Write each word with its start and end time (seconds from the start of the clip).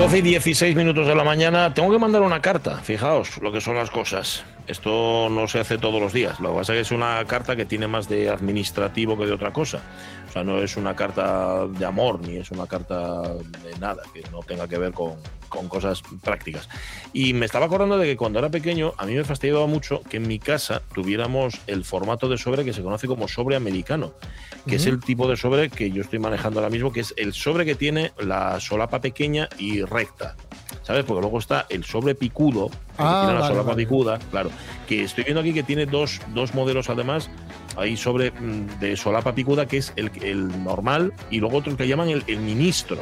12 0.00 0.16
y 0.16 0.22
16 0.22 0.76
minutos 0.76 1.06
de 1.06 1.14
la 1.14 1.24
mañana 1.24 1.74
tengo 1.74 1.92
que 1.92 1.98
mandar 1.98 2.22
una 2.22 2.40
carta. 2.40 2.78
Fijaos 2.78 3.36
lo 3.42 3.52
que 3.52 3.60
son 3.60 3.76
las 3.76 3.90
cosas. 3.90 4.44
Esto 4.66 5.28
no 5.30 5.46
se 5.46 5.60
hace 5.60 5.76
todos 5.76 6.00
los 6.00 6.14
días. 6.14 6.40
Lo 6.40 6.52
que 6.52 6.56
pasa 6.56 6.72
es 6.72 6.76
que 6.78 6.80
es 6.80 6.90
una 6.90 7.22
carta 7.26 7.54
que 7.54 7.66
tiene 7.66 7.86
más 7.86 8.08
de 8.08 8.30
administrativo 8.30 9.18
que 9.18 9.26
de 9.26 9.32
otra 9.32 9.52
cosa. 9.52 9.82
O 10.30 10.32
sea, 10.32 10.44
no 10.44 10.58
es 10.62 10.76
una 10.76 10.94
carta 10.94 11.66
de 11.66 11.84
amor 11.84 12.20
ni 12.20 12.36
es 12.36 12.52
una 12.52 12.68
carta 12.68 13.20
de 13.34 13.76
nada 13.80 14.00
que 14.14 14.22
no 14.30 14.38
tenga 14.46 14.68
que 14.68 14.78
ver 14.78 14.92
con, 14.92 15.14
con 15.48 15.66
cosas 15.68 16.02
prácticas. 16.22 16.68
Y 17.12 17.32
me 17.32 17.46
estaba 17.46 17.66
acordando 17.66 17.98
de 17.98 18.06
que 18.06 18.16
cuando 18.16 18.38
era 18.38 18.48
pequeño 18.48 18.94
a 18.96 19.06
mí 19.06 19.14
me 19.16 19.24
fastidiaba 19.24 19.66
mucho 19.66 20.02
que 20.08 20.18
en 20.18 20.28
mi 20.28 20.38
casa 20.38 20.82
tuviéramos 20.94 21.54
el 21.66 21.84
formato 21.84 22.28
de 22.28 22.38
sobre 22.38 22.64
que 22.64 22.72
se 22.72 22.80
conoce 22.82 23.08
como 23.08 23.26
sobre 23.26 23.56
americano, 23.56 24.12
que 24.68 24.76
es 24.76 24.86
el 24.86 25.00
tipo 25.00 25.26
de 25.28 25.36
sobre 25.36 25.68
que 25.68 25.90
yo 25.90 26.00
estoy 26.02 26.20
manejando 26.20 26.60
ahora 26.60 26.70
mismo, 26.70 26.92
que 26.92 27.00
es 27.00 27.12
el 27.16 27.32
sobre 27.32 27.64
que 27.64 27.74
tiene 27.74 28.12
la 28.20 28.60
solapa 28.60 29.00
pequeña 29.00 29.48
y 29.58 29.82
recta. 29.82 30.36
¿Sabes? 30.82 31.04
Porque 31.04 31.20
luego 31.22 31.38
está 31.40 31.66
el 31.68 31.84
sobre 31.84 32.14
picudo, 32.14 32.68
que 32.68 32.76
Ah, 32.98 33.22
tiene 33.24 33.34
la 33.34 33.40
vale, 33.40 33.46
solapa 33.54 33.70
vale. 33.70 33.82
picuda, 33.84 34.18
claro. 34.30 34.50
Que 34.88 35.02
estoy 35.02 35.24
viendo 35.24 35.40
aquí 35.40 35.52
que 35.52 35.62
tiene 35.64 35.86
dos, 35.86 36.20
dos 36.34 36.54
modelos 36.54 36.88
además. 36.88 37.28
Hay 37.80 37.96
sobre 37.96 38.30
mm, 38.30 38.78
de 38.78 38.96
solapa 38.96 39.34
picuda, 39.34 39.66
que 39.66 39.78
es 39.78 39.92
el, 39.96 40.10
el 40.22 40.62
normal, 40.62 41.12
y 41.30 41.38
luego 41.40 41.58
otro 41.58 41.76
que 41.76 41.88
llaman 41.88 42.08
el, 42.10 42.22
el 42.26 42.38
ministro. 42.40 42.98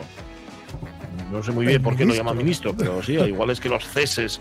No 1.33 1.43
sé 1.43 1.53
muy 1.53 1.67
bien 1.67 1.83
por 1.83 1.97
qué 1.97 2.05
lo 2.07 2.15
llaman 2.15 2.37
ministro. 2.37 2.73
ministro, 2.73 3.03
pero 3.03 3.03
sí, 3.03 3.29
igual 3.29 3.51
es 3.51 3.61
que 3.61 3.69
los 3.69 3.85
ceses 3.87 4.41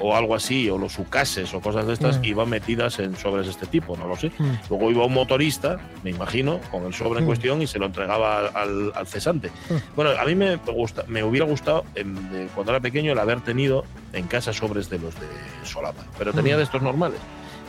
o 0.00 0.16
algo 0.16 0.34
así, 0.34 0.68
o 0.70 0.76
los 0.78 0.98
ucases 0.98 1.54
o 1.54 1.60
cosas 1.60 1.86
de 1.86 1.92
estas, 1.92 2.18
Mm. 2.18 2.24
iban 2.24 2.48
metidas 2.48 2.98
en 2.98 3.14
sobres 3.16 3.46
de 3.46 3.52
este 3.52 3.66
tipo, 3.66 3.96
no 3.96 4.08
lo 4.08 4.16
sé. 4.16 4.32
Mm. 4.38 4.50
Luego 4.68 4.90
iba 4.90 5.04
un 5.06 5.12
motorista, 5.14 5.78
me 6.02 6.10
imagino, 6.10 6.58
con 6.72 6.84
el 6.86 6.92
sobre 6.94 7.18
en 7.20 7.24
Mm. 7.24 7.28
cuestión 7.28 7.62
y 7.62 7.66
se 7.68 7.78
lo 7.78 7.86
entregaba 7.86 8.38
al, 8.48 8.90
al- 8.94 9.06
cesante. 9.06 9.50
Mm. 9.70 9.74
Bueno, 9.94 10.10
a 10.18 10.24
mí 10.24 10.34
me, 10.34 10.56
gusta, 10.56 11.04
me 11.06 11.22
hubiera 11.22 11.46
gustado, 11.46 11.84
em, 11.94 12.12
de 12.30 12.46
cuando 12.54 12.72
era 12.72 12.80
pequeño, 12.80 13.12
el 13.12 13.18
haber 13.20 13.40
tenido 13.42 13.84
en 14.12 14.26
casa 14.26 14.52
sobres 14.52 14.88
de 14.90 14.98
los 14.98 15.14
de 15.14 15.26
solapa, 15.64 16.04
pero 16.18 16.32
tenía 16.32 16.54
Mm. 16.54 16.58
de 16.58 16.62
estos 16.64 16.82
normales. 16.82 17.20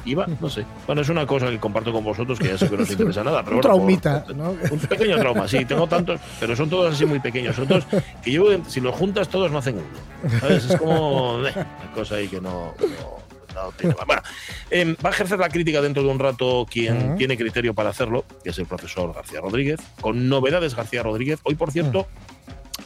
Iba, 0.05 0.27
no 0.39 0.49
sé. 0.49 0.63
Bueno, 0.85 1.01
es 1.01 1.09
una 1.09 1.25
cosa 1.25 1.49
que 1.49 1.59
comparto 1.59 1.91
con 1.91 2.03
vosotros 2.03 2.37
que 2.39 2.47
ya 2.49 2.57
sé 2.57 2.69
que 2.69 2.77
no 2.77 2.83
os 2.83 2.91
interesa 2.91 3.23
nada. 3.23 3.43
Pero 3.43 3.57
Un 3.57 3.61
bueno, 3.61 3.75
traumita, 3.75 4.23
por- 4.23 4.35
¿no? 4.35 4.51
un 4.71 4.79
pequeño 4.79 5.17
trauma, 5.17 5.47
sí, 5.47 5.65
tengo 5.65 5.87
tantos, 5.87 6.19
pero 6.39 6.55
son 6.55 6.69
todos 6.69 6.93
así 6.93 7.05
muy 7.05 7.19
pequeños. 7.19 7.55
Son 7.55 7.67
todos 7.67 7.85
que 8.23 8.31
yo, 8.31 8.45
si 8.67 8.79
los 8.81 8.93
juntas 8.95 9.27
todos 9.29 9.51
no 9.51 9.57
hacen 9.57 9.77
uno. 9.77 10.39
¿sabes? 10.39 10.65
Es 10.69 10.75
como 10.77 11.39
eh, 11.47 11.51
una 11.55 11.91
cosa 11.93 12.15
ahí 12.15 12.27
que 12.27 12.39
no. 12.41 12.73
no- 12.79 13.25
no 13.55 13.71
tiene 13.71 13.95
más. 13.95 14.05
Bueno, 14.05 14.21
em, 14.69 14.95
va 15.03 15.09
a 15.11 15.13
ejercer 15.13 15.39
la 15.39 15.47
crítica 15.47 15.81
dentro 15.81 16.03
de 16.03 16.09
un 16.09 16.19
rato 16.19 16.65
quien 16.69 17.15
tiene 17.15 17.37
criterio 17.37 17.73
para 17.73 17.89
hacerlo, 17.89 18.25
que 18.43 18.49
es 18.49 18.59
el 18.59 18.65
profesor 18.65 19.13
García 19.13 19.39
Rodríguez, 19.39 19.79
con 20.01 20.27
novedades 20.27 20.75
García 20.75 21.01
Rodríguez. 21.03 21.39
Hoy, 21.43 21.55
por 21.55 21.71
cierto, 21.71 22.05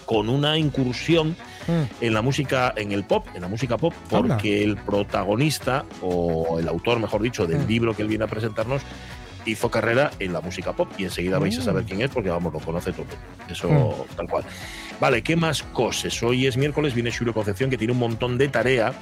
con 0.09 0.28
una 0.28 0.58
incursión 0.58 1.36
Mm. 1.68 1.84
en 2.02 2.14
la 2.16 2.24
música, 2.24 2.74
en 2.75 2.92
el 2.94 3.03
pop, 3.03 3.28
en 3.36 3.42
la 3.44 3.47
música 3.47 3.78
pop, 3.78 3.94
Anda. 4.12 4.18
porque 4.38 4.64
el 4.64 4.75
protagonista, 4.75 5.86
o 6.02 6.58
el 6.59 6.68
autor, 6.68 7.00
mejor 7.00 7.22
dicho, 7.22 7.46
del 7.46 7.59
Mm. 7.59 7.68
libro 7.68 7.96
que 7.96 8.02
él 8.02 8.08
viene 8.08 8.24
a 8.24 8.28
presentarnos, 8.28 8.81
hizo 9.46 9.69
carrera 9.69 10.09
en 10.19 10.34
la 10.34 10.42
música 10.42 10.74
pop 10.74 10.90
y 10.98 11.03
enseguida 11.03 11.38
vais 11.38 11.59
a 11.59 11.62
saber 11.62 11.84
quién 11.84 12.02
es 12.02 12.09
porque 12.09 12.30
vamos, 12.31 12.52
lo 12.52 12.59
conoce 12.59 12.92
todo. 12.92 13.06
Eso 13.48 13.69
Mm. 13.69 14.16
tal 14.16 14.28
cual. 14.28 14.46
Vale, 15.00 15.22
¿qué 15.22 15.36
más 15.36 15.62
cosas? 15.62 16.24
Hoy 16.24 16.48
es 16.48 16.58
miércoles, 16.58 16.96
viene 16.96 17.12
Julio 17.16 17.34
Concepción 17.36 17.69
que 17.69 17.78
tiene 17.78 17.94
un 17.94 18.00
montón 18.00 18.40
de 18.40 18.48
tarea. 18.48 18.94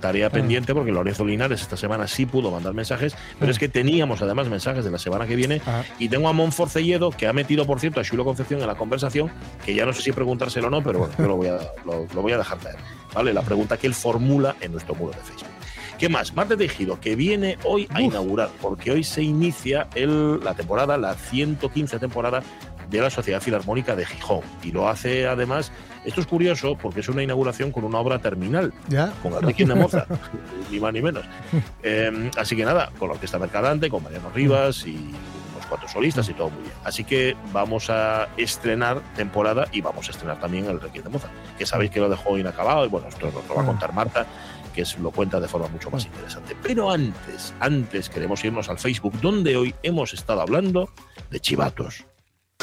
Tarea 0.00 0.30
pendiente 0.30 0.74
porque 0.74 0.90
Lorenzo 0.92 1.24
Linares 1.24 1.60
esta 1.60 1.76
semana 1.76 2.06
sí 2.08 2.26
pudo 2.26 2.50
mandar 2.50 2.74
mensajes, 2.74 3.14
pero 3.38 3.50
es 3.52 3.58
que 3.58 3.68
teníamos 3.68 4.20
además 4.22 4.48
mensajes 4.48 4.84
de 4.84 4.90
la 4.90 4.98
semana 4.98 5.26
que 5.26 5.36
viene 5.36 5.60
Ah, 5.66 5.82
y 5.98 6.08
tengo 6.08 6.28
a 6.28 6.32
Monforcelledo 6.32 7.10
que 7.10 7.26
ha 7.26 7.32
metido, 7.32 7.66
por 7.66 7.80
cierto, 7.80 8.00
a 8.00 8.04
Julio 8.04 8.24
Concepción 8.24 8.60
en 8.60 8.66
la 8.66 8.74
conversación, 8.74 9.30
que 9.64 9.74
ya 9.74 9.84
no 9.86 9.92
sé 9.92 10.02
si 10.02 10.12
preguntárselo 10.12 10.68
o 10.68 10.70
no, 10.70 10.82
pero 10.82 11.00
bueno, 11.00 11.14
yo 11.18 11.26
lo 11.28 11.36
voy 11.36 11.48
a, 11.48 11.58
lo, 11.84 12.06
lo 12.14 12.22
voy 12.22 12.32
a 12.32 12.38
dejar 12.38 12.58
caer. 12.58 12.76
¿Vale? 13.14 13.32
La 13.34 13.42
pregunta 13.42 13.76
que 13.76 13.86
él 13.86 13.94
formula 13.94 14.56
en 14.60 14.72
nuestro 14.72 14.94
muro 14.94 15.12
de 15.12 15.18
Facebook. 15.18 15.48
¿Qué 15.98 16.08
más? 16.08 16.34
Marte 16.34 16.56
Tejido, 16.56 16.98
que 16.98 17.14
viene 17.14 17.58
hoy 17.64 17.86
a 17.90 17.94
Uf. 17.98 18.00
inaugurar, 18.00 18.48
porque 18.62 18.90
hoy 18.90 19.04
se 19.04 19.22
inicia 19.22 19.88
el- 19.94 20.40
la 20.42 20.54
temporada, 20.54 20.96
la 20.96 21.14
115 21.14 21.98
temporada 21.98 22.42
de 22.88 23.00
la 23.00 23.10
Sociedad 23.10 23.40
Filarmónica 23.42 23.94
de 23.94 24.06
Gijón. 24.06 24.40
Y 24.62 24.72
lo 24.72 24.88
hace 24.88 25.26
además, 25.26 25.70
esto 26.04 26.20
es 26.20 26.26
curioso, 26.26 26.76
porque 26.80 27.00
es 27.00 27.08
una 27.08 27.22
inauguración 27.22 27.72
con 27.72 27.84
una 27.84 27.98
obra 27.98 28.18
terminal, 28.18 28.72
ya. 28.88 29.12
con 29.22 29.32
el 29.34 29.42
Requiem 29.42 29.68
de 29.68 29.74
Mozart, 29.74 30.10
ni 30.70 30.80
más 30.80 30.92
ni 30.92 31.02
menos. 31.02 31.24
Eh, 31.82 32.30
así 32.36 32.56
que 32.56 32.64
nada, 32.64 32.90
con 32.98 33.08
la 33.08 33.14
Orquesta 33.14 33.38
Mercadante, 33.38 33.90
con 33.90 34.02
Mariano 34.02 34.30
Rivas 34.30 34.86
y 34.86 34.96
unos 34.96 35.66
cuatro 35.68 35.88
solistas 35.88 36.28
y 36.28 36.34
todo 36.34 36.50
muy 36.50 36.62
bien. 36.62 36.74
Así 36.84 37.04
que 37.04 37.36
vamos 37.52 37.90
a 37.90 38.28
estrenar 38.36 39.00
temporada 39.14 39.66
y 39.72 39.80
vamos 39.80 40.08
a 40.08 40.10
estrenar 40.12 40.40
también 40.40 40.66
el 40.66 40.80
Requiem 40.80 41.04
de 41.04 41.10
Mozart, 41.10 41.32
que 41.58 41.66
sabéis 41.66 41.90
que 41.90 42.00
lo 42.00 42.08
dejó 42.08 42.38
inacabado 42.38 42.84
y 42.86 42.88
bueno, 42.88 43.08
esto 43.08 43.30
nos 43.30 43.46
lo 43.48 43.54
va 43.54 43.62
a 43.62 43.66
contar 43.66 43.92
Marta 43.92 44.26
que 44.70 44.82
es, 44.82 44.98
lo 44.98 45.10
cuenta 45.10 45.40
de 45.40 45.48
forma 45.48 45.68
mucho 45.68 45.90
más 45.90 46.04
interesante. 46.04 46.56
Pero 46.62 46.90
antes, 46.90 47.52
antes 47.60 48.08
queremos 48.08 48.44
irnos 48.44 48.68
al 48.68 48.78
Facebook, 48.78 49.20
donde 49.20 49.56
hoy 49.56 49.74
hemos 49.82 50.12
estado 50.14 50.40
hablando 50.40 50.90
de 51.30 51.40
chivatos. 51.40 52.04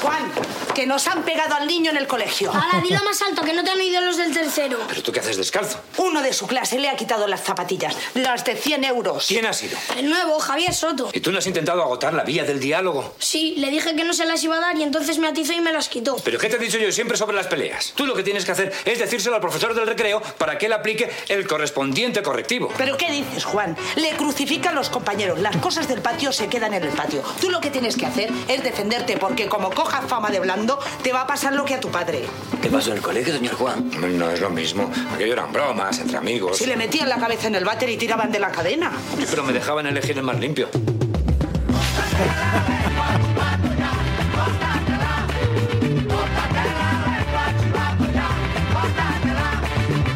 Juan, 0.01 0.31
que 0.75 0.85
nos 0.85 1.07
han 1.07 1.23
pegado 1.23 1.55
al 1.55 1.65
niño 1.65 1.89
en 1.89 1.97
el 1.97 2.07
colegio. 2.07 2.51
Ahora 2.51 2.81
dilo 2.81 3.03
más 3.03 3.19
alto, 3.23 3.41
que 3.41 3.53
no 3.53 3.63
te 3.63 3.71
han 3.71 3.79
oído 3.79 3.99
los 4.01 4.17
del 4.17 4.31
tercero. 4.31 4.79
¿Pero 4.87 5.01
tú 5.01 5.11
qué 5.11 5.21
haces 5.21 5.37
descalzo? 5.37 5.79
Uno 5.97 6.21
de 6.21 6.33
su 6.33 6.45
clase 6.45 6.77
le 6.77 6.87
ha 6.87 6.95
quitado 6.95 7.27
las 7.27 7.41
zapatillas, 7.41 7.95
las 8.13 8.45
de 8.45 8.55
100 8.55 8.83
euros. 8.83 9.25
¿Quién 9.27 9.45
ha 9.47 9.53
sido? 9.53 9.77
El 9.97 10.09
nuevo, 10.09 10.39
Javier 10.39 10.73
Soto. 10.73 11.09
¿Y 11.13 11.19
tú 11.19 11.31
no 11.31 11.39
has 11.39 11.47
intentado 11.47 11.81
agotar 11.81 12.13
la 12.13 12.23
vía 12.23 12.43
del 12.43 12.59
diálogo? 12.59 13.15
Sí, 13.17 13.55
le 13.57 13.71
dije 13.71 13.95
que 13.95 14.03
no 14.03 14.13
se 14.13 14.25
las 14.25 14.43
iba 14.43 14.57
a 14.57 14.59
dar 14.59 14.77
y 14.77 14.83
entonces 14.83 15.17
me 15.17 15.27
atizó 15.27 15.53
y 15.53 15.61
me 15.61 15.71
las 15.71 15.89
quitó. 15.89 16.17
¿Pero 16.23 16.37
qué 16.37 16.47
te 16.49 16.57
he 16.57 16.59
dicho 16.59 16.77
yo 16.77 16.91
siempre 16.91 17.17
sobre 17.17 17.35
las 17.35 17.47
peleas? 17.47 17.93
Tú 17.95 18.05
lo 18.05 18.13
que 18.13 18.23
tienes 18.23 18.45
que 18.45 18.51
hacer 18.51 18.71
es 18.85 18.99
decírselo 18.99 19.35
al 19.35 19.41
profesor 19.41 19.73
del 19.73 19.87
recreo 19.87 20.21
para 20.37 20.57
que 20.59 20.67
él 20.67 20.73
aplique 20.73 21.09
el 21.27 21.47
correspondiente 21.47 22.21
correctivo. 22.21 22.71
¿Pero 22.77 22.97
qué 22.97 23.11
dices, 23.11 23.45
Juan? 23.45 23.75
Le 23.95 24.11
crucifican 24.11 24.75
los 24.75 24.89
compañeros. 24.89 25.39
Las 25.39 25.57
cosas 25.57 25.87
del 25.87 26.01
patio 26.01 26.31
se 26.31 26.47
quedan 26.47 26.75
en 26.75 26.83
el 26.83 26.89
patio. 26.89 27.23
Tú 27.41 27.49
lo 27.49 27.59
que 27.59 27.71
tienes 27.71 27.97
que 27.97 28.05
hacer 28.05 28.31
es 28.47 28.63
defenderte 28.63 29.17
porque 29.17 29.47
como 29.47 29.71
cojas 29.87 30.05
fama 30.05 30.29
de 30.29 30.41
blando, 30.41 30.77
te 31.01 31.13
va 31.13 31.21
a 31.21 31.27
pasar 31.27 31.53
lo 31.53 31.63
que 31.63 31.73
a 31.75 31.79
tu 31.79 31.89
padre. 31.89 32.25
¿Qué 32.61 32.69
pasó 32.69 32.91
en 32.91 32.97
el 32.97 33.01
colegio, 33.01 33.33
señor 33.33 33.55
Juan? 33.55 33.89
No 34.17 34.29
es 34.29 34.41
lo 34.41 34.49
mismo. 34.49 34.91
Aquello 35.13 35.31
eran 35.31 35.53
bromas 35.53 35.99
entre 35.99 36.17
amigos. 36.17 36.57
Si 36.57 36.65
le 36.65 36.75
metían 36.75 37.07
la 37.07 37.17
cabeza 37.17 37.47
en 37.47 37.55
el 37.55 37.63
váter 37.63 37.89
y 37.89 37.95
tiraban 37.95 38.29
de 38.29 38.39
la 38.39 38.51
cadena. 38.51 38.91
Pero 39.29 39.43
me 39.43 39.53
dejaban 39.53 39.87
elegir 39.87 40.17
el 40.17 40.23
más 40.23 40.39
limpio. 40.39 40.67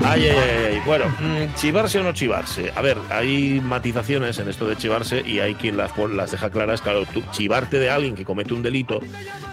Ay, 0.04 0.26
ay, 0.28 0.38
ay, 0.38 0.66
ay. 0.74 0.82
Bueno, 0.86 1.06
mm, 1.08 1.56
chivarse 1.56 2.00
o 2.00 2.04
no 2.04 2.12
chivarse. 2.14 2.72
A 2.76 2.82
ver, 2.82 2.98
hay 3.10 3.62
matizaciones 3.64 4.38
en 4.40 4.50
esto 4.50 4.68
de 4.68 4.76
chivarse 4.76 5.22
y 5.26 5.40
hay 5.40 5.54
quien 5.56 5.78
las, 5.78 5.92
las 5.98 6.32
deja 6.32 6.50
claras. 6.50 6.82
Claro, 6.82 7.06
tú 7.06 7.22
chivarte 7.32 7.78
de 7.80 7.90
alguien 7.90 8.16
que 8.16 8.26
comete 8.26 8.54
un 8.54 8.64
delito 8.64 9.00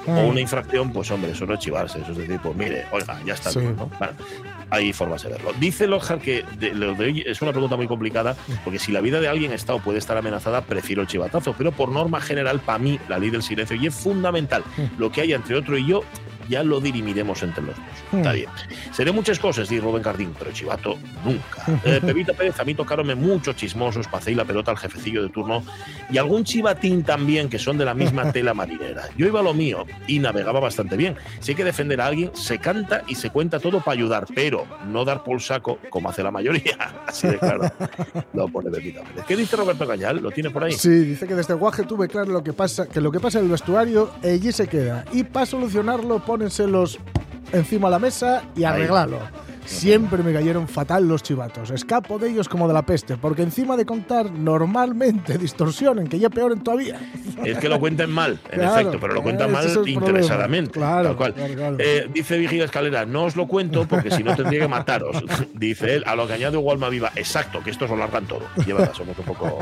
o 0.07 0.11
una 0.27 0.41
infracción, 0.41 0.91
pues 0.93 1.11
hombre, 1.11 1.33
eso 1.33 1.45
no 1.45 1.55
es 1.55 1.61
chivarse. 1.61 2.01
Eso 2.01 2.13
es 2.13 2.19
decir, 2.19 2.41
pues 2.43 2.57
mire, 2.57 2.87
oiga, 2.93 3.21
ya 3.27 3.35
está 3.35 3.51
Sí. 3.51 3.61
bien, 3.61 3.77
¿no? 3.77 3.91
Hay 4.71 4.93
formas 4.93 5.23
de 5.23 5.31
verlo. 5.31 5.53
Dice 5.59 5.87
Lockhart 5.87 6.21
que 6.23 6.45
de- 6.59 6.75
lo 6.75 6.95
de 6.95 7.05
hoy 7.05 7.25
es 7.27 7.41
una 7.43 7.53
pregunta 7.53 7.77
muy 7.77 7.87
complicada, 7.87 8.35
porque 8.65 8.79
si 8.79 8.91
la 8.93 9.01
vida 9.01 9.21
de 9.21 9.29
alguien 9.29 9.53
está 9.53 9.75
o 9.75 9.81
puede 9.81 9.99
estar 9.99 10.17
amenazada, 10.17 10.63
prefiero 10.63 11.03
el 11.03 11.09
chivatazo. 11.09 11.55
Pero 11.57 11.73
por 11.73 11.91
norma 11.91 12.21
general, 12.21 12.61
para 12.61 12.79
mí, 12.79 12.99
la 13.09 13.19
ley 13.19 13.31
del 13.31 13.43
silencio 13.43 13.77
y 13.77 13.87
es 13.87 13.95
fundamental. 13.95 14.63
Lo 14.99 15.11
que 15.13 15.21
hay 15.23 15.33
entre 15.35 15.57
otro 15.57 15.77
y 15.79 15.87
yo 15.87 16.03
ya 16.49 16.63
lo 16.63 16.81
dirimiremos 16.81 17.43
entre 17.43 17.63
los 17.63 17.77
dos. 17.77 17.85
Está 18.13 18.33
bien. 18.33 18.49
Seré 18.93 19.13
muchas 19.13 19.39
cosas, 19.39 19.69
dice 19.69 19.83
Rubén 19.83 20.03
Cardín, 20.03 20.35
pero 20.39 20.53
chivato 20.53 20.99
nunca. 21.25 21.65
Eh, 21.85 22.01
Pepita 22.05 22.33
Pérez, 22.33 22.59
a 22.59 22.65
mí 22.65 22.75
tocaronme 22.75 23.15
muchos 23.15 23.57
chismosos, 23.57 24.09
pasé 24.09 24.35
la 24.35 24.45
pelota 24.45 24.71
al 24.71 24.79
jefecillo 24.79 25.23
de 25.23 25.29
turno 25.29 25.63
y 26.11 26.19
algún 26.19 26.45
chivatín 26.45 27.03
también 27.03 27.49
que 27.49 27.59
son 27.59 27.79
de 27.79 27.85
la 27.85 27.95
misma 27.95 28.33
tela 28.33 28.55
marinera. 28.55 29.05
Yo 29.17 29.27
iba 29.27 29.41
a 29.41 29.43
lo 29.43 29.55
mío 29.55 29.85
y 30.07 30.19
navegaba 30.19 30.61
bastante 30.61 30.97
bien. 30.97 31.17
Si 31.41 31.53
hay 31.53 31.57
que 31.57 31.65
defender 31.65 32.01
a 32.01 32.07
alguien, 32.07 32.31
se 32.35 32.59
canta 32.59 33.03
y 33.07 33.15
se 33.15 33.31
cuenta 33.31 33.61
todo 33.61 33.81
para 33.81 33.93
ayudar, 33.93 34.27
pero 34.35 34.67
no 34.87 35.05
dar 35.05 35.23
por 35.23 35.41
saco 35.41 35.79
como 35.91 36.09
hace 36.09 36.23
la 36.23 36.31
mayoría. 36.31 36.77
Así 37.07 37.29
de 37.29 37.39
claro. 37.39 37.71
Lo 38.33 38.49
pone 38.49 38.71
Pepita 38.71 39.03
Pérez. 39.03 39.25
¿Qué 39.27 39.37
dice 39.37 39.57
Roberto 39.57 39.87
Cañal? 39.87 40.19
¿Lo 40.21 40.31
tiene 40.31 40.51
por 40.51 40.65
ahí? 40.65 40.73
Sí, 40.73 40.89
dice 40.89 41.27
que 41.27 41.35
desde 41.35 41.55
Guaje 41.55 41.85
tuve 41.85 42.09
claro 42.09 42.33
lo 42.33 42.43
que 42.43 42.53
pasa, 42.53 42.87
que 42.87 43.01
lo 43.01 43.11
que 43.11 43.21
pasa 43.21 43.39
en 43.39 43.47
el 43.47 43.51
vestuario 43.51 44.11
allí 44.23 44.53
se 44.53 44.67
queda. 44.67 45.05
Y 45.13 45.25
para 45.25 45.47
solucionarlo, 45.47 46.25
pónenselos 46.39 47.01
encima 47.53 47.89
de 47.89 47.93
la 47.93 47.99
mesa 47.99 48.45
y 48.55 48.63
arreglarlo. 48.63 49.19
Siempre 49.65 50.23
me 50.23 50.33
cayeron 50.33 50.69
fatal 50.69 51.07
los 51.09 51.23
chivatos. 51.23 51.71
Escapo 51.73 52.19
de 52.19 52.31
ellos 52.31 52.49
como 52.49 52.69
de 52.69 52.75
la 52.75 52.83
peste, 52.87 53.17
porque 53.17 53.43
encima 53.43 53.77
de 53.77 53.85
contar 53.85 54.31
normalmente 54.31 55.37
distorsionen, 55.39 56.07
que 56.07 56.19
ya 56.21 56.31
peor 56.31 56.57
todavía. 56.63 57.01
Es 57.45 57.59
que 57.59 57.69
lo 57.69 57.81
cuenten 57.81 58.09
mal, 58.09 58.39
en 58.51 58.61
Claro, 58.61 58.81
efecto, 58.81 58.99
pero 59.01 59.15
lo 59.15 59.23
cuentan 59.23 59.51
mal 59.51 59.67
es 59.67 59.77
interesadamente. 59.85 60.71
Claro, 60.71 61.09
tal 61.09 61.17
cual. 61.17 61.35
claro. 61.35 61.77
Eh, 61.81 62.09
dice 62.15 62.39
Vigila 62.39 62.65
Escalera, 62.65 63.05
no 63.05 63.25
os 63.25 63.35
lo 63.35 63.49
cuento 63.49 63.87
porque 63.89 64.13
si 64.13 64.23
no 64.23 64.37
tendría 64.37 64.61
que 64.61 64.69
mataros. 64.69 65.23
Dice 65.55 65.97
él, 65.97 66.05
a 66.07 66.15
lo 66.15 66.29
que 66.29 66.35
añade 66.35 66.57
Walma 66.57 66.89
Viva, 66.89 67.11
exacto, 67.17 67.61
que 67.65 67.71
estos 67.71 67.91
lo 67.91 67.97
largan 67.97 68.27
todo. 68.27 68.43
Lleva 68.65 68.95
somos 68.95 69.19
un 69.19 69.25
poco. 69.25 69.59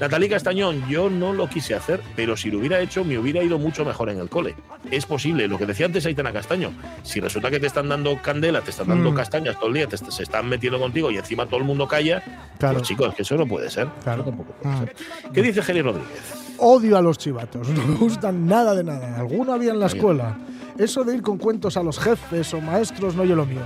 Natalí 0.00 0.28
Castañón, 0.28 0.86
yo 0.88 1.08
no 1.08 1.32
lo 1.32 1.48
quise 1.48 1.74
hacer, 1.74 2.02
pero 2.14 2.36
si 2.36 2.50
lo 2.50 2.58
hubiera 2.58 2.78
hecho, 2.80 3.02
me 3.02 3.18
hubiera 3.18 3.42
ido 3.42 3.58
mucho 3.58 3.82
mejor 3.84 4.10
en 4.10 4.18
el 4.18 4.28
cole. 4.28 4.54
Es 4.90 5.06
posible, 5.06 5.48
lo 5.48 5.56
que 5.56 5.64
decía 5.64 5.86
antes 5.86 6.04
Aitana 6.04 6.32
Castaño, 6.32 6.70
si 7.02 7.18
resulta 7.20 7.50
que 7.50 7.58
te 7.58 7.66
están 7.66 7.88
dando 7.88 8.20
candela, 8.20 8.60
te 8.60 8.70
están 8.70 8.88
dando 8.88 9.10
Mm. 9.10 9.14
castañas 9.14 9.56
todo 9.58 9.68
el 9.68 9.74
día, 9.74 9.86
te, 9.86 9.96
se 9.96 10.22
están 10.22 10.48
metiendo 10.48 10.78
contigo 10.78 11.10
y 11.10 11.16
encima 11.16 11.46
todo 11.46 11.56
el 11.58 11.64
mundo 11.64 11.88
calla, 11.88 12.22
Claro. 12.58 12.74
pues 12.78 12.88
chicos, 12.88 13.14
que 13.14 13.22
eso 13.22 13.36
no 13.36 13.46
puede 13.46 13.70
ser. 13.70 13.88
Claro. 14.04 14.22
Tampoco 14.24 14.52
puede 14.52 14.74
Mm. 14.74 14.78
ser. 14.80 14.96
¿Qué 15.32 15.42
dice 15.42 15.62
Geli 15.62 15.80
Rodríguez? 15.80 16.20
Odio 16.58 16.96
a 16.98 17.00
los 17.02 17.16
chivatos, 17.16 17.66
no 17.70 17.86
me 17.86 17.94
gustan 17.96 18.46
nada 18.46 18.74
de 18.74 18.84
nada. 18.84 19.18
Alguno 19.18 19.54
había 19.54 19.72
en 19.72 19.80
la 19.80 19.86
escuela. 19.86 20.36
Eso 20.78 21.04
de 21.04 21.14
ir 21.16 21.22
con 21.22 21.38
cuentos 21.38 21.76
a 21.76 21.82
los 21.82 21.98
jefes 21.98 22.52
o 22.54 22.60
maestros 22.60 23.14
no 23.14 23.24
yo 23.24 23.34
lo 23.36 23.46
mío. 23.46 23.60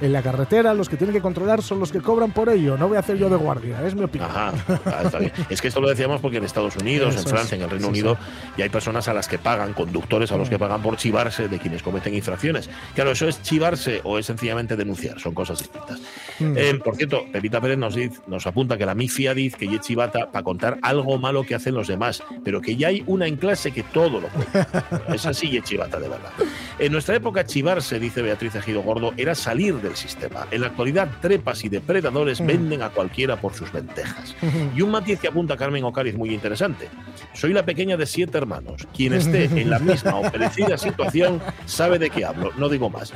En 0.00 0.12
la 0.12 0.22
carretera 0.22 0.74
los 0.74 0.88
que 0.88 0.96
tienen 0.96 1.14
que 1.14 1.20
controlar 1.22 1.62
son 1.62 1.78
los 1.80 1.92
que 1.92 2.00
cobran 2.00 2.32
por 2.32 2.48
ello. 2.48 2.76
No 2.76 2.88
voy 2.88 2.96
a 2.96 3.00
hacer 3.00 3.16
yo 3.18 3.28
de 3.28 3.36
guardia, 3.36 3.84
es 3.86 3.94
mi 3.94 4.04
opinión. 4.04 4.30
Ajá, 4.30 4.52
ah, 4.86 5.02
está 5.04 5.18
bien. 5.18 5.32
Es 5.48 5.60
que 5.60 5.68
esto 5.68 5.80
lo 5.80 5.88
decíamos 5.88 6.20
porque 6.20 6.38
en 6.38 6.44
Estados 6.44 6.76
Unidos, 6.76 7.10
Eso 7.14 7.20
en 7.20 7.26
es, 7.26 7.32
Francia, 7.32 7.56
en 7.56 7.62
el 7.62 7.70
Reino 7.70 7.86
sí, 7.86 7.90
Unido, 7.90 8.16
y 8.56 8.62
hay 8.62 8.68
personas 8.68 9.08
a 9.08 9.14
las 9.14 9.28
que 9.28 9.38
pagan, 9.38 9.72
conductores 9.72 10.32
a 10.32 10.36
los 10.36 10.48
que 10.48 10.58
pagan 10.58 10.82
por 10.82 10.96
chivarse 10.96 11.48
de 11.48 11.58
quienes 11.58 11.82
cometen 11.82 12.14
infracciones. 12.14 12.68
Claro, 12.94 13.10
eso 13.12 13.28
es 13.28 13.42
chivarse 13.42 14.00
o 14.04 14.18
es 14.18 14.26
sencillamente 14.26 14.76
denunciar, 14.76 15.18
son 15.20 15.34
cosas 15.34 15.58
distintas. 15.58 16.00
Mm. 16.38 16.54
Eh, 16.56 16.74
por 16.84 16.96
cierto, 16.96 17.24
Pepita 17.32 17.60
Pérez 17.60 17.78
nos, 17.78 17.94
dice- 17.94 18.20
nos 18.26 18.46
apunta 18.46 18.76
que 18.76 18.86
la 18.86 18.94
mifia 18.94 19.34
dice 19.34 19.56
que 19.56 19.68
ya 19.68 19.80
chivata 19.80 20.30
para 20.30 20.42
contar 20.42 20.78
algo 20.82 21.18
malo 21.18 21.44
que 21.44 21.54
hacen 21.54 21.74
los 21.74 21.88
demás, 21.88 22.22
pero 22.44 22.60
que 22.60 22.76
ya 22.76 22.88
hay 22.88 23.02
una 23.06 23.26
en 23.26 23.36
clase 23.36 23.72
que 23.72 23.82
todo 23.82 24.20
lo 24.20 24.28
cuenta. 24.28 24.68
Es 25.14 25.26
así 25.26 25.54
y 25.56 25.60
chivata, 25.62 25.98
de 25.98 26.08
verdad. 26.08 26.30
En 26.78 26.92
nuestra 26.92 27.16
época, 27.16 27.44
chivarse, 27.44 27.98
dice 27.98 28.22
Beatriz 28.22 28.54
Ejido 28.54 28.82
Gordo, 28.82 29.12
era 29.16 29.34
salir 29.34 29.74
del 29.76 29.96
sistema. 29.96 30.46
En 30.50 30.60
la 30.62 30.68
actualidad, 30.68 31.08
trepas 31.20 31.64
y 31.64 31.68
depredadores 31.68 32.40
Mm. 32.40 32.46
venden 32.46 32.82
a 32.82 32.90
cualquiera 32.90 33.36
por 33.40 33.54
sus 33.54 33.72
lentejas. 33.74 34.34
Y 34.76 34.82
un 34.82 34.90
matiz 34.90 35.20
que 35.20 35.28
apunta 35.28 35.56
Carmen 35.56 35.84
Ocariz 35.84 36.14
muy 36.16 36.32
interesante. 36.34 36.88
Soy 37.32 37.52
la 37.52 37.64
pequeña 37.64 37.96
de 37.96 38.06
siete 38.06 38.38
hermanos. 38.38 38.86
Quien 38.94 39.12
esté 39.12 39.44
en 39.60 39.70
la 39.70 39.78
misma 39.78 40.16
o 40.16 40.22
parecida 40.22 40.76
situación 40.78 41.40
sabe 41.66 41.98
de 41.98 42.10
qué 42.10 42.24
hablo. 42.24 42.50
No 42.56 42.68
digo 42.68 42.90
más. 42.90 43.12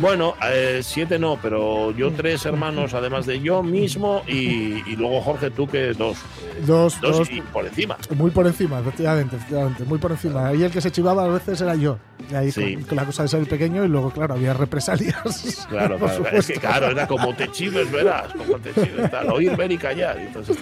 Bueno, 0.00 0.34
eh, 0.50 0.80
siete 0.82 1.18
no, 1.18 1.38
pero 1.40 1.90
yo 1.92 2.12
tres 2.12 2.44
hermanos, 2.46 2.94
además 2.94 3.26
de 3.26 3.40
yo 3.40 3.62
mismo, 3.62 4.22
y, 4.26 4.82
y 4.90 4.96
luego 4.96 5.20
Jorge, 5.20 5.50
tú 5.50 5.66
que 5.66 5.92
dos. 5.92 6.16
eh, 6.18 6.62
Dos, 6.66 7.00
dos, 7.00 7.30
y 7.30 7.40
por 7.40 7.66
encima. 7.66 7.96
Muy 8.16 8.30
por 8.30 8.46
encima, 8.46 8.80
efectivamente, 8.80 9.36
efectivamente, 9.36 9.84
muy 9.84 9.98
por 9.98 10.12
encima. 10.12 10.48
Ahí 10.48 10.62
el 10.62 10.70
que 10.70 10.80
se 10.80 10.90
chivaba 10.90 11.24
a 11.24 11.28
veces 11.28 11.60
era 11.60 11.74
yo. 11.74 11.98
Ahí 12.34 12.50
Sí. 12.52 12.61
Con, 12.62 12.82
con 12.84 12.96
la 12.96 13.04
cosa 13.04 13.22
de 13.22 13.28
ser 13.28 13.48
pequeño 13.48 13.84
y 13.84 13.88
luego, 13.88 14.10
claro, 14.10 14.34
había 14.34 14.54
represalias. 14.54 15.16
Claro, 15.68 15.98
claro. 15.98 16.06
Es 16.06 16.46
que 16.46 16.54
supuesto. 16.54 16.60
claro, 16.60 16.90
era 16.90 17.06
como 17.06 17.34
te 17.34 17.50
chives, 17.50 17.90
verás, 17.90 18.32
como 18.32 18.58
te 18.58 18.72
chives, 18.74 19.10
tal, 19.10 19.30
oír, 19.30 19.56
ver 19.56 19.72
y 19.72 19.78
callar. 19.78 20.18
y 20.20 20.26
entonces, 20.26 20.56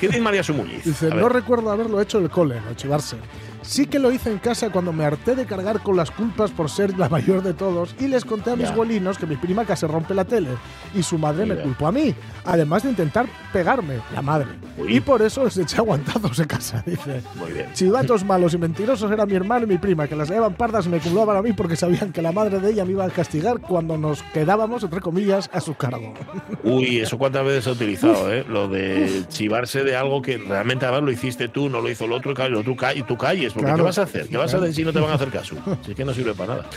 ¿Qué 0.00 0.08
dice 0.08 0.20
María 0.20 0.42
Sumuñiz? 0.42 0.84
Dice, 0.84 1.08
no 1.10 1.28
recuerdo 1.28 1.70
haberlo 1.70 2.00
hecho 2.00 2.18
en 2.18 2.24
el 2.24 2.30
cole, 2.30 2.60
no 2.60 2.74
chivarse. 2.74 3.16
Sí 3.62 3.86
que 3.86 3.98
lo 3.98 4.10
hice 4.12 4.30
en 4.30 4.38
casa 4.38 4.70
cuando 4.70 4.92
me 4.92 5.04
harté 5.04 5.34
de 5.34 5.46
cargar 5.46 5.80
con 5.82 5.96
las 5.96 6.10
culpas 6.10 6.50
por 6.50 6.68
ser 6.68 6.98
la 6.98 7.08
mayor 7.08 7.42
de 7.42 7.54
todos 7.54 7.94
y 8.00 8.08
les 8.08 8.24
conté 8.24 8.50
a 8.50 8.56
mis 8.56 8.68
Ya. 8.68 8.74
bolinos 8.74 9.18
que 9.18 9.26
mi 9.26 9.36
prima 9.36 9.64
casi 9.64 9.86
rompe 9.86 10.14
la 10.14 10.24
tele 10.24 10.50
y 10.94 11.02
su 11.02 11.16
madre 11.18 11.46
me 11.46 11.56
culpó 11.56 11.86
a 11.86 11.92
mí, 11.92 12.14
además 12.44 12.82
de 12.82 12.90
intentar 12.90 13.26
pegarme, 13.52 13.98
la 14.14 14.22
madre. 14.22 14.48
Y 14.88 15.00
por 15.00 15.22
eso 15.22 15.44
les 15.44 15.56
eché 15.58 15.76
aguantazos 15.76 16.38
en 16.38 16.46
casa, 16.46 16.82
dice. 16.86 17.22
Muy 17.36 17.52
bien. 17.52 17.72
Chivatos 17.72 18.24
malos 18.24 18.54
y 18.54 18.58
mentirosos 18.58 19.10
eran 19.10 19.28
mi 19.28 19.34
hermano 19.34 19.64
y 19.64 19.68
mi 19.68 19.78
prima, 19.78 20.06
que 20.08 20.16
las 20.16 20.28
llevaban 20.28 20.54
pardas 20.54 20.86
y 20.86 20.88
me 20.88 20.98
culpaban 20.98 21.36
a 21.36 21.42
mí 21.42 21.52
porque 21.52 21.76
sabían 21.76 22.12
que 22.12 22.20
la 22.22 22.32
madre 22.32 22.58
de 22.60 22.70
ella 22.70 22.84
me 22.84 22.92
iba 22.92 23.04
a 23.04 23.10
castigar 23.10 23.60
cuando 23.60 23.96
nos 23.96 24.22
quedábamos, 24.34 24.82
entre 24.82 25.00
comillas, 25.00 25.48
a 25.52 25.60
su 25.60 25.74
cargo. 25.74 26.14
Uy, 26.64 26.98
eso 26.98 27.18
cuántas 27.18 27.44
veces 27.44 27.66
ha 27.66 27.72
utilizado, 27.72 28.32
¿eh? 28.32 28.44
Lo 28.48 28.68
de 28.68 29.24
chivarse 29.28 29.84
de 29.84 29.96
algo 29.96 30.20
que 30.22 30.38
realmente 30.38 30.84
además 30.86 31.04
lo 31.04 31.12
hiciste 31.12 31.48
tú, 31.48 31.68
no 31.68 31.80
lo 31.80 31.90
hizo 31.90 32.04
el 32.04 32.12
otro, 32.12 32.32
y 32.32 32.34
tú, 32.64 32.76
y 32.96 33.02
tú 33.02 33.16
calles. 33.16 33.51
Porque 33.52 33.64
Claro. 33.66 33.76
¿qué 33.78 33.82
vas 33.82 33.98
a 33.98 34.02
hacer? 34.02 34.28
¿Qué 34.28 34.36
vas 34.36 34.52
a 34.54 34.56
hacer 34.58 34.74
si 34.74 34.84
no 34.84 34.92
te 34.92 35.00
van 35.00 35.10
a 35.10 35.14
hacer 35.14 35.28
caso? 35.28 35.56
Si 35.84 35.90
es 35.92 35.96
que 35.96 36.04
no 36.04 36.12
sirve 36.14 36.34
para 36.34 36.56
nada. 36.56 36.70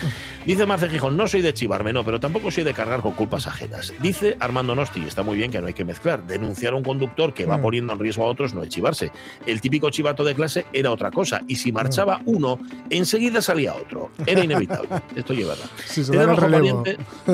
Dice 0.45 0.65
Marce 0.65 0.89
Gijón, 0.89 1.17
no 1.17 1.27
soy 1.27 1.41
de 1.41 1.53
chivarme, 1.53 1.93
no, 1.93 2.03
pero 2.03 2.19
tampoco 2.19 2.51
soy 2.51 2.63
de 2.63 2.73
cargar 2.73 3.01
con 3.01 3.13
culpas 3.13 3.47
ajenas. 3.47 3.93
Dice 4.01 4.37
Armando 4.39 4.75
Nosti, 4.75 5.01
está 5.01 5.23
muy 5.23 5.37
bien 5.37 5.51
que 5.51 5.59
no 5.61 5.67
hay 5.67 5.73
que 5.73 5.85
mezclar. 5.85 6.25
Denunciar 6.25 6.73
a 6.73 6.75
un 6.75 6.83
conductor 6.83 7.33
que 7.33 7.45
va 7.45 7.57
Mm. 7.57 7.61
poniendo 7.61 7.93
en 7.93 7.99
riesgo 7.99 8.23
a 8.23 8.27
otros 8.27 8.53
no 8.53 8.63
es 8.63 8.69
chivarse. 8.69 9.11
El 9.45 9.61
típico 9.61 9.89
chivato 9.89 10.23
de 10.23 10.35
clase 10.35 10.65
era 10.73 10.91
otra 10.91 11.11
cosa. 11.11 11.41
Y 11.47 11.55
si 11.55 11.71
marchaba 11.71 12.21
uno, 12.25 12.59
enseguida 12.89 13.41
salía 13.41 13.73
otro. 13.73 14.11
Era 14.25 14.43
inevitable. 14.43 14.89
Esto 15.15 15.33
lleva. 15.33 15.55
Sí, 15.85 16.03
se 16.03 16.11
Tener 16.11 16.27
daba 16.27 16.45
el 16.45 16.51
relevo. 16.53 16.83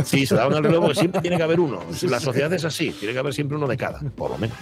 Sí, 0.03 0.25
se 0.25 0.35
daban 0.35 0.57
el 0.57 0.63
relevo 0.63 0.93
siempre 0.93 1.21
tiene 1.21 1.37
que 1.37 1.43
haber 1.43 1.59
uno. 1.59 1.79
La 2.03 2.19
sociedad 2.19 2.51
es 2.53 2.65
así, 2.65 2.91
tiene 2.91 3.13
que 3.13 3.19
haber 3.19 3.33
siempre 3.33 3.57
uno 3.57 3.67
de 3.67 3.77
cada, 3.77 3.99
por 4.15 4.29
lo 4.31 4.37
menos. 4.37 4.55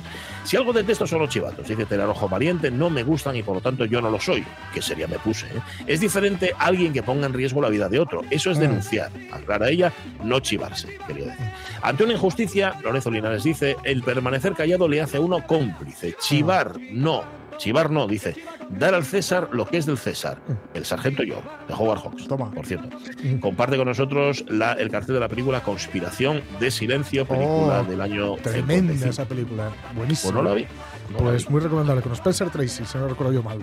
Si 0.45 0.55
algo 0.55 0.71
detesto 0.71 1.05
son 1.05 1.19
los 1.19 1.29
chivatos, 1.29 1.67
dice 1.67 1.85
tener 1.85 2.05
ojo 2.05 2.29
valiente, 2.29 2.71
no 2.71 2.89
me 2.89 3.03
gustan 3.03 3.35
y 3.35 3.43
por 3.43 3.55
lo 3.55 3.61
tanto 3.61 3.85
yo 3.85 4.01
no 4.01 4.09
lo 4.09 4.19
soy, 4.19 4.43
que 4.73 4.81
sería 4.81 5.07
me 5.07 5.19
puse. 5.19 5.45
¿eh? 5.47 5.61
Es 5.87 5.99
diferente 5.99 6.53
alguien 6.57 6.93
que 6.93 7.03
ponga 7.03 7.25
en 7.27 7.33
riesgo 7.33 7.61
la 7.61 7.69
vida 7.69 7.89
de 7.89 7.99
otro, 7.99 8.21
eso 8.29 8.51
es 8.51 8.57
Mm. 8.57 8.61
denunciar, 8.61 9.11
aclara 9.31 9.69
ella, 9.69 9.91
no 10.23 10.39
chivarse, 10.39 10.97
quería 11.07 11.25
decir. 11.27 11.45
Ante 11.81 12.03
una 12.03 12.13
injusticia, 12.13 12.75
Lorenzo 12.83 13.11
Linares 13.11 13.43
dice, 13.43 13.75
el 13.83 14.03
permanecer 14.03 14.53
callado 14.53 14.87
le 14.87 15.01
hace 15.01 15.17
a 15.17 15.21
uno 15.21 15.45
cómplice, 15.45 16.15
chivar 16.19 16.73
no. 16.91 17.23
Chivar 17.59 17.91
no, 17.91 18.07
dice, 18.07 18.35
dar 18.69 18.93
al 18.95 19.03
César 19.05 19.49
lo 19.51 19.65
que 19.67 19.77
es 19.77 19.85
del 19.85 19.97
César. 19.97 20.39
El 20.73 20.85
sargento 20.85 21.23
yo, 21.23 21.41
de 21.67 21.73
Howard 21.73 21.99
Hawks, 21.99 22.27
Toma. 22.27 22.49
por 22.51 22.65
cierto. 22.65 22.89
Comparte 23.41 23.75
con 23.77 23.85
nosotros 23.87 24.43
la- 24.47 24.73
el 24.73 24.89
cartel 24.89 25.15
de 25.15 25.19
la 25.19 25.27
película 25.27 25.61
Conspiración 25.61 26.41
de 26.59 26.71
Silencio, 26.71 27.25
película 27.27 27.81
Oh, 27.81 27.83
del 27.83 28.01
año 28.01 28.35
Tremenda 28.37 28.93
55. 28.93 29.09
esa 29.09 29.25
película, 29.25 29.69
Pues 29.83 29.95
buenísima. 29.97 30.33
no 30.33 30.43
la 30.43 30.53
vi. 30.55 30.65
no 31.09 31.17
la 31.17 31.23
Pues 31.23 31.45
vi. 31.45 31.51
muy 31.51 31.61
recomendable, 31.61 32.01
con 32.01 32.13
Spencer 32.13 32.49
Tracy, 32.49 32.85
si 32.85 32.97
no 32.97 33.07
recuerdo 33.09 33.33
yo 33.33 33.43
mal. 33.43 33.59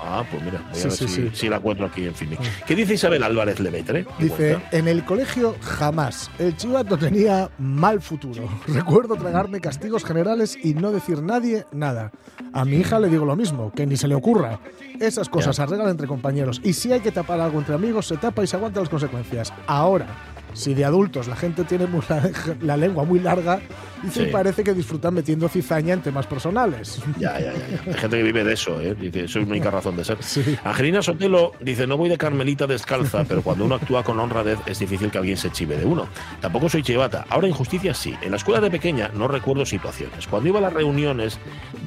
Ah, 0.00 0.22
pues 0.30 0.42
mira, 0.44 0.58
voy 0.70 0.80
a 0.80 0.84
ver 0.84 0.92
sí, 0.92 1.08
si, 1.08 1.08
sí. 1.08 1.30
si 1.32 1.48
la 1.48 1.56
encuentro 1.56 1.86
aquí 1.86 2.04
en 2.06 2.14
Filmic. 2.14 2.38
¿Qué 2.66 2.76
dice 2.76 2.94
Isabel 2.94 3.22
Álvarez 3.24 3.58
Lemetre? 3.58 4.04
¿Me 4.18 4.24
Dice, 4.26 4.36
cuenta? 4.58 4.76
en 4.76 4.86
el 4.88 5.04
colegio 5.04 5.56
jamás. 5.60 6.30
El 6.38 6.56
chivato 6.56 6.96
tenía 6.96 7.50
mal 7.58 8.00
futuro. 8.00 8.44
Recuerdo 8.68 9.16
tragarme 9.16 9.60
castigos 9.60 10.04
generales 10.04 10.56
y 10.62 10.74
no 10.74 10.92
decir 10.92 11.20
nadie 11.22 11.64
nada. 11.72 12.12
A 12.52 12.64
mi 12.64 12.76
hija 12.76 12.98
le 13.00 13.08
digo 13.08 13.24
lo 13.24 13.34
mismo, 13.34 13.39
que 13.74 13.86
ni 13.86 13.96
se 13.96 14.08
le 14.08 14.14
ocurra. 14.14 14.60
Esas 15.00 15.28
cosas 15.28 15.56
se 15.56 15.62
arreglan 15.62 15.88
entre 15.88 16.06
compañeros. 16.06 16.60
Y 16.62 16.74
si 16.74 16.92
hay 16.92 17.00
que 17.00 17.10
tapar 17.10 17.40
algo 17.40 17.58
entre 17.58 17.74
amigos, 17.74 18.06
se 18.06 18.16
tapa 18.16 18.44
y 18.44 18.46
se 18.46 18.56
aguanta 18.56 18.80
las 18.80 18.88
consecuencias. 18.88 19.52
Ahora, 19.66 20.06
si 20.52 20.74
de 20.74 20.84
adultos 20.84 21.28
la 21.28 21.36
gente 21.36 21.64
tiene 21.64 21.86
muy 21.86 22.02
la, 22.08 22.30
la 22.62 22.76
lengua 22.76 23.04
muy 23.04 23.18
larga, 23.20 23.60
dice, 24.02 24.24
Sí. 24.26 24.30
parece 24.32 24.64
que 24.64 24.74
disfrutan 24.74 25.14
metiendo 25.14 25.48
cizaña 25.48 25.94
en 25.94 26.02
temas 26.02 26.26
personales. 26.26 27.00
Ya, 27.18 27.38
ya, 27.38 27.52
ya. 27.52 27.80
Hay 27.86 27.94
gente 27.94 28.16
que 28.18 28.22
vive 28.22 28.44
de 28.44 28.52
eso, 28.54 28.80
¿eh? 28.80 28.94
Dice, 28.94 29.24
eso 29.24 29.38
es 29.40 29.46
mi 29.46 29.52
única 29.52 29.70
razón 29.70 29.96
de 29.96 30.04
ser. 30.04 30.18
Sí. 30.22 30.56
Angelina 30.64 31.02
Sotelo 31.02 31.52
dice, 31.60 31.86
no 31.86 31.96
voy 31.96 32.08
de 32.08 32.18
Carmelita 32.18 32.66
descalza, 32.66 33.24
pero 33.24 33.42
cuando 33.42 33.64
uno 33.64 33.74
actúa 33.76 34.02
con 34.02 34.18
honradez 34.18 34.58
es 34.66 34.78
difícil 34.78 35.10
que 35.10 35.18
alguien 35.18 35.36
se 35.36 35.50
chive 35.50 35.76
de 35.76 35.84
uno. 35.84 36.08
Tampoco 36.40 36.68
soy 36.68 36.82
chivata. 36.82 37.24
Ahora 37.28 37.48
injusticia 37.48 37.94
sí. 37.94 38.14
En 38.22 38.30
la 38.32 38.36
escuela 38.36 38.60
de 38.60 38.70
pequeña 38.70 39.10
no 39.14 39.28
recuerdo 39.28 39.64
situaciones. 39.66 40.26
Cuando 40.26 40.48
iba 40.48 40.58
a 40.58 40.62
las 40.62 40.72
reuniones 40.72 41.38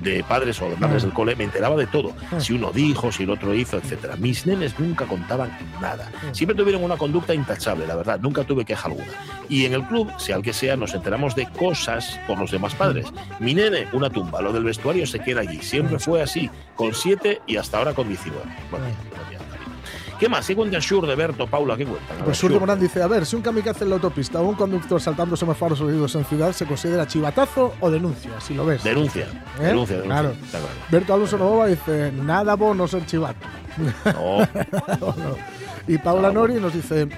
de 0.01 0.23
padres 0.23 0.61
o 0.61 0.69
de 0.69 0.75
padres 0.75 1.03
del 1.03 1.13
cole 1.13 1.35
me 1.35 1.43
enteraba 1.45 1.75
de 1.75 1.87
todo. 1.87 2.13
Si 2.39 2.53
uno 2.53 2.71
dijo, 2.71 3.11
si 3.11 3.23
el 3.23 3.29
otro 3.29 3.53
hizo, 3.53 3.77
etcétera. 3.77 4.15
Mis 4.17 4.45
nenes 4.45 4.79
nunca 4.79 5.05
contaban 5.05 5.57
nada. 5.81 6.11
Siempre 6.31 6.55
tuvieron 6.55 6.83
una 6.83 6.97
conducta 6.97 7.33
intachable, 7.33 7.87
la 7.87 7.95
verdad. 7.95 8.19
Nunca 8.19 8.43
tuve 8.53 8.65
queja 8.65 8.87
alguna. 8.87 9.07
Y 9.49 9.65
en 9.65 9.73
el 9.73 9.83
club, 9.83 10.11
sea 10.17 10.37
el 10.37 10.43
que 10.43 10.53
sea, 10.53 10.75
nos 10.75 10.93
enteramos 10.93 11.35
de 11.35 11.47
cosas 11.47 12.19
por 12.27 12.39
los 12.39 12.51
demás 12.51 12.75
padres. 12.75 13.07
Mi 13.39 13.53
nene, 13.53 13.87
una 13.93 14.09
tumba. 14.09 14.41
Lo 14.41 14.53
del 14.53 14.63
vestuario 14.63 15.05
se 15.05 15.19
queda 15.19 15.41
allí. 15.41 15.61
Siempre 15.61 15.99
fue 15.99 16.21
así. 16.21 16.49
Con 16.75 16.93
siete 16.93 17.41
y 17.47 17.57
hasta 17.57 17.77
ahora 17.77 17.93
con 17.93 18.07
19. 18.07 18.41
Bueno. 18.71 18.85
¿Qué 20.19 20.29
más? 20.29 20.47
¿Qué 20.47 20.55
cuenta 20.55 20.77
Shur 20.79 21.05
de 21.05 21.15
Berto, 21.15 21.47
Paula? 21.47 21.75
¿Qué 21.75 21.85
cuenta? 21.85 22.13
Pues 22.23 22.37
Sur 22.37 22.53
de 22.53 22.59
Morán 22.59 22.79
dice, 22.79 23.01
a 23.01 23.07
ver, 23.07 23.25
si 23.25 23.35
un 23.35 23.41
kamikaze 23.41 23.83
en 23.83 23.89
la 23.89 23.95
autopista 23.95 24.39
o 24.39 24.47
un 24.47 24.55
conductor 24.55 25.01
saltando 25.01 25.35
semáforos 25.35 25.81
oídos 25.81 26.15
en 26.15 26.23
ciudad 26.23 26.53
se 26.53 26.65
considera 26.65 27.05
chivatazo 27.05 27.73
o 27.81 27.91
denuncia, 27.91 28.39
si 28.39 28.53
lo 28.53 28.65
ves. 28.65 28.83
Denuncia, 28.83 29.25
¿Eh? 29.59 29.65
denuncia, 29.65 29.97
denuncia. 29.97 30.03
Claro. 30.03 30.33
Berto 30.89 31.13
Alonso 31.13 31.37
Novoa 31.37 31.67
dice, 31.67 32.13
nada 32.13 32.55
bono 32.55 32.87
ser 32.87 33.05
chivato. 33.05 33.45
No, 34.05 34.39
No. 34.99 35.35
Y 35.85 35.97
Paula 35.97 36.31
Nori 36.31 36.55
nos 36.61 36.73
dice, 36.73 37.09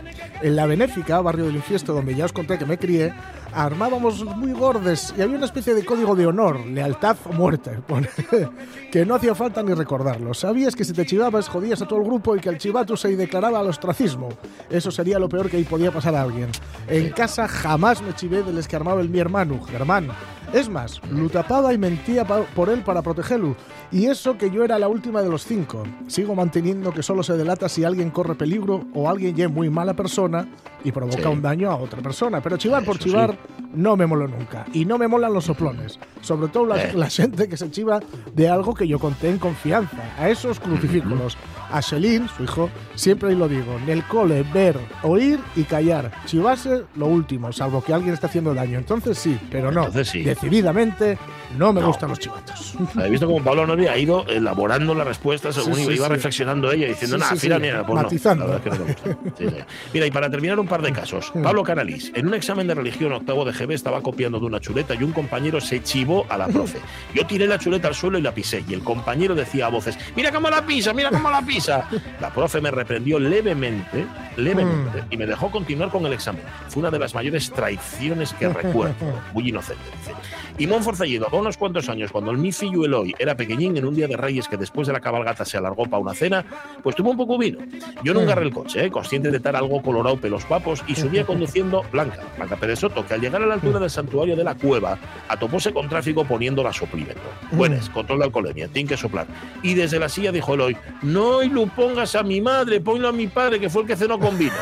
en 0.42 0.56
la 0.56 0.66
Benéfica, 0.66 1.22
barrio 1.22 1.46
del 1.46 1.56
Infiesto, 1.56 1.94
donde 1.94 2.16
ya 2.16 2.26
os 2.26 2.34
conté 2.34 2.58
que 2.58 2.66
me 2.66 2.80
crié, 2.80 3.14
armábamos 3.54 4.24
muy 4.24 4.54
gordes 4.54 5.14
y 5.16 5.22
había 5.22 5.38
una 5.38 5.46
especie 5.46 5.76
de 5.76 5.86
código 5.86 6.16
de 6.16 6.26
honor, 6.26 6.66
lealtad 6.66 7.16
o 7.26 7.34
muerte, 7.34 7.80
que 8.92 9.06
no 9.06 9.16
hacía 9.16 9.36
falta 9.36 9.62
ni 9.62 9.74
recordarlo. 9.74 10.34
Sabías 10.34 10.76
que 10.76 10.84
si 10.84 10.94
te 10.94 11.06
chivabas 11.06 11.48
jodías 11.48 11.82
a 11.84 11.88
todo 11.88 12.00
el 12.00 12.06
grupo 12.06 12.36
y 12.36 12.40
que 12.40 12.50
el 12.50 12.58
chivato 12.58 12.98
se 12.98 13.16
declaraba 13.16 13.60
al 13.60 13.70
ostracismo. 13.70 14.30
Eso 14.70 14.90
sería 14.90 15.20
lo 15.20 15.30
peor 15.30 15.48
que 15.48 15.58
ahí 15.58 15.64
podía 15.64 15.92
pasar 15.92 16.16
a 16.16 16.24
alguien. 16.24 16.50
En 16.88 17.10
casa 17.10 17.48
jamás 17.48 18.02
me 18.02 18.16
chivé 18.16 18.42
de 18.42 18.52
les 18.52 18.68
que 18.68 18.76
armaba 18.76 19.02
el 19.02 19.10
mi 19.10 19.20
hermano, 19.20 19.62
Germán. 19.62 20.10
Es 20.54 20.70
más, 20.70 21.02
lo 21.12 21.30
tapaba 21.30 21.74
y 21.74 21.78
mentía 21.78 22.24
por 22.25 22.70
él 22.70 22.82
para 22.82 23.02
protegerlo. 23.02 23.56
Y 23.92 24.06
eso 24.06 24.38
que 24.38 24.50
yo 24.52 24.64
era 24.64 24.80
la 24.80 24.88
última 24.88 25.22
de 25.22 25.30
los 25.30 25.44
cinco. 25.46 25.84
Sigo 26.08 26.34
manteniendo 26.36 26.92
que 26.94 27.04
solo 27.04 27.24
se 27.24 27.34
delata 27.38 27.68
si 27.70 27.84
alguien 27.84 28.10
corre 28.10 28.36
peligro 28.36 28.86
o 28.94 29.10
alguien 29.10 29.36
ya 29.36 29.46
es 29.46 29.52
muy 29.52 29.70
mala 29.70 29.94
persona 29.96 30.48
y 30.84 30.92
provoca 30.92 31.24
Sí. 31.24 31.28
un 31.28 31.42
daño 31.42 31.70
a 31.72 31.75
otra 31.75 32.02
persona. 32.02 32.42
Pero 32.42 32.58
chivar 32.58 32.84
por 32.86 32.98
sí. 32.98 33.06
chivar 33.06 33.38
no 33.74 33.98
me 33.98 34.06
moló 34.06 34.28
nunca. 34.28 34.66
Y 34.74 34.86
no 34.86 34.98
me 34.98 35.08
molan 35.08 35.34
los 35.34 35.46
soplones. 35.46 36.00
Sobre 36.22 36.48
todo 36.50 36.66
la, 36.68 36.82
Eh. 36.84 36.94
la 36.94 37.10
gente 37.10 37.48
que 37.50 37.58
se 37.58 37.70
chiva 37.72 38.00
de 38.34 38.48
algo 38.50 38.74
que 38.74 38.88
yo 38.88 38.98
conté 39.00 39.30
en 39.30 39.40
confianza. 39.40 39.98
A 40.18 40.30
esos 40.30 40.60
crucifículos. 40.60 41.38
A 41.72 41.82
Shelin, 41.82 42.28
su 42.30 42.44
hijo, 42.44 42.70
siempre 42.94 43.34
lo 43.36 43.48
digo. 43.50 43.75
En 43.84 43.90
el 43.90 44.04
cole, 44.06 44.44
ver, 44.54 44.78
oír 45.02 45.40
y 45.56 45.64
callar. 45.64 46.12
Chivarse, 46.25 46.84
lo 46.96 47.08
último, 47.08 47.52
salvo 47.52 47.84
que 47.84 47.92
alguien 47.94 48.14
esté 48.14 48.28
haciendo 48.28 48.54
daño. 48.54 48.78
Entonces 48.78 49.18
sí, 49.18 49.38
pero 49.50 49.72
no. 49.72 49.82
Entonces 49.88 50.08
sí. 50.10 50.24
Decididamente, 50.50 51.18
no 51.58 51.74
me 51.74 51.82
No. 51.82 51.88
gustan 51.88 52.10
los 52.10 52.20
chivatos. 52.20 52.75
He 53.04 53.10
visto 53.10 53.25
como 53.28 53.44
Pablo 53.44 53.66
Nori 53.66 53.88
ha 53.88 53.98
ido 53.98 54.25
elaborando 54.28 54.94
la 54.94 55.04
respuesta 55.04 55.52
según 55.52 55.75
Sí, 55.75 55.86
sí, 55.86 55.94
iba 55.94 56.08
sí. 56.08 56.14
reflexionando 56.14 56.72
ella, 56.72 56.88
diciendo, 56.88 57.18
nada, 57.18 57.32
mira, 57.60 57.86
pues 57.86 58.24
no, 58.24 58.36
la 58.36 58.46
verdad 58.46 58.58
es 58.58 58.62
que 58.64 58.70
no 58.70 58.86
me 58.86 58.94
gusta. 58.94 59.68
Mira, 59.94 60.06
y 60.06 60.12
para 60.12 60.30
terminar, 60.30 60.60
un 60.60 60.68
par 60.68 60.82
de 60.82 60.92
casos. 60.92 61.32
Pablo 61.44 61.64
Canalís, 61.64 62.12
en 62.16 62.28
un 62.28 62.34
examen 62.34 62.68
de 62.68 62.75
religión 62.75 63.12
octavo 63.14 63.46
de 63.46 63.52
GB, 63.54 63.74
estaba 63.74 64.02
copiando 64.02 64.40
de 64.40 64.46
una 64.46 64.60
chuleta 64.60 64.96
y 64.96 65.04
un 65.04 65.12
compañero 65.12 65.60
se 65.62 65.82
chivó 65.84 66.25
a 66.30 66.38
la 66.38 66.48
profe. 66.48 66.80
Yo 67.14 67.25
tiré 67.25 67.48
la 67.48 67.58
chuleta 67.60 67.88
al 67.88 67.96
suelo 67.96 68.18
y 68.18 68.22
la 68.22 68.34
pisé, 68.34 68.64
y 68.68 68.74
el 68.74 68.84
compañero 68.84 69.36
decía 69.36 69.68
a 69.68 69.70
voces, 69.70 69.98
mira 70.16 70.32
cómo 70.32 70.50
la 70.50 70.66
pisa, 70.66 70.94
mira 70.94 71.10
cómo 71.10 71.30
la 71.30 71.42
pisa. 71.42 71.88
La 72.20 72.30
profe 72.34 72.60
me 72.62 72.72
reprendió 72.72 73.20
levemente, 73.20 74.06
levemente, 74.38 75.04
y 75.10 75.18
me 75.18 75.25
dejó 75.25 75.50
continuar 75.52 75.90
con 75.90 76.06
el 76.06 76.14
examen. 76.14 76.44
Fue 76.70 76.82
una 76.82 76.92
de 76.92 77.00
las 77.00 77.14
mayores 77.16 77.52
traiciones 77.52 78.34
que 78.34 78.48
recuerdo. 78.50 78.96
Muy 79.34 79.50
inocente, 79.50 79.84
dice. 80.00 80.12
Y 80.58 80.67
Monforcellido, 80.67 81.27
con 81.27 81.41
unos 81.41 81.58
cuantos 81.58 81.89
años, 81.89 82.12
cuando 82.12 82.32
el 82.32 82.38
mi 82.38 82.51
fillo 82.51 82.86
Eloy 82.86 83.13
era 83.20 83.36
pequeñín, 83.36 83.75
en 83.77 83.86
un 83.86 83.96
día 83.96 84.08
de 84.08 84.15
Reyes 84.15 84.48
que 84.48 84.58
después 84.58 84.88
de 84.88 84.94
la 84.94 85.00
cabalgata 85.00 85.44
se 85.46 85.58
alargó 85.58 85.84
para 85.84 85.98
una 85.98 86.13
cena, 86.13 86.46
pues 86.82 86.96
tuvo 86.96 87.12
un 87.12 87.17
poco 87.17 87.38
vino. 87.38 87.60
Yo 88.03 88.13
no 88.13 88.22
engarré 88.22 88.46
el 88.46 88.53
coche, 88.53 88.86
¿eh? 88.86 88.91
consciente 88.91 89.32
de 89.32 89.38
estar 89.38 89.55
algo 89.55 89.82
colorado 89.82 90.17
pelos 90.17 90.46
papos, 90.46 90.84
y 90.88 90.96
subía 90.96 91.25
conduciendo 91.25 91.84
Blanca, 91.91 92.20
Blanca 92.38 92.55
Pérez 92.55 92.79
Soto, 92.79 93.05
que 93.05 93.13
al 93.13 93.22
llegar 93.22 93.41
a 93.41 93.46
la 93.46 93.55
altura 93.55 93.79
del 93.79 93.89
santuario 93.89 94.36
de 94.36 94.44
la 94.44 94.55
cueva, 94.55 94.98
atopóse 95.27 95.74
con 95.74 95.89
tráfico 95.89 96.25
poniéndola 96.25 96.72
soplímetro. 96.72 97.24
Buenas, 97.51 97.89
control 97.89 98.20
de 98.20 98.25
alcoholemia, 98.25 98.67
tiene 98.67 98.89
que 98.89 98.98
soplar. 98.98 99.27
Y 99.62 99.74
desde 99.74 100.00
la 100.00 100.10
silla 100.10 100.32
dijo 100.32 100.53
Eloy, 100.53 100.77
no 101.01 101.44
y 101.44 101.50
lo 101.50 101.67
pongas 101.67 102.15
a 102.15 102.24
mi 102.24 102.41
madre, 102.41 102.79
ponlo 102.79 103.10
a 103.10 103.12
mi 103.12 103.27
padre, 103.27 103.60
que 103.60 103.70
fue 103.70 103.82
el 103.84 103.88
que 103.88 103.96
cenó 103.96 104.20
con 104.20 104.38
vino. 104.38 104.53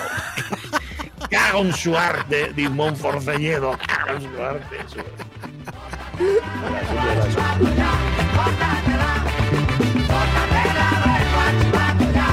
Cago 1.30 1.60
en 1.60 1.74
su 1.74 1.98
arte, 1.98 2.54
de 2.54 2.70
Monforcelledo. 2.70 3.78
Cago 3.88 4.18
en 4.18 4.22
su 4.22 4.44
arte. 4.44 4.78
sí. 4.88 5.00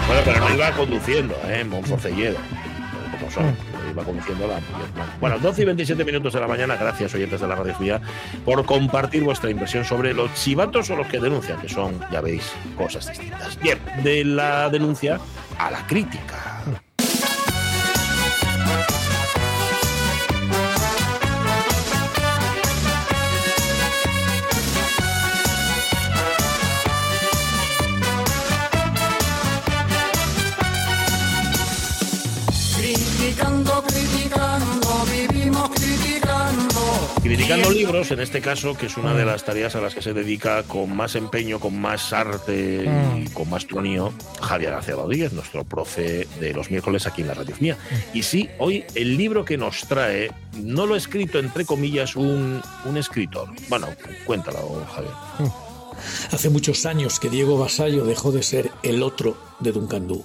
Bueno, 0.06 0.22
pero 0.24 0.40
no 0.40 0.54
iba 0.54 0.70
conduciendo, 0.72 1.36
¿eh? 1.46 1.64
Monforcelledo. 1.64 2.36
Como 3.12 3.30
son. 3.30 3.56
Iba 3.90 4.04
conduciendo 4.04 4.46
la. 4.46 4.60
Bueno, 5.20 5.38
12 5.38 5.62
y 5.62 5.64
27 5.64 6.04
minutos 6.04 6.32
de 6.32 6.40
la 6.40 6.48
mañana. 6.48 6.76
Gracias, 6.76 7.14
oyentes 7.14 7.40
de 7.40 7.48
la 7.48 7.54
Radio 7.54 7.74
Fría, 7.74 8.00
por 8.44 8.64
compartir 8.64 9.22
vuestra 9.22 9.50
impresión 9.50 9.84
sobre 9.84 10.14
los 10.14 10.32
chivatos 10.34 10.90
o 10.90 10.96
los 10.96 11.06
que 11.06 11.20
denuncian, 11.20 11.60
que 11.60 11.68
son, 11.68 12.00
ya 12.10 12.20
veis, 12.20 12.52
cosas 12.76 13.08
distintas. 13.08 13.58
Bien, 13.60 13.78
de 14.02 14.24
la 14.24 14.68
denuncia 14.68 15.20
a 15.58 15.70
la 15.70 15.86
crítica. 15.86 16.64
Criticando, 33.60 33.82
criticando, 33.82 35.04
vivimos 35.04 35.70
criticando. 35.70 36.80
Criticando 37.22 37.70
libros, 37.70 38.10
en 38.10 38.20
este 38.20 38.40
caso, 38.40 38.74
que 38.74 38.86
es 38.86 38.96
una 38.96 39.12
de 39.12 39.26
las 39.26 39.44
tareas 39.44 39.76
a 39.76 39.82
las 39.82 39.94
que 39.94 40.00
se 40.00 40.14
dedica 40.14 40.62
con 40.62 40.96
más 40.96 41.14
empeño, 41.14 41.60
con 41.60 41.78
más 41.78 42.14
arte 42.14 42.88
y 43.18 43.28
con 43.28 43.50
más 43.50 43.66
tronío, 43.66 44.14
Javier 44.40 44.70
García 44.70 44.94
Rodríguez, 44.94 45.34
nuestro 45.34 45.64
profe 45.64 46.26
de 46.40 46.54
los 46.54 46.70
miércoles 46.70 47.06
aquí 47.06 47.20
en 47.20 47.28
la 47.28 47.34
Radio 47.34 47.54
Mía. 47.60 47.76
Y 48.14 48.22
sí, 48.22 48.48
hoy 48.58 48.84
el 48.94 49.18
libro 49.18 49.44
que 49.44 49.58
nos 49.58 49.86
trae, 49.86 50.30
no 50.54 50.86
lo 50.86 50.94
ha 50.94 50.98
escrito 50.98 51.38
entre 51.38 51.66
comillas 51.66 52.16
un, 52.16 52.62
un 52.86 52.96
escritor. 52.96 53.50
Bueno, 53.68 53.88
cuéntalo, 54.24 54.86
Javier. 54.94 55.12
Hace 56.32 56.48
muchos 56.48 56.86
años 56.86 57.20
que 57.20 57.28
Diego 57.28 57.58
Basallo 57.58 58.04
dejó 58.06 58.32
de 58.32 58.42
ser 58.42 58.70
el 58.82 59.02
otro 59.02 59.36
de 59.58 59.72
Duncandú, 59.72 60.24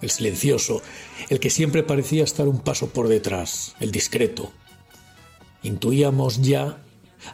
el 0.00 0.10
silencioso, 0.10 0.82
el 1.28 1.40
que 1.40 1.50
siempre 1.50 1.82
parecía 1.82 2.24
estar 2.24 2.48
un 2.48 2.60
paso 2.60 2.88
por 2.90 3.08
detrás, 3.08 3.74
el 3.80 3.90
discreto. 3.90 4.52
Intuíamos 5.62 6.40
ya, 6.42 6.82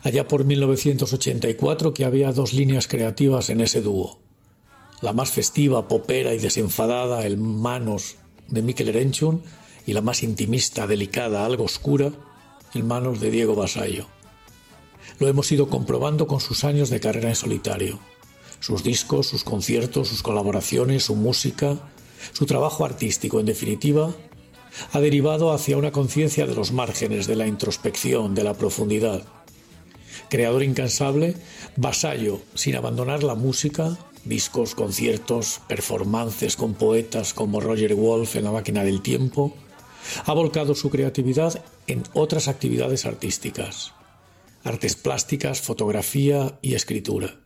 allá 0.03 0.27
por 0.27 0.45
1984, 0.45 1.95
que 1.95 2.05
había 2.05 2.33
dos 2.33 2.53
líneas 2.53 2.89
creativas 2.89 3.51
en 3.51 3.61
ese 3.61 3.81
dúo. 3.81 4.19
La 5.01 5.13
más 5.13 5.31
festiva, 5.31 5.89
popera 5.89 6.33
y 6.35 6.39
desenfadada, 6.39 7.27
el 7.27 7.37
Manos 7.37 8.17
de 8.49 8.63
Mikel 8.63 8.89
Erenchun, 8.89 9.43
y 9.87 9.93
la 9.93 10.01
más 10.01 10.23
intimista, 10.23 10.87
delicada, 10.87 11.45
algo 11.45 11.65
oscura, 11.65 12.13
el 12.75 12.85
Manos 12.85 13.21
de 13.21 13.31
Diego 13.31 13.55
Basallo. 13.55 14.07
Lo 15.19 15.29
hemos 15.29 15.51
ido 15.53 15.69
comprobando 15.69 16.27
con 16.27 16.41
sus 16.41 16.65
años 16.65 16.91
de 16.91 17.01
carrera 17.01 17.29
en 17.29 17.37
solitario. 17.37 18.01
Sus 18.61 18.83
discos, 18.83 19.27
sus 19.27 19.45
conciertos, 19.45 20.09
sus 20.09 20.23
colaboraciones, 20.23 21.05
su 21.05 21.15
música, 21.15 21.79
su 22.33 22.47
trabajo 22.47 22.85
artístico, 22.85 23.41
en 23.41 23.47
definitiva, 23.47 24.15
ha 24.93 25.01
derivado 25.01 25.53
hacia 25.53 25.77
una 25.77 25.93
conciencia 25.93 26.47
de 26.47 26.55
los 26.55 26.73
márgenes, 26.73 27.27
de 27.27 27.37
la 27.37 27.47
introspección, 27.47 28.35
de 28.35 28.45
la 28.45 28.55
profundidad. 28.55 29.23
Creador 30.29 30.63
incansable, 30.63 31.37
vasallo, 31.77 32.41
sin 32.55 32.77
abandonar 32.77 33.23
la 33.23 33.35
música, 33.35 33.97
discos, 34.25 34.75
conciertos, 34.75 35.61
performances 35.69 36.57
con 36.57 36.75
poetas 36.75 37.35
como 37.35 37.61
Roger 37.61 37.95
Wolf 37.95 38.37
en 38.37 38.45
La 38.45 38.53
máquina 38.53 38.83
del 38.85 39.03
tiempo, 39.03 39.55
ha 40.25 40.33
volcado 40.33 40.75
su 40.75 40.91
creatividad 40.91 41.63
en 41.87 42.03
otras 42.15 42.49
actividades 42.49 43.07
artísticas 43.07 43.93
artes 44.65 44.97
plásticas, 44.97 45.61
fotografía 45.61 46.59
y 46.63 46.75
escritura. 46.75 47.44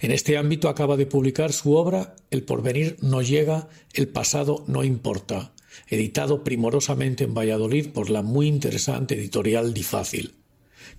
En 0.00 0.10
este 0.10 0.36
ámbito 0.36 0.68
acaba 0.68 0.96
de 0.96 1.06
publicar 1.06 1.52
su 1.52 1.74
obra 1.74 2.14
El 2.30 2.42
porvenir 2.44 2.96
no 3.00 3.22
llega, 3.22 3.68
el 3.92 4.08
pasado 4.08 4.64
no 4.66 4.84
importa, 4.84 5.52
editado 5.88 6.44
primorosamente 6.44 7.24
en 7.24 7.34
Valladolid 7.34 7.88
por 7.88 8.10
la 8.10 8.22
muy 8.22 8.46
interesante 8.46 9.14
editorial 9.14 9.74
Difácil, 9.74 10.34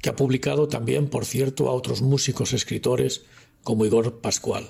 que 0.02 0.10
ha 0.10 0.16
publicado 0.16 0.68
también, 0.68 1.08
por 1.08 1.25
cierto, 1.25 1.70
a 1.70 1.74
otros 1.74 2.02
músicos 2.02 2.54
escritores 2.54 3.24
como 3.63 3.86
Igor 3.86 4.20
Pascual. 4.20 4.70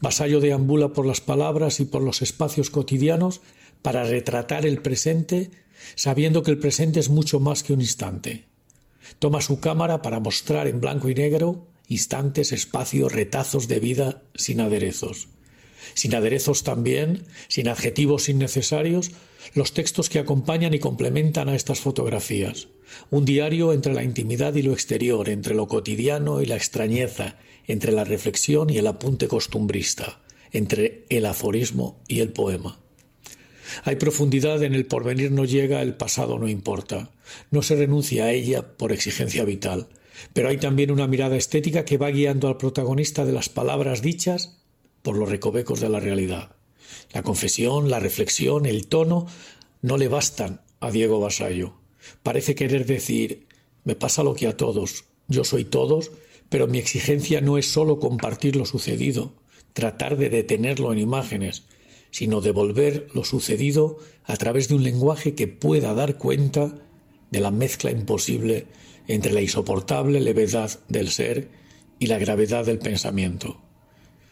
Vasallo 0.00 0.40
deambula 0.40 0.92
por 0.92 1.06
las 1.06 1.20
palabras 1.20 1.80
y 1.80 1.84
por 1.84 2.02
los 2.02 2.22
espacios 2.22 2.70
cotidianos 2.70 3.40
para 3.82 4.04
retratar 4.04 4.64
el 4.64 4.80
presente, 4.80 5.50
sabiendo 5.96 6.42
que 6.42 6.52
el 6.52 6.58
presente 6.58 7.00
es 7.00 7.08
mucho 7.08 7.40
más 7.40 7.62
que 7.62 7.72
un 7.72 7.80
instante. 7.80 8.46
Toma 9.18 9.40
su 9.40 9.60
cámara 9.60 10.02
para 10.02 10.20
mostrar 10.20 10.68
en 10.68 10.80
blanco 10.80 11.08
y 11.08 11.14
negro 11.14 11.66
instantes, 11.92 12.52
espacios, 12.52 13.12
retazos 13.12 13.68
de 13.68 13.80
vida 13.80 14.22
sin 14.34 14.60
aderezos. 14.60 15.28
Sin 15.94 16.14
aderezos 16.14 16.62
también, 16.62 17.24
sin 17.48 17.68
adjetivos 17.68 18.28
innecesarios, 18.28 19.10
los 19.54 19.72
textos 19.72 20.08
que 20.08 20.18
acompañan 20.18 20.74
y 20.74 20.78
complementan 20.78 21.48
a 21.48 21.56
estas 21.56 21.80
fotografías. 21.80 22.68
Un 23.10 23.24
diario 23.24 23.72
entre 23.72 23.94
la 23.94 24.02
intimidad 24.02 24.54
y 24.54 24.62
lo 24.62 24.72
exterior, 24.72 25.28
entre 25.28 25.54
lo 25.54 25.66
cotidiano 25.68 26.40
y 26.40 26.46
la 26.46 26.56
extrañeza, 26.56 27.36
entre 27.66 27.92
la 27.92 28.04
reflexión 28.04 28.70
y 28.70 28.78
el 28.78 28.86
apunte 28.86 29.28
costumbrista, 29.28 30.20
entre 30.52 31.04
el 31.08 31.26
aforismo 31.26 32.02
y 32.08 32.20
el 32.20 32.32
poema. 32.32 32.78
Hay 33.84 33.96
profundidad 33.96 34.62
en 34.62 34.74
el 34.74 34.86
porvenir 34.86 35.30
no 35.30 35.44
llega, 35.44 35.82
el 35.82 35.94
pasado 35.94 36.38
no 36.38 36.48
importa. 36.48 37.10
No 37.50 37.62
se 37.62 37.76
renuncia 37.76 38.26
a 38.26 38.32
ella 38.32 38.76
por 38.76 38.92
exigencia 38.92 39.44
vital, 39.44 39.88
pero 40.32 40.48
hay 40.48 40.58
también 40.58 40.90
una 40.90 41.06
mirada 41.06 41.36
estética 41.36 41.84
que 41.84 41.98
va 41.98 42.10
guiando 42.10 42.48
al 42.48 42.56
protagonista 42.56 43.24
de 43.24 43.32
las 43.32 43.48
palabras 43.48 44.02
dichas 44.02 44.58
por 45.02 45.16
los 45.16 45.28
recovecos 45.28 45.80
de 45.80 45.88
la 45.88 46.00
realidad. 46.00 46.56
La 47.12 47.22
confesión, 47.22 47.90
la 47.90 48.00
reflexión, 48.00 48.66
el 48.66 48.86
tono 48.86 49.26
no 49.80 49.96
le 49.96 50.08
bastan 50.08 50.60
a 50.80 50.90
Diego 50.90 51.20
Basallo. 51.20 51.74
Parece 52.22 52.54
querer 52.54 52.86
decir 52.86 53.46
me 53.84 53.96
pasa 53.96 54.22
lo 54.22 54.34
que 54.34 54.46
a 54.46 54.56
todos, 54.56 55.04
yo 55.26 55.44
soy 55.44 55.64
todos, 55.64 56.12
pero 56.48 56.68
mi 56.68 56.78
exigencia 56.78 57.40
no 57.40 57.58
es 57.58 57.66
sólo 57.66 57.98
compartir 57.98 58.54
lo 58.54 58.64
sucedido, 58.64 59.34
tratar 59.72 60.16
de 60.16 60.30
detenerlo 60.30 60.92
en 60.92 60.98
imágenes, 60.98 61.64
sino 62.10 62.40
devolver 62.40 63.08
lo 63.14 63.24
sucedido 63.24 63.98
a 64.24 64.36
través 64.36 64.68
de 64.68 64.74
un 64.74 64.84
lenguaje 64.84 65.34
que 65.34 65.48
pueda 65.48 65.94
dar 65.94 66.18
cuenta 66.18 66.74
de 67.30 67.40
la 67.40 67.50
mezcla 67.50 67.90
imposible 67.90 68.66
entre 69.08 69.32
la 69.32 69.40
insoportable 69.40 70.20
levedad 70.20 70.78
del 70.88 71.10
ser 71.10 71.48
y 71.98 72.06
la 72.06 72.18
gravedad 72.18 72.64
del 72.64 72.78
pensamiento. 72.78 73.60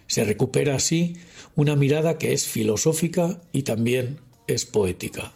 Se 0.07 0.25
recupera 0.25 0.75
así 0.75 1.17
una 1.55 1.77
mirada 1.77 2.19
que 2.19 2.33
es 2.33 2.47
filosófica 2.47 3.41
y 3.53 3.63
también 3.63 4.21
es 4.47 4.67
poética. 4.67 5.33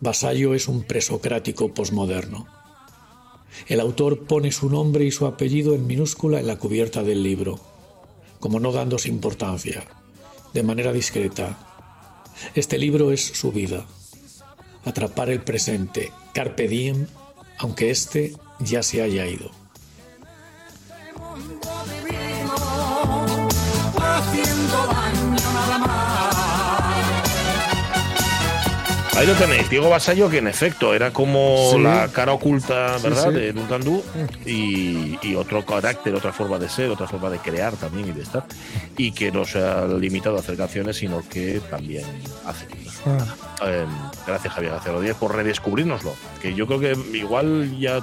Vasallo 0.00 0.54
es 0.54 0.68
un 0.68 0.82
presocrático 0.82 1.72
posmoderno. 1.72 2.46
El 3.68 3.80
autor 3.80 4.26
pone 4.26 4.52
su 4.52 4.68
nombre 4.68 5.04
y 5.06 5.10
su 5.10 5.26
apellido 5.26 5.74
en 5.74 5.86
minúscula 5.86 6.40
en 6.40 6.46
la 6.46 6.58
cubierta 6.58 7.02
del 7.02 7.22
libro, 7.22 7.58
como 8.38 8.60
no 8.60 8.72
dándose 8.72 9.08
importancia, 9.08 9.84
de 10.52 10.62
manera 10.62 10.92
discreta. 10.92 11.58
Este 12.54 12.76
libro 12.76 13.12
es 13.12 13.24
su 13.24 13.50
vida. 13.50 13.86
Atrapar 14.84 15.30
el 15.30 15.42
presente, 15.42 16.12
carpe 16.34 16.68
diem, 16.68 17.06
aunque 17.58 17.90
éste 17.90 18.34
ya 18.60 18.82
se 18.82 19.02
haya 19.02 19.26
ido. 19.26 19.50
haciendo 23.98 24.78
Ahí 29.16 29.26
lo 29.26 29.32
tenéis, 29.34 29.70
Diego 29.70 29.88
Basallo, 29.88 30.28
que 30.28 30.38
en 30.38 30.46
efecto 30.46 30.92
era 30.94 31.10
como 31.10 31.70
Sí. 31.72 31.78
la 31.80 32.08
cara 32.08 32.32
oculta, 32.34 32.98
¿verdad?, 33.02 33.28
sí. 33.30 33.34
de 33.34 33.52
Nucandú 33.54 34.02
y, 34.44 35.18
y 35.22 35.34
otro 35.34 35.64
carácter, 35.64 36.14
otra 36.14 36.32
forma 36.34 36.58
de 36.58 36.68
ser, 36.68 36.90
otra 36.90 37.06
forma 37.08 37.30
de 37.30 37.38
crear 37.38 37.72
también 37.76 38.08
y 38.08 38.12
de 38.12 38.22
estar. 38.22 38.44
Y 38.98 39.12
que 39.12 39.32
no 39.32 39.46
se 39.46 39.58
ha 39.58 39.86
limitado 39.86 40.36
a 40.36 40.40
hacer 40.40 40.56
canciones, 40.58 40.96
sino 40.98 41.22
que 41.30 41.60
también 41.70 42.04
hace. 42.44 42.66
Ah. 43.06 43.24
Eh, 43.66 43.86
gracias, 44.26 44.52
Javier 44.52 44.72
García 44.72 44.92
Rodríguez, 44.92 45.16
por 45.16 45.34
redescubrirnoslo. 45.34 46.14
Que 46.42 46.54
yo 46.54 46.66
creo 46.66 46.80
que 46.80 47.16
igual 47.16 47.78
ya 47.78 48.00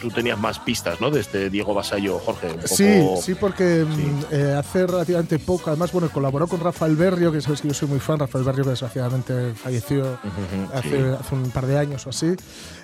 tú 0.00 0.10
tenías 0.10 0.38
más 0.38 0.60
pistas, 0.60 1.00
¿no?, 1.00 1.10
de 1.10 1.20
este 1.20 1.50
Diego 1.50 1.74
Basallo, 1.74 2.18
Jorge. 2.20 2.46
Un 2.48 2.54
poco... 2.54 2.68
Sí, 2.68 3.02
sí, 3.22 3.34
porque 3.34 3.84
mm, 3.88 4.22
eh, 4.30 4.54
hace 4.56 4.86
relativamente 4.86 5.38
poco, 5.40 5.70
además, 5.70 5.90
bueno, 5.92 6.08
colaboró 6.10 6.46
con 6.46 6.60
Rafael 6.60 6.94
Berrio, 6.94 7.32
que 7.32 7.40
sabes 7.40 7.60
que 7.62 7.68
yo 7.68 7.74
soy 7.74 7.88
muy 7.88 7.98
fan, 8.00 8.18
Rafael 8.20 8.44
Berrio 8.44 8.64
que 8.64 8.70
desgraciadamente 8.70 9.54
falleció 9.54 10.18
Ujú, 10.44 10.72
hace, 10.78 10.88
sí. 10.90 11.16
hace 11.20 11.34
un 11.34 11.50
par 11.50 11.66
de 11.66 11.78
años 11.78 12.06
o 12.06 12.10
así. 12.10 12.34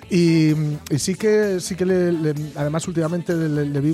Y, 0.09 0.51
y 0.89 0.99
sí 0.99 1.15
que, 1.15 1.59
sí 1.61 1.75
que 1.75 1.85
le, 1.85 2.11
le- 2.11 2.35
además 2.55 2.87
últimamente 2.87 3.33
le, 3.33 3.65
le 3.65 3.79
vi, 3.79 3.93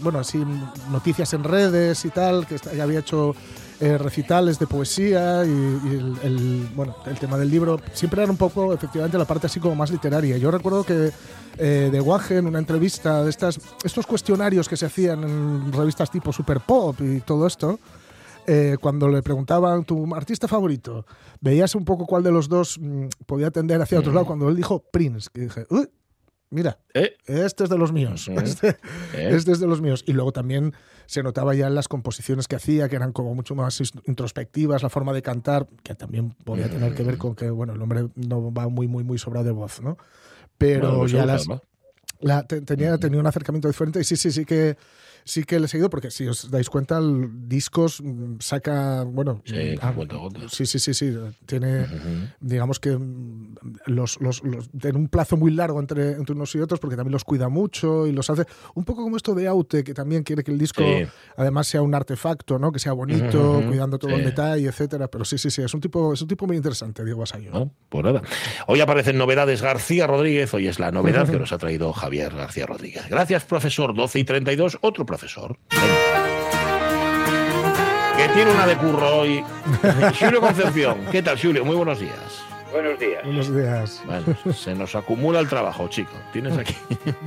bueno, 0.00 0.20
así 0.20 0.42
noticias 0.90 1.32
en 1.34 1.42
redes 1.44 2.04
y 2.04 2.10
tal, 2.10 2.46
que 2.46 2.56
había 2.80 3.00
hecho 3.00 3.34
eh, 3.80 3.98
recitales 3.98 4.58
de 4.58 4.66
poesía 4.68 5.44
y, 5.44 5.48
y 5.48 5.94
el, 5.98 6.16
el- 6.22 6.68
bueno, 6.74 6.94
el 7.06 7.18
tema 7.18 7.36
del 7.36 7.50
libro 7.50 7.80
siempre 7.92 8.22
era 8.22 8.30
un 8.30 8.38
poco, 8.38 8.72
efectivamente, 8.72 9.18
la 9.18 9.24
parte 9.24 9.46
así 9.48 9.58
como 9.58 9.74
más 9.74 9.90
literaria. 9.90 10.36
Yo 10.38 10.50
recuerdo 10.52 10.84
que 10.84 11.10
eh, 11.58 11.88
de 11.90 12.00
Guaje, 12.00 12.36
en 12.36 12.46
una 12.46 12.58
entrevista 12.60 13.24
de 13.24 13.30
estas, 13.30 13.58
estos 13.82 14.06
cuestionarios 14.06 14.68
que 14.68 14.76
se 14.76 14.86
hacían 14.86 15.24
en 15.24 15.72
revistas 15.72 16.10
tipo 16.10 16.32
Super 16.32 16.60
Pop 16.60 17.00
y 17.00 17.20
todo 17.20 17.46
esto, 17.46 17.80
eh, 18.46 18.76
cuando 18.80 19.08
le 19.08 19.22
preguntaban 19.22 19.84
tu 19.84 20.14
artista 20.14 20.48
favorito, 20.48 21.06
veías 21.40 21.74
un 21.74 21.84
poco 21.84 22.06
cuál 22.06 22.22
de 22.22 22.32
los 22.32 22.48
dos 22.48 22.78
mm, 22.80 23.06
podía 23.26 23.50
tender 23.50 23.80
hacia 23.82 23.98
otro 24.00 24.12
lado. 24.12 24.26
Cuando 24.26 24.48
él 24.48 24.56
dijo 24.56 24.84
Prince, 24.92 25.28
que 25.32 25.42
dije, 25.42 25.66
mira, 26.50 26.78
Eh, 26.94 27.16
este 27.26 27.64
es 27.64 27.70
de 27.70 27.78
los 27.78 27.92
míos. 27.92 28.28
Este, 28.42 28.68
eh. 29.14 29.30
este 29.32 29.52
es 29.52 29.60
de 29.60 29.66
los 29.66 29.80
míos. 29.80 30.04
Y 30.06 30.12
luego 30.12 30.32
también 30.32 30.72
se 31.06 31.22
notaba 31.22 31.54
ya 31.54 31.66
en 31.66 31.74
las 31.74 31.88
composiciones 31.88 32.48
que 32.48 32.56
hacía, 32.56 32.88
que 32.88 32.96
eran 32.96 33.12
como 33.12 33.34
mucho 33.34 33.54
más 33.54 33.80
introspectivas, 34.06 34.82
la 34.82 34.88
forma 34.90 35.12
de 35.12 35.22
cantar, 35.22 35.68
que 35.82 35.94
también 35.94 36.30
podía 36.44 36.68
tener 36.70 36.94
que 36.94 37.02
ver 37.02 37.18
con 37.18 37.34
que, 37.34 37.50
bueno, 37.50 37.74
el 37.74 37.82
hombre 37.82 38.08
no 38.16 38.52
va 38.52 38.68
muy, 38.68 38.88
muy, 38.88 39.04
muy 39.04 39.18
sobrado 39.18 39.44
de 39.44 39.52
voz, 39.52 39.80
¿no? 39.82 39.96
Pero 40.58 40.82
Bueno, 40.88 40.98
pues 41.00 41.12
ya 41.12 41.26
las, 41.26 41.46
la- 42.20 42.42
te- 42.44 42.62
tenía, 42.62 42.96
tenía 42.98 43.20
un 43.20 43.26
acercamiento 43.26 43.68
diferente 43.68 44.00
y 44.00 44.04
sí, 44.04 44.16
sí, 44.16 44.30
sí 44.32 44.44
que 44.44 44.76
sí 45.28 45.42
que 45.44 45.58
le 45.58 45.66
he 45.66 45.68
seguido 45.68 45.90
porque 45.90 46.10
si 46.10 46.26
os 46.26 46.50
dais 46.50 46.70
cuenta 46.70 46.98
el 46.98 47.48
discos 47.48 48.00
mm, 48.00 48.36
saca 48.38 49.02
bueno 49.02 49.42
Sí, 49.44 49.74
ah, 49.82 49.92
cuenta 49.92 50.16
gotas. 50.16 50.52
sí 50.52 50.64
sí 50.66 50.78
sí 50.78 50.94
sí 50.94 51.12
tiene 51.46 51.84
digamos 52.40 52.78
que 52.78 52.96
mm, 52.96 53.56
los, 53.86 54.20
los, 54.20 54.42
los- 54.44 54.70
tiene 54.70 54.96
un 54.96 55.08
plazo 55.08 55.36
muy 55.36 55.50
largo 55.50 55.80
entre, 55.80 56.12
entre 56.12 56.34
unos 56.34 56.54
y 56.54 56.60
otros 56.60 56.78
porque 56.80 56.94
también 56.96 57.12
los 57.12 57.24
cuida 57.24 57.48
mucho 57.48 58.06
y 58.06 58.12
los 58.12 58.30
hace 58.30 58.44
un 58.74 58.84
poco 58.84 59.02
como 59.02 59.16
esto 59.16 59.34
de 59.34 59.48
Aute 59.48 59.82
que 59.84 59.94
también 59.94 60.22
quiere 60.22 60.44
que 60.44 60.52
el 60.52 60.58
disco 60.58 60.82
Sí. 60.84 61.06
además 61.36 61.66
sea 61.66 61.82
un 61.82 61.94
artefacto 61.94 62.58
no 62.58 62.70
que 62.70 62.78
sea 62.78 62.92
bonito 62.92 63.62
cuidando 63.66 63.98
todo 63.98 64.12
Sí. 64.12 64.16
el 64.18 64.24
detalle 64.24 64.68
etcétera 64.68 65.08
pero 65.08 65.24
sí 65.24 65.38
sí 65.38 65.50
sí 65.50 65.60
es 65.60 65.74
un 65.74 65.80
tipo 65.80 66.12
es 66.12 66.22
un 66.22 66.28
tipo 66.28 66.46
muy 66.46 66.56
interesante 66.56 67.04
Diego 67.04 67.20
Basayo 67.20 67.50
No, 67.50 67.72
pues 67.88 68.04
nada. 68.04 68.22
Hoy 68.68 68.80
aparecen 68.80 69.18
novedades 69.18 69.60
García 69.60 70.06
Rodríguez. 70.06 70.54
Hoy 70.54 70.68
es 70.68 70.78
la 70.78 70.92
novedad 70.92 71.28
que 71.28 71.36
nos 71.38 71.52
ha 71.52 71.58
traído 71.58 71.92
Javier 71.92 72.32
García 72.34 72.66
Rodríguez. 72.66 73.08
Gracias, 73.10 73.44
profesor. 73.44 73.92
12 73.94 74.18
y 74.20 74.24
32, 74.24 74.78
otro 74.82 75.04
profesor. 75.04 75.15
Venga. 75.70 76.16
Que 78.16 78.28
tiene 78.30 78.50
una 78.50 78.66
de 78.66 78.76
curro 78.76 79.18
hoy. 79.18 79.44
Julio 80.18 80.40
Concepción. 80.40 81.06
¿Qué 81.12 81.22
tal, 81.22 81.38
Julio? 81.40 81.64
Muy 81.64 81.76
buenos 81.76 82.00
días. 82.00 82.45
Buenos 82.72 82.98
días. 82.98 83.24
buenos 83.24 83.54
días 83.54 84.02
Bueno, 84.06 84.52
se 84.52 84.74
nos 84.74 84.94
acumula 84.94 85.40
el 85.40 85.48
trabajo, 85.48 85.88
chico. 85.88 86.12
Tienes 86.32 86.56
aquí 86.58 86.74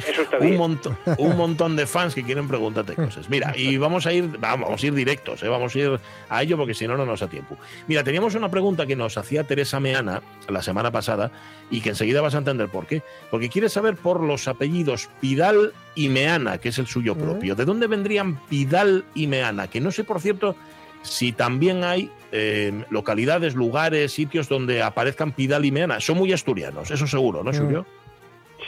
Eso 0.07 0.21
está 0.23 0.37
un 0.37 0.57
montón, 0.57 0.97
un 1.17 1.37
montón 1.37 1.75
de 1.75 1.87
fans 1.87 2.13
que 2.13 2.23
quieren 2.23 2.47
preguntarte 2.47 2.95
cosas. 2.95 3.29
Mira, 3.29 3.53
y 3.55 3.77
vamos 3.77 4.05
a 4.05 4.13
ir, 4.13 4.37
vamos 4.39 4.81
a 4.81 4.85
ir 4.85 4.93
directos, 4.93 5.41
¿eh? 5.43 5.47
vamos 5.47 5.75
a 5.75 5.79
ir 5.79 5.99
a 6.29 6.43
ello 6.43 6.57
porque 6.57 6.73
si 6.73 6.87
no, 6.87 6.97
no 6.97 7.05
nos 7.05 7.21
da 7.21 7.27
tiempo. 7.27 7.57
Mira, 7.87 8.03
teníamos 8.03 8.35
una 8.35 8.49
pregunta 8.49 8.85
que 8.85 8.95
nos 8.95 9.17
hacía 9.17 9.43
Teresa 9.43 9.79
Meana 9.79 10.21
la 10.47 10.61
semana 10.61 10.91
pasada 10.91 11.31
y 11.71 11.81
que 11.81 11.89
enseguida 11.89 12.21
vas 12.21 12.35
a 12.35 12.39
entender 12.39 12.69
por 12.69 12.85
qué. 12.85 13.01
Porque 13.31 13.49
quiere 13.49 13.69
saber 13.69 13.95
por 13.95 14.21
los 14.21 14.47
apellidos 14.47 15.09
Pidal 15.21 15.73
y 15.95 16.09
Meana, 16.09 16.57
que 16.57 16.69
es 16.69 16.77
el 16.79 16.87
suyo 16.87 17.15
propio. 17.15 17.55
¿De 17.55 17.65
dónde 17.65 17.87
vendrían 17.87 18.39
Pidal 18.47 19.05
y 19.13 19.27
Meana? 19.27 19.67
Que 19.67 19.81
no 19.81 19.91
sé, 19.91 20.03
por 20.03 20.21
cierto, 20.21 20.55
si 21.01 21.31
también 21.31 21.83
hay 21.83 22.09
eh, 22.31 22.83
localidades, 22.89 23.55
lugares, 23.55 24.11
sitios 24.11 24.47
donde 24.49 24.81
aparezcan 24.83 25.31
Pidal 25.31 25.65
y 25.65 25.71
Meana. 25.71 25.99
Son 25.99 26.17
muy 26.17 26.31
asturianos, 26.33 26.91
eso 26.91 27.07
seguro, 27.07 27.43
¿no, 27.43 27.51
Julio? 27.53 27.85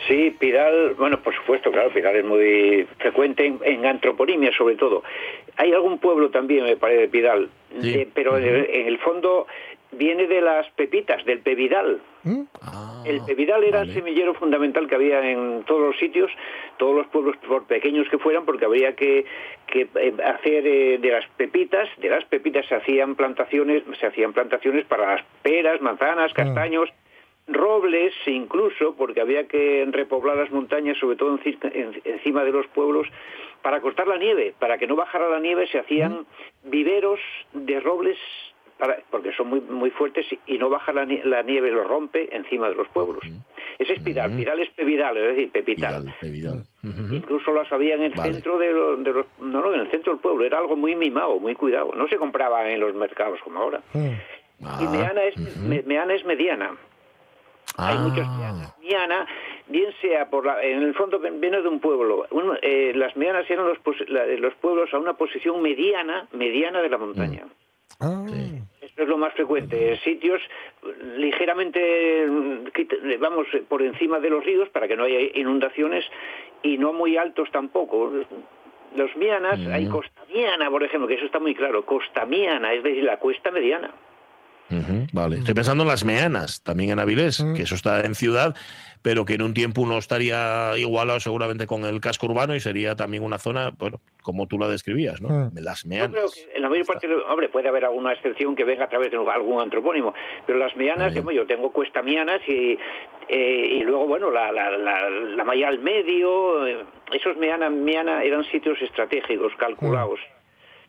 Sí, 0.08 0.36
Pidal, 0.39 0.96
bueno, 0.98 1.22
por 1.22 1.36
supuesto, 1.36 1.72
claro, 1.72 1.91
Pidal 1.94 2.15
es 2.15 2.26
muy 2.26 2.88
frecuente 2.98 3.46
en, 3.46 3.60
en 3.63 3.86
antroponimia 3.86 4.52
sobre 4.58 4.76
todo. 4.76 5.04
Hay 5.58 5.74
algún 5.74 6.00
pueblo 6.00 6.30
también, 6.32 6.63
me 6.63 6.78
parece, 6.78 7.02
de 7.02 7.08
Pidal, 7.10 7.50
Sí. 7.82 7.89
eh, 7.94 8.08
pero 8.13 8.38
en, 8.38 8.44
el, 8.46 8.70
en 8.70 8.88
el 8.88 8.98
fondo 9.00 9.48
viene 9.91 10.27
de 10.27 10.41
las 10.41 10.69
pepitas, 10.71 11.23
del 11.25 11.39
pevidal. 11.39 12.01
¿Mm? 12.23 12.41
Ah, 12.62 13.04
El 13.06 13.21
pevidal 13.25 13.63
era 13.63 13.80
vale. 13.80 13.89
el 13.91 13.95
semillero 13.97 14.34
fundamental 14.36 14.88
que 14.88 14.95
había 14.95 15.30
en 15.30 15.63
todos 15.65 15.82
los 15.82 15.97
sitios, 15.97 16.32
todos 16.77 16.95
los 16.95 17.08
pueblos, 17.08 17.36
por 17.47 17.65
pequeños 17.65 18.08
que 18.10 18.17
fueran, 18.19 18.45
porque 18.45 18.65
habría 18.65 18.95
que, 18.95 19.25
que, 19.67 19.88
eh, 19.95 20.13
hacer 20.23 20.65
eh, 20.67 20.97
de 20.99 21.12
las 21.12 21.25
pepitas, 21.38 21.89
de 21.97 22.10
las 22.10 22.23
pepitas 22.25 22.65
se 22.67 22.75
hacían 22.75 23.15
plantaciones, 23.15 23.84
se 23.99 24.06
hacían 24.06 24.34
plantaciones 24.34 24.86
para 24.86 25.15
las 25.15 25.25
peras, 25.41 25.82
manzanas, 25.82 26.32
castaños, 26.34 26.89
robles 27.47 28.13
incluso, 28.27 28.95
porque 28.95 29.19
había 29.21 29.47
que 29.47 29.86
repoblar 29.91 30.38
las 30.38 30.51
montañas, 30.51 30.97
sobre 30.99 31.17
todo 31.17 31.38
en- 31.43 32.01
encima 32.06 32.43
de 32.43 32.51
los 32.51 32.67
pueblos, 32.67 33.08
para 33.62 33.82
cortar 33.82 34.08
la 34.08 34.17
nieve, 34.17 34.54
para 34.60 34.77
que 34.77 34.88
no 34.88 34.95
bajara 34.95 35.27
la 35.30 35.39
nieve 35.39 35.67
se 35.67 35.80
hacían 35.80 36.25
viveros 36.63 37.19
de 37.54 37.80
robles 37.80 38.17
para- 38.82 38.98
porque 39.12 39.32
son 39.34 39.48
muy 39.48 39.62
muy 39.62 39.91
fuertes 39.91 40.26
y- 40.34 40.39
y 40.56 40.58
no 40.58 40.67
baja 40.70 40.91
la, 40.91 41.06
nie- 41.06 41.24
la 41.24 41.44
nieve, 41.44 41.70
lo 41.70 41.84
rompe 41.84 42.36
encima 42.36 42.67
de 42.67 42.74
los 42.76 42.88
pueblos. 42.88 43.24
Es 43.78 43.88
Pidal, 44.04 44.36
Pidal 44.36 44.60
es 44.60 44.70
Pevidal, 44.72 45.15
es 45.17 45.36
decir, 45.36 45.52
Pepital. 45.52 46.13
Incluso 47.12 47.54
las 47.54 47.72
había 47.72 47.94
en 47.96 48.02
el 48.04 48.12
Vale. 48.13 48.34
centro 48.34 48.58
de, 48.58 48.72
lo- 48.74 48.98
de 48.98 49.13
los, 49.13 49.26
no, 49.39 49.62
no, 49.62 49.72
en 49.74 49.82
el 49.82 49.91
centro 49.91 50.13
del 50.13 50.22
pueblo, 50.22 50.44
era 50.46 50.58
algo 50.58 50.76
muy 50.76 50.96
mimado, 50.96 51.39
muy 51.39 51.54
cuidado, 51.54 51.91
no 51.96 52.08
se 52.08 52.17
compraba 52.17 52.67
en 52.70 52.80
los 52.80 52.94
mercados 52.96 53.39
como 53.44 53.60
ahora. 53.60 53.82
Mm. 53.94 54.08
Y 54.08 54.65
Ah, 54.65 54.89
Meana 54.91 55.24
es, 55.24 55.36
ujú. 55.38 55.60
me- 55.67 55.84
Meana 55.84 56.13
es 56.15 56.26
mediana. 56.26 56.76
Hay 57.78 57.96
Ah, 57.98 58.02
muchas 58.02 58.28
meanas. 58.38 58.76
Meana, 58.82 59.28
bien 59.67 59.91
sea 60.02 60.30
por 60.30 60.46
la, 60.46 60.62
en 60.63 60.82
el 60.82 60.94
fondo 60.96 61.20
viene 61.20 61.62
de 61.62 61.67
un 61.67 61.80
pueblo. 61.80 62.26
Un- 62.32 62.58
eh, 62.63 62.91
las 62.96 63.15
meanas 63.15 63.50
eran 63.50 63.67
los, 63.67 63.78
los 64.39 64.54
pueblos 64.56 64.91
a 64.94 64.98
una 64.98 65.13
posición 65.13 65.62
mediana, 65.62 66.28
mediana 66.34 66.82
de 66.82 66.89
la 66.89 66.98
montaña. 66.98 67.46
Ah. 68.00 68.26
Esto 68.91 69.04
es 69.04 69.10
lo 69.10 69.17
más 69.17 69.34
frecuente. 69.34 69.97
Sitios 70.04 70.41
ligeramente, 71.17 72.25
mm, 72.27 73.19
vamos, 73.19 73.47
por 73.67 73.82
encima 73.82 74.19
de 74.19 74.30
los 74.30 74.43
ríos 74.43 74.69
para 74.69 74.88
que 74.88 74.95
no 74.95 75.06
haya 75.06 75.19
inundaciones 75.36 76.06
y 76.62 76.77
no 76.77 76.93
muy 76.93 77.17
altos 77.17 77.49
tampoco. 77.51 78.12
Los 78.95 79.15
mianas, 79.15 79.60
hay 79.67 79.88
costa 79.88 80.21
miana, 80.34 80.69
por 80.69 80.84
ejemplo, 80.84 81.08
que 81.08 81.15
eso 81.15 81.25
está 81.25 81.39
muy 81.39 81.56
claro. 81.56 81.86
Costa 81.86 82.25
miana, 82.25 82.73
es 82.73 82.84
decir, 82.84 83.04
la 83.04 83.17
cuesta 83.17 83.49
mediana. 83.49 83.91
Vale, 85.12 85.38
estoy 85.38 85.54
pensando 85.54 85.84
en 85.84 85.89
las 85.89 86.06
Meanas, 86.06 86.62
también 86.62 86.91
en 86.91 86.99
Avilés, 86.99 87.43
que 87.56 87.63
eso 87.63 87.75
está 87.75 88.06
en 88.06 88.15
ciudad, 88.15 88.56
pero 89.01 89.25
que 89.25 89.33
en 89.33 89.41
un 89.41 89.53
tiempo 89.53 89.81
uno 89.81 89.97
estaría 89.97 90.71
igualado 90.77 91.19
seguramente 91.19 91.65
con 91.67 91.85
el 91.85 91.99
casco 92.01 92.27
urbano 92.27 92.55
y 92.55 92.59
sería 92.59 92.95
también 92.95 93.23
una 93.23 93.37
zona, 93.39 93.71
bueno, 93.77 93.99
como 94.21 94.47
tú 94.47 94.59
la 94.59 94.67
describías, 94.67 95.21
¿no? 95.21 95.49
Las 95.55 95.83
Yo 95.83 95.89
Meanas. 95.89 96.11
creo 96.11 96.29
que 96.31 96.55
en 96.55 96.61
la 96.61 96.69
mayor 96.69 96.85
parte, 96.85 97.07
de- 97.07 97.15
hombre, 97.15 97.49
puede 97.49 97.67
haber 97.69 97.85
alguna 97.85 98.13
excepción 98.13 98.55
que 98.55 98.63
venga 98.63 98.85
a 98.85 98.89
través 98.89 99.09
de 99.11 99.17
algún 99.17 99.61
antropónimo, 99.61 100.13
pero 100.45 100.59
las 100.59 100.75
mianas, 100.75 101.13
yo, 101.13 101.29
yo 101.31 101.47
tengo 101.47 101.71
cuesta 101.71 102.01
mianas 102.03 102.41
y, 102.47 102.77
eh, 103.27 103.67
y 103.71 103.83
luego, 103.83 104.05
bueno, 104.07 104.29
la, 104.29 104.51
la, 104.51 104.69
la, 104.77 105.09
la 105.09 105.43
malla 105.43 105.67
al 105.67 105.79
medio, 105.79 106.67
eh, 106.67 106.85
esos 107.13 107.35
meana, 107.37 107.69
miana 107.69 108.23
eran 108.23 108.43
sitios 108.45 108.79
estratégicos, 108.81 109.53
calculados, 109.57 110.19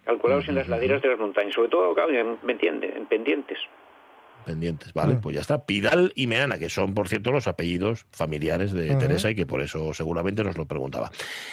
calculados 0.05 0.49
en 0.49 0.57
las 0.57 0.69
laderas 0.69 1.01
de 1.01 1.09
las 1.09 1.19
montañas, 1.19 1.55
sobre 1.55 1.69
todo, 1.71 1.95
claro, 1.95 2.13
en, 2.13 2.37
¿me 2.43 2.53
entiende? 2.53 2.93
en 2.97 3.07
pendientes. 3.07 3.59
Pendientes, 4.45 4.93
vale, 4.93 5.17
pues 5.17 5.35
ya 5.35 5.41
está. 5.41 5.65
Pidal 5.65 6.13
y 6.15 6.27
Meana, 6.27 6.59
que 6.59 6.69
son, 6.69 6.95
por 6.95 7.09
cierto, 7.09 7.33
los 7.33 7.47
apellidos 7.47 8.07
familiares 8.11 8.73
de. 8.73 8.95
Teresa 8.97 9.31
y 9.31 9.35
que 9.35 9.47
por 9.47 9.63
eso 9.63 9.95
seguramente 9.95 10.45
nos 10.45 10.57
lo 10.57 10.67
preguntaba. 10.67 11.11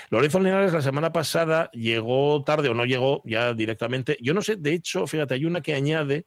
Lorenzo 0.10 0.40
Linares 0.40 0.74
la 0.74 0.82
semana 0.82 1.12
pasada 1.12 1.70
llegó 1.72 2.44
tarde 2.44 2.70
o 2.70 2.74
no 2.74 2.86
llegó 2.86 3.22
ya 3.26 3.54
directamente. 3.54 4.18
Yo 4.22 4.34
no 4.34 4.42
sé, 4.42 4.56
de 4.56 4.74
hecho, 4.74 5.08
fíjate, 5.08 5.36
hay 5.36 5.46
una 5.46 5.62
que 5.62 5.74
añade 5.74 6.26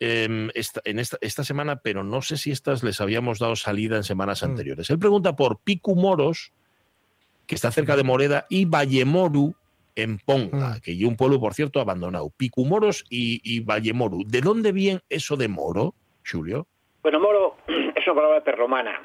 em, 0.00 0.50
esta, 0.54 0.80
en 0.84 0.98
esta, 0.98 1.18
esta 1.20 1.44
semana, 1.44 1.76
pero 1.76 2.04
no 2.04 2.22
sé 2.22 2.36
si 2.36 2.50
estas 2.50 2.82
les 2.82 3.00
habíamos 3.00 3.38
dado 3.38 3.56
salida 3.56 3.96
en 3.96 4.04
semanas 4.04 4.42
anteriores. 4.42 4.90
Él 4.90 4.98
pregunta 4.98 5.36
por 5.36 5.60
Picu 5.60 5.94
Moros, 5.94 6.52
que 7.46 7.54
está 7.54 7.70
cerca 7.70 7.96
de 7.96 8.04
Moreda, 8.04 8.46
y 8.48 8.64
Vallemoru, 8.64 9.54
en 9.98 10.18
Ponga, 10.18 10.80
que 10.80 10.92
y 10.92 11.04
un 11.04 11.16
pueblo, 11.16 11.40
por 11.40 11.54
cierto, 11.54 11.80
abandonado. 11.80 12.30
Picumoros 12.36 13.04
y, 13.10 13.40
y 13.42 13.60
Vallemoru. 13.60 14.24
¿De 14.24 14.40
dónde 14.40 14.72
viene 14.72 15.00
eso 15.08 15.36
de 15.36 15.48
moro, 15.48 15.94
Julio? 16.24 16.66
Bueno, 17.02 17.20
moro 17.20 17.56
es 17.66 18.06
una 18.06 18.14
palabra 18.14 18.44
perromana. 18.44 19.00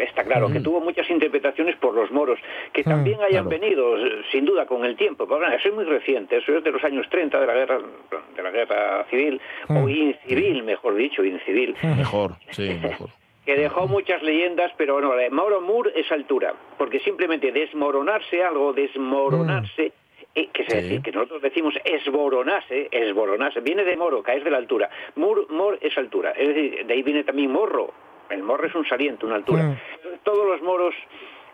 Está 0.00 0.24
claro 0.24 0.50
que 0.50 0.58
tuvo 0.58 0.80
muchas 0.80 1.08
interpretaciones 1.08 1.76
por 1.76 1.94
los 1.94 2.10
moros, 2.10 2.40
que 2.72 2.82
también 2.82 3.20
hayan 3.20 3.48
venido, 3.48 3.94
sin 4.32 4.44
duda, 4.44 4.66
con 4.66 4.84
el 4.84 4.96
tiempo. 4.96 5.26
Pero 5.26 5.38
bueno, 5.38 5.54
eso 5.54 5.68
es 5.68 5.74
muy 5.74 5.84
reciente, 5.84 6.38
eso 6.38 6.56
es 6.56 6.64
de 6.64 6.72
los 6.72 6.82
años 6.82 7.06
30 7.08 7.38
de 7.38 7.46
la 7.46 7.54
guerra, 7.54 7.78
de 8.34 8.42
la 8.42 8.50
guerra 8.50 9.06
civil, 9.08 9.40
o 9.68 9.88
incivil, 9.88 10.64
mejor 10.64 10.96
dicho, 10.96 11.24
incivil. 11.24 11.76
Mejor, 11.82 12.34
sí, 12.50 12.76
mejor. 12.82 13.10
que 13.44 13.54
dejó 13.54 13.86
muchas 13.86 14.24
leyendas, 14.24 14.72
pero 14.76 14.94
bueno, 14.94 15.12
Mauro 15.30 15.60
Moore 15.60 15.92
es 15.94 16.10
altura, 16.10 16.52
porque 16.78 16.98
simplemente 16.98 17.52
desmoronarse 17.52 18.42
algo, 18.42 18.72
desmoronarse, 18.72 19.92
que 20.52 20.64
se 20.64 20.82
decir, 20.82 21.02
que 21.02 21.12
nosotros 21.12 21.42
decimos 21.42 21.74
esboronarse, 21.84 22.88
esboronarse, 22.90 23.60
viene 23.60 23.84
de 23.84 23.96
moro, 23.96 24.22
caer 24.22 24.44
de 24.44 24.50
la 24.50 24.58
altura. 24.58 24.90
Mur, 25.14 25.50
mor 25.50 25.78
es 25.80 25.96
altura, 25.96 26.32
es 26.32 26.48
decir, 26.48 26.86
de 26.86 26.94
ahí 26.94 27.02
viene 27.02 27.24
también 27.24 27.50
morro. 27.50 27.92
El 28.28 28.42
morro 28.42 28.66
es 28.66 28.74
un 28.74 28.86
saliente, 28.86 29.24
una 29.24 29.36
altura. 29.36 29.78
Entonces, 29.94 30.20
Todos 30.24 30.46
los 30.46 30.60
moros 30.60 30.94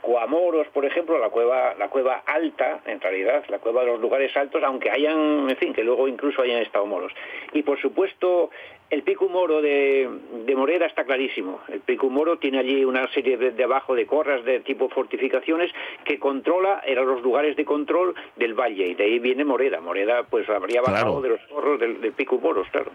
Coamoros, 0.02 0.66
por 0.68 0.84
ejemplo, 0.84 1.16
la 1.16 1.30
cueva, 1.30 1.74
la 1.78 1.88
cueva 1.88 2.24
alta, 2.26 2.80
en 2.86 3.00
realidad, 3.00 3.44
la 3.48 3.60
cueva 3.60 3.82
de 3.82 3.86
los 3.86 4.00
lugares 4.00 4.36
altos, 4.36 4.60
aunque 4.64 4.90
hayan, 4.90 5.48
en 5.48 5.56
fin, 5.56 5.72
que 5.72 5.84
luego 5.84 6.08
incluso 6.08 6.42
hayan 6.42 6.60
estado 6.60 6.84
moros. 6.86 7.12
Y 7.52 7.62
por 7.62 7.80
supuesto, 7.80 8.50
el 8.92 9.02
pico 9.02 9.28
moro 9.28 9.60
de, 9.62 10.08
de 10.46 10.54
Moreda 10.54 10.86
está 10.86 11.04
clarísimo. 11.04 11.60
El 11.68 11.80
pico 11.80 12.08
moro 12.10 12.36
tiene 12.38 12.58
allí 12.58 12.84
una 12.84 13.08
serie 13.12 13.36
de, 13.38 13.50
de 13.50 13.64
abajo 13.64 13.94
de 13.94 14.06
corras 14.06 14.44
de 14.44 14.60
tipo 14.60 14.88
fortificaciones 14.90 15.72
que 16.04 16.18
controla, 16.18 16.82
eran 16.86 17.06
los 17.06 17.22
lugares 17.22 17.56
de 17.56 17.64
control 17.64 18.14
del 18.36 18.52
valle, 18.54 18.88
y 18.88 18.94
de 18.94 19.04
ahí 19.04 19.18
viene 19.18 19.44
Moreda. 19.44 19.80
Moreda, 19.80 20.24
pues 20.24 20.48
habría 20.50 20.82
bajado 20.82 21.20
Claro. 21.20 21.20
de 21.22 21.28
los 21.30 21.40
corros 21.48 21.80
del, 21.80 22.00
del 22.02 22.12
pico 22.12 22.38
moros, 22.38 22.68
claro. 22.70 22.90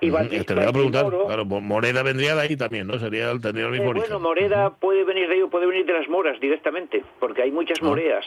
Y 0.00 0.08
Ujú, 0.10 0.16
Valdi- 0.18 0.46
Te 0.46 0.54
lo 0.54 0.60
voy 0.62 0.70
a 0.70 0.72
preguntar. 0.72 1.04
Valdimoro- 1.04 1.26
Claro, 1.26 1.44
Mo- 1.44 1.60
Moreda 1.60 2.02
vendría 2.02 2.34
de 2.36 2.40
ahí 2.40 2.56
también, 2.56 2.86
¿no? 2.86 2.98
Sería 2.98 3.30
el, 3.32 3.40
tendría 3.40 3.66
el 3.66 3.72
mismo 3.72 3.90
eh, 3.90 3.94
bueno, 3.94 4.20
Moreda 4.20 4.70
puede 4.70 5.02
venir 5.04 5.28
de 5.28 5.34
ello, 5.34 5.50
puede 5.50 5.66
venir 5.66 5.84
de 5.84 5.92
las 5.94 6.08
moras 6.08 6.38
directamente, 6.40 7.02
porque 7.18 7.42
hay 7.42 7.50
muchas 7.50 7.82
moreas. 7.82 8.24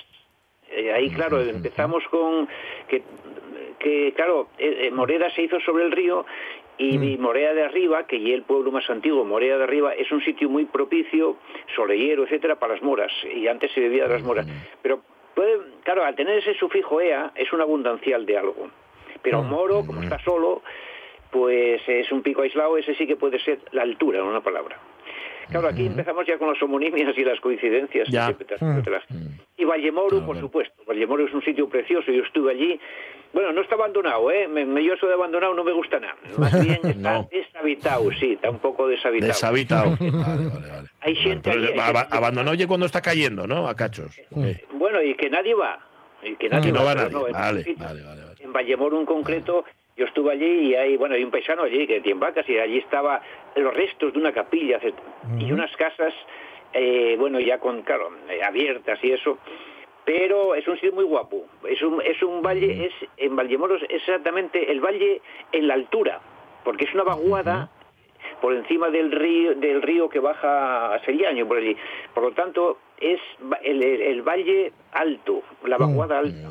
Eh, 0.69 0.91
ahí, 0.93 1.09
claro, 1.09 1.41
empezamos 1.41 2.03
con 2.11 2.47
que, 2.87 3.01
que 3.79 4.13
claro, 4.15 4.49
eh, 4.59 4.87
eh, 4.87 4.91
Moreda 4.91 5.29
se 5.31 5.41
hizo 5.41 5.59
sobre 5.61 5.83
el 5.85 5.91
río 5.91 6.25
y, 6.77 6.95
y 6.95 7.17
Morea 7.17 7.53
de 7.53 7.63
Arriba, 7.63 8.07
que 8.07 8.21
ya 8.21 8.33
el 8.33 8.43
pueblo 8.43 8.71
más 8.71 8.89
antiguo, 8.89 9.23
Morea 9.25 9.57
de 9.57 9.63
Arriba, 9.63 9.93
es 9.93 10.11
un 10.11 10.23
sitio 10.23 10.49
muy 10.49 10.65
propicio, 10.65 11.37
solellero, 11.75 12.23
etcétera, 12.23 12.55
para 12.57 12.73
las 12.73 12.83
moras, 12.83 13.11
y 13.35 13.47
antes 13.47 13.71
se 13.73 13.81
vivía 13.81 14.07
de 14.07 14.13
las 14.13 14.23
moras. 14.23 14.47
Pero, 14.81 15.01
puede, 15.35 15.59
claro, 15.83 16.03
al 16.03 16.15
tener 16.15 16.39
ese 16.39 16.53
sufijo 16.55 17.01
ea, 17.01 17.31
es 17.35 17.51
un 17.53 17.61
abundancial 17.61 18.25
de 18.25 18.37
algo. 18.37 18.69
Pero 19.21 19.43
moro, 19.43 19.85
como 19.85 20.01
está 20.01 20.17
solo, 20.19 20.63
pues 21.29 21.81
es 21.87 22.11
un 22.11 22.21
pico 22.21 22.41
aislado, 22.41 22.77
ese 22.77 22.95
sí 22.95 23.07
que 23.07 23.15
puede 23.15 23.39
ser 23.39 23.59
la 23.71 23.83
altura, 23.83 24.19
en 24.19 24.25
una 24.25 24.41
palabra. 24.41 24.77
Claro, 25.49 25.67
aquí 25.67 25.85
empezamos 25.85 26.25
ya 26.25 26.37
con 26.37 26.49
las 26.49 26.61
homonimias 26.61 27.17
y 27.17 27.23
las 27.23 27.39
coincidencias. 27.39 28.07
Ya. 28.09 28.33
Y 29.61 29.65
Vallemoru, 29.65 30.25
por 30.25 30.39
supuesto. 30.39 30.73
Vallemoru 30.87 31.27
es 31.27 31.33
un 31.33 31.43
sitio 31.43 31.69
precioso, 31.69 32.11
yo 32.11 32.23
estuve 32.23 32.51
allí. 32.51 32.79
Bueno, 33.31 33.53
no 33.53 33.61
está 33.61 33.75
abandonado, 33.75 34.31
¿eh? 34.31 34.47
Me, 34.47 34.65
me- 34.65 34.83
yo 34.83 34.95
eso 34.95 35.05
de 35.07 35.13
abandonado 35.13 35.53
no 35.53 35.63
me 35.63 35.71
gusta 35.71 35.99
nada. 35.99 36.15
Más 36.37 36.51
bien 36.65 36.79
está 36.83 37.27
deshabitado, 37.31 38.11
sí, 38.19 38.33
está 38.33 38.49
un 38.49 38.57
poco 38.59 38.87
deshabitado. 38.87 39.27
Deshabitado. 39.31 39.89
Vale, 40.01 40.47
vale, 40.49 40.67
vale. 40.69 40.87
Hay 41.01 41.15
gente 41.15 41.49
Pero 41.51 41.63
allí, 41.63 41.73
hay 41.73 41.79
ab- 41.79 41.99
gente- 42.01 42.17
abandonó 42.17 42.51
oye 42.51 42.65
cuando 42.67 42.87
está 42.87 43.01
cayendo, 43.01 43.45
¿no? 43.45 43.67
A 43.69 43.75
cachos. 43.75 44.17
Eh, 44.35 44.65
Bueno, 44.73 45.01
y 45.03 45.13
que 45.15 45.29
nadie 45.29 45.53
va. 45.53 45.79
Y 46.23 46.35
que 46.37 46.49
nadie 46.49 46.71
no 46.71 46.83
va 46.83 46.93
pero 46.95 47.09
nadie. 47.09 47.13
no, 47.13 47.21
Vale, 47.39 47.63
vale, 47.77 48.01
vale. 48.03 48.21
en 48.39 48.51
Vallemoru 48.53 48.99
en 48.99 49.05
concreto, 49.05 49.63
yo 49.95 50.05
estuve 50.05 50.31
allí 50.33 50.69
y 50.71 50.75
hay, 50.75 50.97
bueno, 50.97 51.13
hay 51.15 51.23
un 51.23 51.29
paisano 51.31 51.63
allí 51.63 51.85
que 51.87 52.01
tiene 52.01 52.19
vacas 52.19 52.49
y 52.49 52.57
allí 52.57 52.79
estaba 52.79 53.21
los 53.55 53.73
restos 53.75 54.11
de 54.13 54.19
una 54.19 54.31
capilla 54.33 54.79
y 55.39 55.51
unas 55.51 55.71
casas, 55.77 56.13
eh, 56.73 57.15
bueno, 57.19 57.39
ya 57.39 57.59
con, 57.59 57.81
claro, 57.83 58.09
eh, 58.29 58.41
abiertas 58.43 58.99
y 59.03 59.11
eso. 59.11 59.37
Pero 60.05 60.55
es 60.55 60.67
un 60.67 60.75
sitio 60.75 60.93
muy 60.93 61.03
guapo. 61.03 61.45
Es 61.67 61.81
un, 61.83 62.01
es 62.01 62.21
un 62.23 62.41
valle, 62.41 62.85
es 62.85 62.93
en 63.17 63.35
Vallemoros 63.35 63.83
es 63.83 63.91
exactamente 64.01 64.71
el 64.71 64.79
valle 64.81 65.21
en 65.51 65.67
la 65.67 65.75
altura, 65.75 66.19
porque 66.63 66.85
es 66.85 66.93
una 66.93 67.03
vaguada 67.03 67.69
por 68.41 68.53
encima 68.53 68.89
del 68.89 69.11
río 69.11 69.53
del 69.55 69.81
río 69.81 70.09
que 70.09 70.19
baja 70.19 70.95
a 70.95 71.05
Sellaño 71.05 71.47
por 71.47 71.57
allí. 71.57 71.75
Por 72.13 72.23
lo 72.23 72.31
tanto, 72.31 72.79
es 72.99 73.19
el- 73.63 73.83
el 73.83 74.21
valle 74.23 74.71
alto, 74.91 75.43
la 75.65 75.77
vaguada 75.77 76.19
alta. 76.19 76.49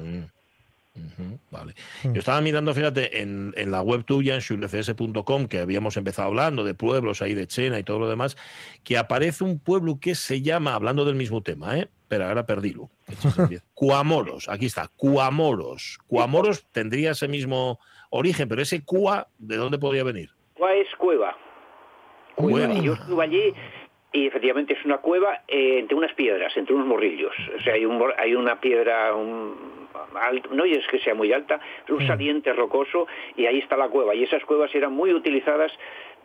Vale. 1.50 1.74
Yo 2.04 2.18
estaba 2.18 2.40
mirando, 2.40 2.74
fíjate, 2.74 3.22
en, 3.22 3.54
en 3.56 3.70
la 3.70 3.82
web 3.82 4.04
tuya, 4.04 4.34
en 4.34 4.40
shulefs.com, 4.40 5.46
que 5.46 5.60
habíamos 5.60 5.96
empezado 5.96 6.28
hablando 6.28 6.64
de 6.64 6.74
pueblos 6.74 7.22
ahí 7.22 7.34
de 7.34 7.46
Chena 7.46 7.78
y 7.78 7.84
todo 7.84 7.98
lo 7.98 8.08
demás, 8.08 8.36
que 8.82 8.98
aparece 8.98 9.44
un 9.44 9.58
pueblo 9.58 9.98
que 10.00 10.14
se 10.14 10.42
llama, 10.42 10.74
hablando 10.74 11.04
del 11.04 11.14
mismo 11.14 11.42
tema, 11.42 11.78
¿eh? 11.78 11.88
Pero 12.08 12.26
ahora 12.26 12.44
perdílo. 12.44 12.90
Cuamoros, 13.74 14.48
aquí 14.48 14.66
está, 14.66 14.88
Cuamoros. 14.96 15.98
Cuamoros 16.06 16.66
tendría 16.72 17.12
ese 17.12 17.28
mismo 17.28 17.78
origen, 18.10 18.48
pero 18.48 18.62
ese 18.62 18.84
Cua, 18.84 19.28
¿de 19.38 19.56
dónde 19.56 19.78
podría 19.78 20.04
venir? 20.04 20.30
¿Cuál 20.54 20.78
es 20.78 20.88
cueva? 20.98 21.36
Cueva. 22.34 22.74
Yo 22.74 22.94
estuve 22.94 23.24
allí 23.24 23.54
y 24.12 24.26
efectivamente 24.26 24.74
es 24.74 24.84
una 24.84 24.98
cueva 24.98 25.42
eh, 25.46 25.78
entre 25.78 25.96
unas 25.96 26.12
piedras, 26.14 26.56
entre 26.56 26.74
unos 26.74 26.86
morrillos. 26.86 27.32
O 27.56 27.60
sea, 27.62 27.74
hay, 27.74 27.84
un, 27.84 27.96
mor- 27.98 28.14
hay 28.18 28.34
una 28.34 28.60
piedra, 28.60 29.14
un, 29.14 29.54
alto, 30.20 30.48
no 30.52 30.64
es 30.64 30.86
que 30.88 30.98
sea 30.98 31.14
muy 31.14 31.32
alta, 31.32 31.60
es 31.84 31.90
un 31.90 32.06
saliente 32.06 32.52
rocoso 32.52 33.06
y 33.36 33.46
ahí 33.46 33.58
está 33.58 33.76
la 33.76 33.88
cueva. 33.88 34.14
Y 34.14 34.24
esas 34.24 34.44
cuevas 34.44 34.74
eran 34.74 34.92
muy 34.92 35.12
utilizadas 35.14 35.70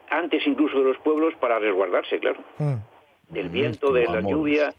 antes 0.09 0.45
incluso 0.47 0.79
de 0.79 0.85
los 0.85 0.97
pueblos 0.97 1.33
para 1.35 1.59
resguardarse, 1.59 2.19
claro. 2.19 2.39
Del 3.29 3.49
viento, 3.49 3.91
de 3.93 4.05
la 4.05 4.21
lluvia. 4.21 4.73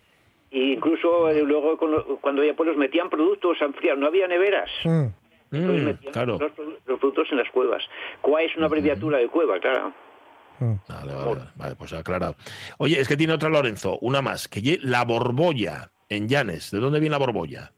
E 0.51 0.59
incluso 0.59 1.29
eh, 1.29 1.43
luego 1.43 1.77
lo- 1.87 2.17
cuando 2.19 2.41
había 2.43 2.55
pueblos 2.55 2.77
metían 2.77 3.11
productos 3.11 3.61
a 3.61 3.67
enfriar, 3.67 3.99
no 3.99 4.07
había 4.07 4.27
neveras. 4.29 4.71
Entonces 5.53 5.83
Mm, 5.83 5.87
metían 5.87 6.13
claro. 6.13 6.39
los, 6.41 6.53
produ- 6.57 6.77
los 6.87 6.99
productos 6.99 7.29
en 7.31 7.39
las 7.39 7.51
cuevas. 7.51 7.83
Cueva 8.21 8.43
es 8.43 8.57
una 8.57 8.67
abreviatura 8.67 9.19
de 9.19 9.29
cueva, 9.29 9.59
claro. 9.61 9.93
Vale, 10.61 10.79
vale, 10.89 11.15
vale, 11.15 11.41
vale, 11.57 11.77
pues 11.77 11.93
aclarado. 11.93 12.37
Oye, 12.79 13.01
es 13.01 13.09
que 13.09 13.17
tiene 13.17 13.33
otra 13.33 13.49
Lorenzo, 13.49 13.99
una 14.01 14.23
más, 14.23 14.49
que 14.49 14.79
la 14.83 15.05
borbolla 15.05 15.91
en 16.09 16.29
Llanes. 16.29 16.71
¿De 16.71 16.79
dónde 16.79 17.01
viene 17.01 17.13
la 17.13 17.19
borbolla? 17.19 17.73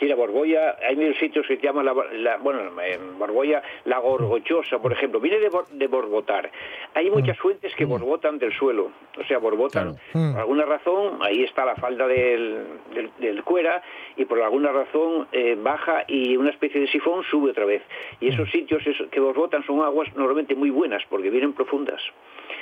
Sí, 0.00 0.06
la 0.08 0.14
Borgolla, 0.16 0.76
hay 0.82 0.96
mil 0.96 1.14
sitios 1.18 1.46
que 1.46 1.56
se 1.58 1.62
llaman, 1.62 1.84
la, 1.84 1.94
la- 2.14 2.38
bueno, 2.38 2.60
en 2.82 3.18
Borgolla, 3.18 3.62
la 3.84 3.98
Gorgochosa, 3.98 4.78
por 4.80 4.92
ejemplo, 4.92 5.20
viene 5.20 5.38
de, 5.38 5.50
de 5.72 5.86
borbotar. 5.88 6.50
Hay 6.94 7.10
muchas 7.10 7.36
fuentes 7.38 7.74
que 7.76 7.84
borbotan 7.84 8.38
del 8.38 8.52
suelo, 8.54 8.90
o 9.18 9.24
sea, 9.24 9.36
borbotan 9.38 9.96
Mm. 10.14 10.32
por 10.32 10.40
alguna 10.40 10.64
razón, 10.64 11.18
ahí 11.20 11.44
está 11.44 11.64
la 11.66 11.76
falda 11.76 12.06
del, 12.08 12.64
del, 12.94 13.10
del 13.18 13.44
cuera, 13.44 13.82
y 14.16 14.24
por 14.24 14.40
alguna 14.40 14.72
razón 14.72 15.28
eh, 15.32 15.56
baja 15.60 16.04
y 16.08 16.34
una 16.36 16.48
especie 16.50 16.80
de 16.80 16.86
sifón 16.88 17.22
sube 17.24 17.50
otra 17.50 17.66
vez. 17.66 17.82
Y 18.20 18.28
esos 18.28 18.50
sitios 18.50 18.82
que 19.10 19.20
borbotan 19.20 19.64
son 19.66 19.82
aguas 19.82 20.08
normalmente 20.16 20.54
muy 20.54 20.70
buenas, 20.70 21.02
porque 21.10 21.28
vienen 21.28 21.52
profundas. 21.52 22.00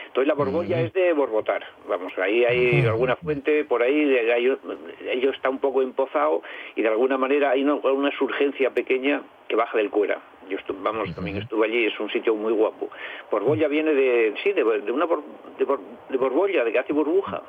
Entonces 0.08 0.26
la 0.28 0.34
Borgolla 0.34 0.80
es 0.80 0.92
de 0.92 1.12
borbotar, 1.12 1.62
vamos, 1.88 2.12
ahí 2.18 2.44
hay 2.44 2.80
alguna 2.86 3.14
fuente 3.16 3.64
por 3.64 3.82
ahí, 3.82 4.04
de- 4.04 4.32
ahí 4.32 4.52
ello 5.10 5.30
está 5.30 5.48
un 5.48 5.58
poco 5.58 5.80
empozado 5.82 6.42
y 6.74 6.82
de 6.82 6.88
alguna 6.88 7.16
manera 7.16 7.50
hay 7.50 7.62
una, 7.62 7.74
una 7.76 8.10
surgencia 8.18 8.70
pequeña 8.70 9.22
que 9.46 9.54
baja 9.56 9.76
del 9.78 9.90
cuera. 9.90 10.20
Yo 10.48 10.56
estu- 10.58 10.74
vamos, 10.82 11.14
también 11.14 11.36
estuve 11.36 11.66
allí, 11.66 11.84
es 11.84 12.00
un 12.00 12.10
sitio 12.10 12.34
muy 12.34 12.52
guapo. 12.54 12.88
Borbolla 13.30 13.68
viene 13.68 13.92
de, 13.94 14.34
sí, 14.42 14.52
de, 14.52 14.64
de 14.80 14.90
una 14.92 15.04
bor- 15.06 15.22
de, 15.58 15.66
bor- 15.66 15.80
de 16.08 16.16
Borbolla, 16.16 16.64
de 16.64 16.72
que 16.72 16.78
hace 16.78 16.92
burbuja. 16.94 17.42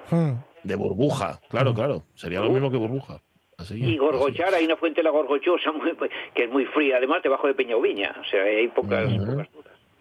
De 0.63 0.75
burbuja, 0.75 1.39
claro, 1.49 1.73
claro. 1.73 2.03
Sería 2.15 2.41
lo 2.41 2.49
mismo 2.49 2.69
que 2.69 2.77
burbuja. 2.77 3.21
Así, 3.57 3.75
Y 3.83 3.97
Gorgochar, 3.97 4.53
hay 4.53 4.63
una 4.65 4.77
fuente, 4.77 5.03
la 5.03 5.09
Gorgochosa, 5.09 5.71
muy- 5.73 5.93
que 6.33 6.43
es 6.43 6.49
muy 6.49 6.65
fría, 6.65 6.97
además 6.97 7.21
debajo 7.23 7.47
de 7.47 7.53
Peñauviña, 7.55 8.15
o 8.21 8.23
sea, 8.25 8.43
hay 8.43 8.67
pocas. 8.69 9.05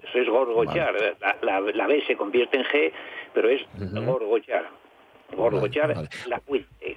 Eso 0.08 0.18
es 0.18 0.28
Gorgochar, 0.28 0.94
la, 1.20 1.36
la, 1.42 1.60
la 1.60 1.86
B 1.86 2.02
se 2.06 2.16
convierte 2.16 2.56
en 2.58 2.64
G, 2.64 2.92
pero 3.34 3.48
es 3.50 3.60
Gorgochar. 3.76 4.70
Gorgochar, 5.36 5.94
vale. 5.94 6.08
la 6.26 6.40
fuente. 6.40 6.96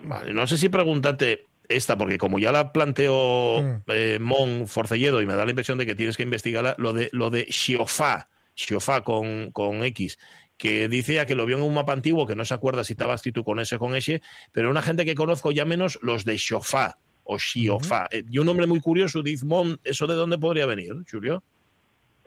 Vale, 0.00 0.32
no 0.32 0.46
sé 0.46 0.56
si 0.56 0.68
preguntarte 0.68 1.46
esta, 1.68 1.96
porque 1.98 2.18
como 2.18 2.38
ya 2.38 2.52
la 2.52 2.72
planteó 2.72 3.62
Mm. 3.62 3.82
eh, 3.88 4.18
Mon 4.20 4.68
Forcelledo 4.68 5.20
y 5.22 5.26
me 5.26 5.34
da 5.34 5.44
la 5.44 5.50
impresión 5.50 5.78
de 5.78 5.86
que 5.86 5.94
tienes 5.94 6.16
que 6.16 6.22
investigarla, 6.22 6.74
lo 6.78 6.92
de 6.92 7.08
lo 7.12 7.30
de 7.30 7.46
Xiofá, 7.50 8.28
Xiofá 8.54 9.02
con, 9.02 9.50
con 9.50 9.82
X, 9.84 10.18
que 10.56 10.88
dice 10.88 11.14
ya 11.14 11.26
que 11.26 11.34
lo 11.34 11.46
vio 11.46 11.56
en 11.56 11.62
un 11.64 11.74
mapa 11.74 11.92
antiguo, 11.92 12.26
que 12.26 12.36
no 12.36 12.44
se 12.44 12.54
acuerda 12.54 12.84
si 12.84 12.92
estaba 12.92 13.14
escrito 13.14 13.42
con 13.42 13.58
S 13.58 13.74
o 13.74 13.78
con 13.78 13.96
S, 13.96 14.20
pero 14.52 14.70
una 14.70 14.82
gente 14.82 15.04
que 15.04 15.14
conozco 15.16 15.50
ya 15.50 15.64
menos 15.64 15.98
los 16.02 16.24
de 16.24 16.38
Xiofá 16.38 16.98
o 17.24 17.38
Xiofá. 17.38 18.06
Eh, 18.12 18.22
Y 18.30 18.38
un 18.38 18.46
nombre 18.46 18.66
muy 18.66 18.80
curioso, 18.80 19.22
dice 19.22 19.44
Mon, 19.46 19.80
¿eso 19.82 20.06
de 20.06 20.14
dónde 20.14 20.38
podría 20.38 20.66
venir, 20.66 20.92
Julio? 21.10 21.42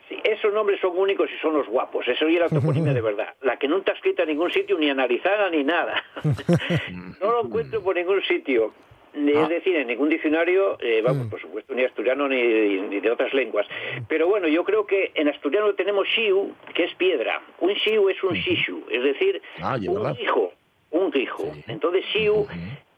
Sí, 0.09 0.17
esos 0.23 0.53
nombres 0.53 0.79
son 0.79 0.97
únicos 0.97 1.29
y 1.29 1.37
son 1.41 1.53
los 1.53 1.67
guapos, 1.67 2.07
eso 2.07 2.27
ya 2.29 2.39
la 2.41 2.49
toponimia 2.49 2.93
de 2.93 3.01
verdad. 3.01 3.33
La 3.41 3.57
que 3.57 3.67
no 3.67 3.77
está 3.79 3.91
escrita 3.91 4.23
en 4.23 4.29
ningún 4.29 4.51
sitio, 4.51 4.77
ni 4.79 4.89
analizada, 4.89 5.49
ni 5.49 5.63
nada. 5.65 6.01
no 7.21 7.31
lo 7.31 7.45
encuentro 7.45 7.81
por 7.81 7.95
ningún 7.95 8.21
sitio. 8.23 8.73
Ni- 9.13 9.33
Ah. 9.33 9.43
Es 9.43 9.49
decir, 9.49 9.75
en 9.75 9.87
ningún 9.87 10.09
diccionario, 10.09 10.77
eh, 10.79 11.01
vamos, 11.03 11.27
por 11.27 11.41
supuesto, 11.41 11.73
ni 11.73 11.83
asturiano 11.83 12.27
ni, 12.29 12.37
ni 12.81 12.99
de 12.99 13.09
otras 13.09 13.33
lenguas. 13.33 13.65
Pero 14.07 14.27
bueno, 14.27 14.47
yo 14.47 14.63
creo 14.63 14.85
que 14.85 15.11
en 15.15 15.27
asturiano 15.27 15.73
tenemos 15.73 16.07
shiu, 16.07 16.53
que 16.75 16.83
es 16.83 16.93
piedra. 16.95 17.41
Un 17.59 17.73
shiu 17.73 18.09
es 18.09 18.23
un 18.23 18.33
shishu, 18.35 18.83
es 18.91 19.01
decir, 19.03 19.41
Ah, 19.59 19.77
un 19.87 20.15
hijo, 20.21 20.53
un 20.91 21.11
hijo. 21.17 21.51
Entonces 21.67 22.05
shiu, 22.13 22.45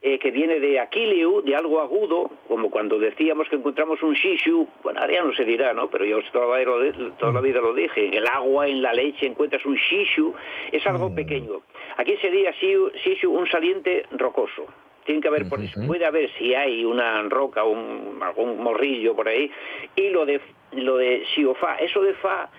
eh, 0.01 0.17
que 0.17 0.31
viene 0.31 0.59
de 0.61 0.79
aquileu, 0.79 1.41
de 1.41 1.55
algo 1.55 1.81
agudo, 1.81 2.31
como 2.47 2.69
cuando 2.69 2.97
decíamos 2.99 3.49
que 3.49 3.57
encontramos 3.57 4.01
un 4.01 4.13
shishu, 4.13 4.67
bueno, 4.81 5.01
ahora 5.01 5.13
ya 5.13 5.23
no 5.23 5.33
se 5.33 5.43
dirá, 5.43 5.73
¿no? 5.73 5.89
Pero 5.89 6.05
yo 6.05 6.19
toda 6.31 6.47
la, 6.47 6.57
vida 6.57 6.91
lo 6.97 7.11
toda 7.13 7.33
la 7.33 7.41
vida 7.41 7.59
lo 7.59 7.73
dije, 7.73 8.07
en 8.07 8.13
el 8.13 8.25
agua, 8.27 8.67
en 8.67 8.81
la 8.81 8.93
leche 8.93 9.25
encuentras 9.25 9.65
un 9.65 9.75
shishu, 9.75 10.33
es 10.71 10.85
algo 10.87 11.13
pequeño. 11.15 11.61
Aquí 11.97 12.15
sería 12.21 12.51
shishu 12.51 13.31
un 13.31 13.45
saliente 13.47 14.05
rocoso. 14.11 14.65
Tiene 15.05 15.21
que 15.21 15.27
haber, 15.27 15.49
por- 15.49 15.59
puede 15.87 16.05
haber 16.05 16.29
si 16.37 16.53
hay 16.53 16.85
una 16.85 17.23
roca, 17.23 17.63
un, 17.63 18.19
algún 18.21 18.61
morrillo 18.63 19.15
por 19.15 19.27
ahí, 19.27 19.51
y 19.95 20.09
lo 20.09 20.25
de 20.25 20.39
lo 20.73 20.97
de 20.97 21.23
siofá, 21.33 21.75
eso 21.77 22.01
de 22.03 22.13
fa, 22.13 22.49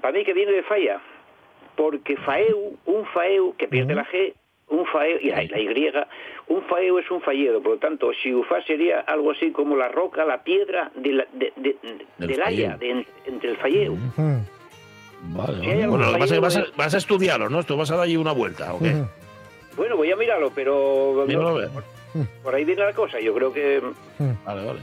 para 0.00 0.14
mí 0.16 0.24
que 0.24 0.32
viene 0.32 0.50
de 0.52 0.62
falla, 0.62 0.98
porque 1.76 2.16
faeu, 2.16 2.78
un 2.86 3.04
faeu 3.06 3.54
que 3.56 3.68
pierde 3.68 3.94
la 3.94 4.06
G, 4.06 4.32
un 4.70 4.86
faeu, 4.86 5.18
y 5.20 5.30
la, 5.30 5.42
la 5.42 5.60
Y, 5.60 6.08
un 6.48 6.62
faeu 6.62 6.98
es 6.98 7.10
un 7.10 7.20
falledo, 7.20 7.60
por 7.62 7.72
lo 7.72 7.78
tanto, 7.78 8.10
siufá 8.22 8.62
sería 8.62 9.00
algo 9.00 9.32
así 9.32 9.50
como 9.50 9.76
la 9.76 9.88
roca, 9.88 10.24
la 10.24 10.42
piedra 10.42 10.90
de 10.94 11.12
la, 11.12 11.26
de, 11.32 11.52
de- 11.56 11.76
Del 12.18 12.28
del 12.28 12.42
haya, 12.42 12.76
de- 12.76 13.06
entre 13.26 13.50
el 13.50 13.56
falleu. 13.56 13.96
Mm. 14.16 14.38
Vale, 15.36 15.60
Sí, 15.60 15.66
hay 15.70 15.82
algún 15.82 15.98
bueno, 15.98 16.06
lo 16.06 16.12
que 16.14 16.18
pasa 16.20 16.24
es 16.24 16.32
que 16.32 16.38
vas 16.40 16.56
a, 16.56 16.60
fallido 16.60 16.76
vas 16.76 16.94
a 16.94 16.98
estudiarlo, 16.98 17.48
¿no? 17.50 17.60
Esto 17.60 17.76
vas 17.76 17.90
a 17.90 17.96
dar 17.96 18.04
allí 18.04 18.16
una 18.16 18.32
vuelta, 18.32 18.72
¿ok? 18.74 18.82
Mm. 18.82 19.04
Bueno, 19.76 19.96
voy 19.96 20.10
a 20.10 20.16
mirarlo, 20.16 20.50
pero 20.54 21.24
Míralo 21.26 21.54
ver. 21.54 21.68
por 22.42 22.54
ahí 22.54 22.64
viene 22.64 22.82
la 22.84 22.92
cosa, 22.92 23.20
yo 23.20 23.34
creo 23.34 23.52
que... 23.52 23.80
Vale, 24.44 24.64
vale. 24.66 24.80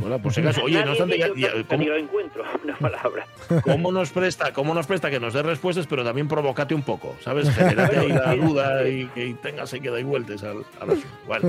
Bueno, 0.00 0.18
por 0.20 0.32
si 0.32 0.40
acaso, 0.40 0.62
oye, 0.64 0.74
no 0.74 0.80
Nadie 0.80 0.90
obstante, 0.92 1.18
ya- 1.18 1.28
ya- 1.36 1.52
que 1.52 1.64
¿cómo, 1.64 1.80
ni 1.82 1.88
lo 1.88 1.96
encuentro, 1.96 2.44
una 2.64 2.76
palabra. 2.78 3.26
cómo 3.62 3.92
nos 3.92 4.10
presta, 4.10 4.52
¿cómo 4.52 4.74
nos 4.74 4.86
presta 4.86 5.10
que 5.10 5.20
nos 5.20 5.32
dé 5.34 5.42
respuestas, 5.42 5.86
pero 5.86 6.02
también 6.04 6.26
provocate 6.28 6.74
un 6.74 6.82
poco, 6.82 7.16
¿sabes? 7.20 7.48
Generate 7.54 7.98
ahí 7.98 8.08
la 8.08 8.34
duda 8.34 8.88
y 8.88 9.06
que 9.08 9.34
tengas 9.42 9.72
ahí 9.72 9.80
que 9.80 9.90
dar 9.90 10.02
vueltas 10.04 10.42
al, 10.42 10.64
al. 10.80 10.98
Bueno, 11.26 11.48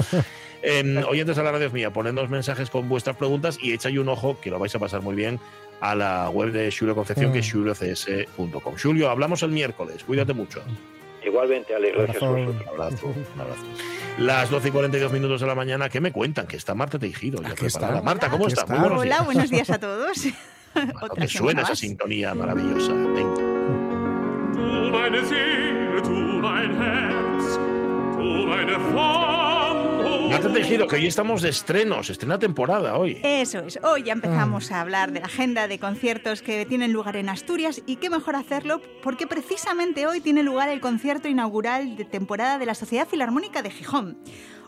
em, 0.62 0.98
oyentes 1.10 1.38
a 1.38 1.44
la 1.44 1.52
radio 1.52 1.70
mía, 1.72 1.92
ponednos 1.92 2.30
mensajes 2.30 2.70
con 2.70 2.88
vuestras 2.90 3.16
preguntas 3.16 3.58
y 3.62 3.74
echáis 3.74 3.98
un 3.98 4.10
ojo, 4.10 4.40
que 4.40 4.50
lo 4.50 4.60
vais 4.60 4.74
a 4.76 4.80
pasar 4.80 5.02
muy 5.02 5.16
bien, 5.16 5.40
a 5.82 5.96
la 5.96 6.30
web 6.30 6.52
de 6.52 6.72
Julio 6.72 6.96
Concepción, 6.96 7.34
que 7.34 7.40
es 7.40 7.52
juliocs.com. 7.52 8.76
Julio, 8.82 9.10
hablamos 9.10 9.44
el 9.44 9.50
miércoles, 9.52 10.04
cuídate 10.04 10.34
mucho. 10.34 10.62
Igualmente, 11.26 11.74
Ale, 11.76 11.92
gracias. 11.92 12.22
Un 12.22 12.56
abrazo, 12.68 13.08
un 13.08 13.42
abrazo. 13.42 13.64
Las 14.18 14.50
12 14.50 14.70
y 14.70 14.72
42 14.72 15.12
minutos 15.12 15.42
de 15.42 15.48
la 15.48 15.56
mañana, 15.56 15.90
¿qué 15.90 16.00
me 16.00 16.12
cuentan? 16.12 16.48
Que 16.48 16.56
está 16.56 16.74
Marta 16.74 16.98
Tejido. 16.98 17.42
ya 17.42 17.50
Aquí 17.50 17.66
preparada. 17.66 17.94
está. 17.96 18.02
Marta, 18.06 18.30
¿cómo 18.30 18.46
Aquí 18.46 18.54
está? 18.54 18.66
buenos 18.66 18.92
Hola, 19.02 19.16
días. 19.16 19.26
buenos 19.26 19.50
días 19.50 19.70
a 19.70 19.80
todos. 19.80 20.18
Bueno, 20.76 21.16
que 21.16 21.28
suena 21.30 21.30
semana 21.30 21.62
esa 21.62 21.70
más. 21.72 21.80
sintonía 21.80 22.36
maravillosa. 22.36 22.92
Venga. 22.92 23.42
Du 24.52 24.92
meine 24.92 25.26
Seele, 25.26 26.02
du 26.02 26.42
mein 26.42 26.76
Herz, 26.82 27.58
du 28.18 28.46
meine 28.46 28.78
Marta 30.30 30.52
Tejido, 30.52 30.88
que 30.88 30.96
hoy 30.96 31.08
estamos 31.08 31.42
de 31.42 31.50
estrenos, 31.50 32.10
estrena 32.10 32.40
temporada 32.40 32.98
hoy. 32.98 33.20
Eso 33.24 33.60
es, 33.60 33.80
hoy 33.84 34.04
ya 34.04 34.14
empezamos 34.14 34.72
a 34.72 34.82
hablar 34.82 35.12
de 35.12 35.20
la 35.20 35.28
agenda 35.28 35.68
de 35.68 35.80
conciertos 35.80 36.42
que 36.42 36.66
tienen 36.66 36.92
lugar 36.92 37.16
en 37.16 37.30
Asturias 37.30 37.82
y 37.86 37.98
qué 37.98 38.10
mejor 38.10 38.36
hacerlo 38.36 38.82
porque 39.04 39.28
precisamente 39.28 40.08
hoy 40.08 40.22
tiene 40.22 40.44
lugar 40.44 40.70
el 40.70 40.82
concierto 40.82 41.28
inaugural 41.28 41.96
de 41.96 42.06
temporada 42.06 42.58
de 42.58 42.66
la 42.66 42.76
Sociedad 42.76 43.08
Filarmónica 43.08 43.62
de 43.62 43.70
Gijón. 43.72 44.18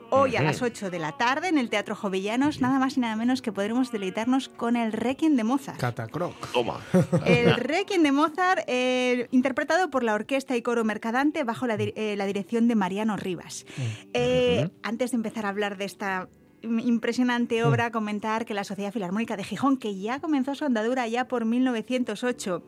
Hoy 0.10 0.38
a 0.38 0.41
las 0.41 0.62
8 0.62 0.89
de 0.89 1.00
la 1.00 1.12
tarde 1.17 1.50
en 1.50 1.58
el 1.58 1.70
Teatro 1.70 1.93
Jovellanos, 1.96 2.62
nada 2.62 2.80
más 2.80 2.96
y 2.96 3.02
nada 3.02 3.15
menos 3.17 3.41
que 3.41 3.52
podremos 3.52 3.91
deleitarnos 3.91 4.48
con 4.48 4.78
el 4.78 4.93
Requiem 4.93 5.36
de 5.36 5.43
Mozart. 5.43 5.78
Catacroc. 5.80 6.34
Toma. 6.54 6.80
El 7.26 7.54
Requiem 7.56 8.04
de 8.04 8.12
Mozart, 8.13 8.62
eh, 8.67 9.28
interpretado 9.32 9.89
por 9.89 10.04
la 10.04 10.13
Orquesta 10.13 10.56
y 10.56 10.62
Coro 10.62 10.86
Mercadante 10.86 11.43
bajo 11.43 11.67
la, 11.67 11.76
di- 11.76 11.93
eh, 11.98 12.15
la 12.15 12.26
dirección 12.26 12.67
de 12.70 12.76
Mariano 12.76 13.17
Rivas. 13.17 13.65
Eh, 14.13 14.70
Antes 14.82 15.12
de 15.12 15.17
empezar 15.17 15.46
a 15.46 15.50
hablar 15.50 15.78
de 15.78 15.86
esta 15.86 16.30
impresionante 16.63 17.63
obra, 17.65 17.91
comentar 17.91 18.46
que 18.46 18.54
la 18.54 18.63
Sociedad 18.63 18.91
Filarmónica 18.93 19.36
de 19.38 19.43
Gijón, 19.43 19.78
que 19.78 19.98
ya 20.00 20.20
comenzó 20.20 20.56
su 20.56 20.63
andadura 20.65 21.06
ya 21.08 21.28
por 21.28 21.43
1908, 21.46 22.63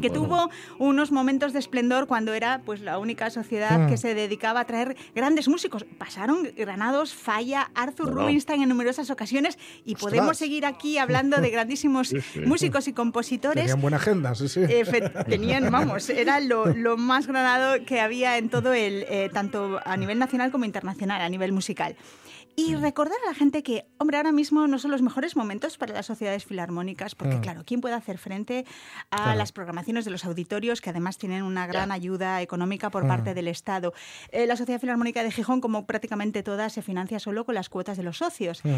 que 0.00 0.10
tuvo 0.10 0.50
unos 0.78 1.12
momentos 1.12 1.52
de 1.52 1.58
esplendor 1.58 2.06
cuando 2.06 2.34
era 2.34 2.62
pues 2.64 2.80
la 2.80 2.98
única 2.98 3.30
sociedad 3.30 3.78
Mm. 3.78 3.88
que 3.88 3.96
se 3.96 4.14
dedicaba 4.14 4.60
a 4.60 4.64
traer 4.64 4.96
grandes 5.14 5.48
músicos. 5.48 5.84
Pasaron 5.98 6.48
Granados, 6.56 7.14
Falla, 7.14 7.70
Arthur. 7.74 8.12
Rubinstein 8.14 8.62
en 8.62 8.68
numerosas 8.68 9.10
ocasiones 9.10 9.58
y 9.84 9.94
Ostras. 9.94 10.10
podemos 10.10 10.36
seguir 10.38 10.66
aquí 10.66 10.98
hablando 10.98 11.40
de 11.40 11.50
grandísimos 11.50 12.08
Sí, 12.14 12.20
sí. 12.20 12.40
músicos 12.40 12.88
y 12.88 12.92
compositores. 12.92 13.62
Tenían 13.64 13.80
buena 13.80 13.96
agenda, 13.98 14.34
sí, 14.34 14.48
sí. 14.48 14.60
Tenían, 15.28 15.70
vamos, 15.70 16.08
era 16.10 16.40
lo, 16.40 16.66
lo 16.66 16.96
más 16.96 17.26
granado 17.26 17.84
que 17.84 18.00
había 18.00 18.38
en 18.38 18.48
todo 18.48 18.72
el, 18.72 19.04
eh, 19.08 19.30
tanto 19.32 19.80
a 19.84 19.96
nivel 19.96 20.18
nacional 20.18 20.50
como 20.50 20.64
internacional, 20.64 21.20
a 21.20 21.28
nivel 21.28 21.52
musical. 21.52 21.96
Y 22.56 22.74
recordar 22.76 23.16
a 23.24 23.28
la 23.30 23.34
gente 23.34 23.62
que, 23.62 23.86
hombre, 23.98 24.16
ahora 24.16 24.30
mismo 24.32 24.66
no 24.68 24.78
son 24.78 24.90
los 24.90 25.02
mejores 25.02 25.36
momentos 25.36 25.76
para 25.76 25.92
las 25.92 26.06
sociedades 26.06 26.44
filarmónicas, 26.44 27.14
porque 27.14 27.36
Mm. 27.36 27.40
claro, 27.40 27.62
¿quién 27.66 27.80
puede 27.80 27.94
hacer 27.94 28.18
frente 28.18 28.64
a 29.10 29.16
Claro. 29.16 29.38
las 29.38 29.52
programaciones 29.52 30.04
de 30.04 30.10
los 30.12 30.24
auditorios 30.24 30.80
que 30.80 30.90
además 30.90 31.18
tienen 31.18 31.42
una 31.42 31.66
gran 31.66 31.90
ayuda 31.90 32.40
económica 32.42 32.90
por 32.90 33.04
Mm. 33.04 33.08
parte 33.08 33.34
del 33.34 33.48
Estado? 33.48 33.92
Eh, 34.30 34.46
la 34.46 34.56
Sociedad 34.56 34.80
Filarmónica 34.80 35.22
de 35.22 35.30
Gijón, 35.32 35.60
como 35.60 35.86
prácticamente 35.86 36.42
todas, 36.42 36.72
se 36.72 36.82
financia 36.82 37.18
solo 37.18 37.44
con 37.44 37.54
las 37.54 37.68
cuotas 37.68 37.96
de 37.96 38.02
los 38.04 38.18
socios. 38.18 38.60
Mm. 38.64 38.72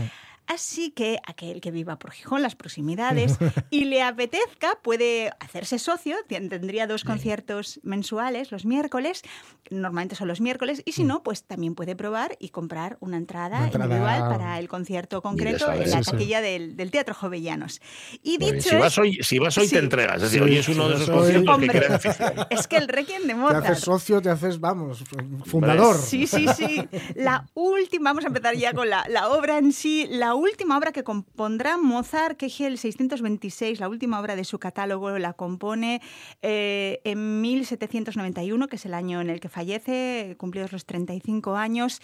Así 0.47 0.91
que 0.93 1.19
aquel 1.27 1.61
que 1.61 1.71
viva 1.73 1.99
por 1.99 2.13
Gijón, 2.13 2.41
las 2.41 2.55
proximidades, 2.55 3.37
y 3.71 3.85
le 3.85 4.03
apetezca, 4.03 4.79
puede 4.83 5.33
hacerse 5.41 5.79
socio. 5.79 6.17
Tendría 6.29 6.87
dos 6.87 7.05
conciertos 7.05 7.81
mensuales 7.83 8.53
los 8.53 8.65
miércoles, 8.65 9.23
normalmente 9.71 10.15
son 10.15 10.29
los 10.29 10.41
miércoles, 10.41 10.83
y 10.85 10.93
si 10.93 11.05
no, 11.05 11.23
pues 11.23 11.43
también 11.45 11.75
puede 11.75 11.97
probar 11.97 12.37
y 12.39 12.51
comprar 12.51 12.97
una 13.01 13.17
entrada 13.17 13.66
entrada- 13.67 13.85
individual 13.87 14.29
para 14.29 14.59
el 14.59 14.69
concierto 14.69 15.23
concreto 15.23 15.71
en 15.73 15.91
la 15.91 15.99
Sí, 15.99 16.05
sí. 16.05 16.11
taquilla 16.13 16.41
del, 16.41 16.77
del 16.77 16.91
Teatro 16.91 17.15
Jovellanos. 17.15 17.81
Y 18.23 18.39
bien. 18.39 18.57
dicho 18.57 18.71
Si 18.71 18.77
vas 18.77 18.99
hoy, 18.99 19.19
si 19.23 19.39
vas 19.39 19.57
hoy 19.59 19.67
Sí. 19.69 19.75
te 19.75 19.79
entregas. 19.81 20.17
Es 20.17 20.23
decir, 20.23 20.43
hoy 20.43 20.57
es 20.57 20.69
uno 20.69 20.89
de 20.89 20.97
esos 20.97 21.11
conciertos 21.11 21.55
Hombre. 21.55 21.69
que. 21.71 22.55
Es 22.55 22.67
que 22.67 22.77
el 22.77 22.89
Requiem 22.89 23.23
de 23.23 23.29
Te 23.29 23.35
Mozart. 23.35 23.67
haces 23.67 23.81
socio, 23.85 24.21
te 24.23 24.31
haces, 24.31 24.61
vamos, 24.61 25.05
fundador. 25.45 25.97
Sí, 25.97 26.27
sí, 26.27 26.47
sí. 26.57 26.89
La 27.15 27.47
última, 27.55 28.11
vamos 28.11 28.25
a 28.25 28.29
empezar 28.29 28.55
ya 28.57 28.73
con 28.73 28.89
la, 28.91 29.05
la 29.09 29.29
obra 29.29 29.59
en 29.59 29.73
sí. 29.73 30.07
La 30.11 30.35
última 30.35 30.77
obra 30.79 30.93
que 30.93 31.05
compondrá 31.05 31.77
Mozart, 31.77 32.37
que 32.37 32.47
es 32.47 32.61
el 32.61 32.79
626, 32.79 33.81
la 33.81 33.89
última 33.89 34.21
obra 34.21 34.37
de 34.37 34.45
su 34.45 34.59
catálogo, 34.59 35.19
la 35.19 35.33
compone 35.33 36.01
eh, 36.43 37.01
en 37.05 37.41
1791, 37.41 38.69
que 38.69 38.77
es 38.77 38.87
el 38.87 38.95
año 38.95 39.21
en 39.21 39.31
el 39.31 39.41
que 39.41 39.49
fallece, 39.49 40.35
cumplidos 40.39 40.73
los 40.73 40.85
35 40.87 41.57
años. 41.57 42.01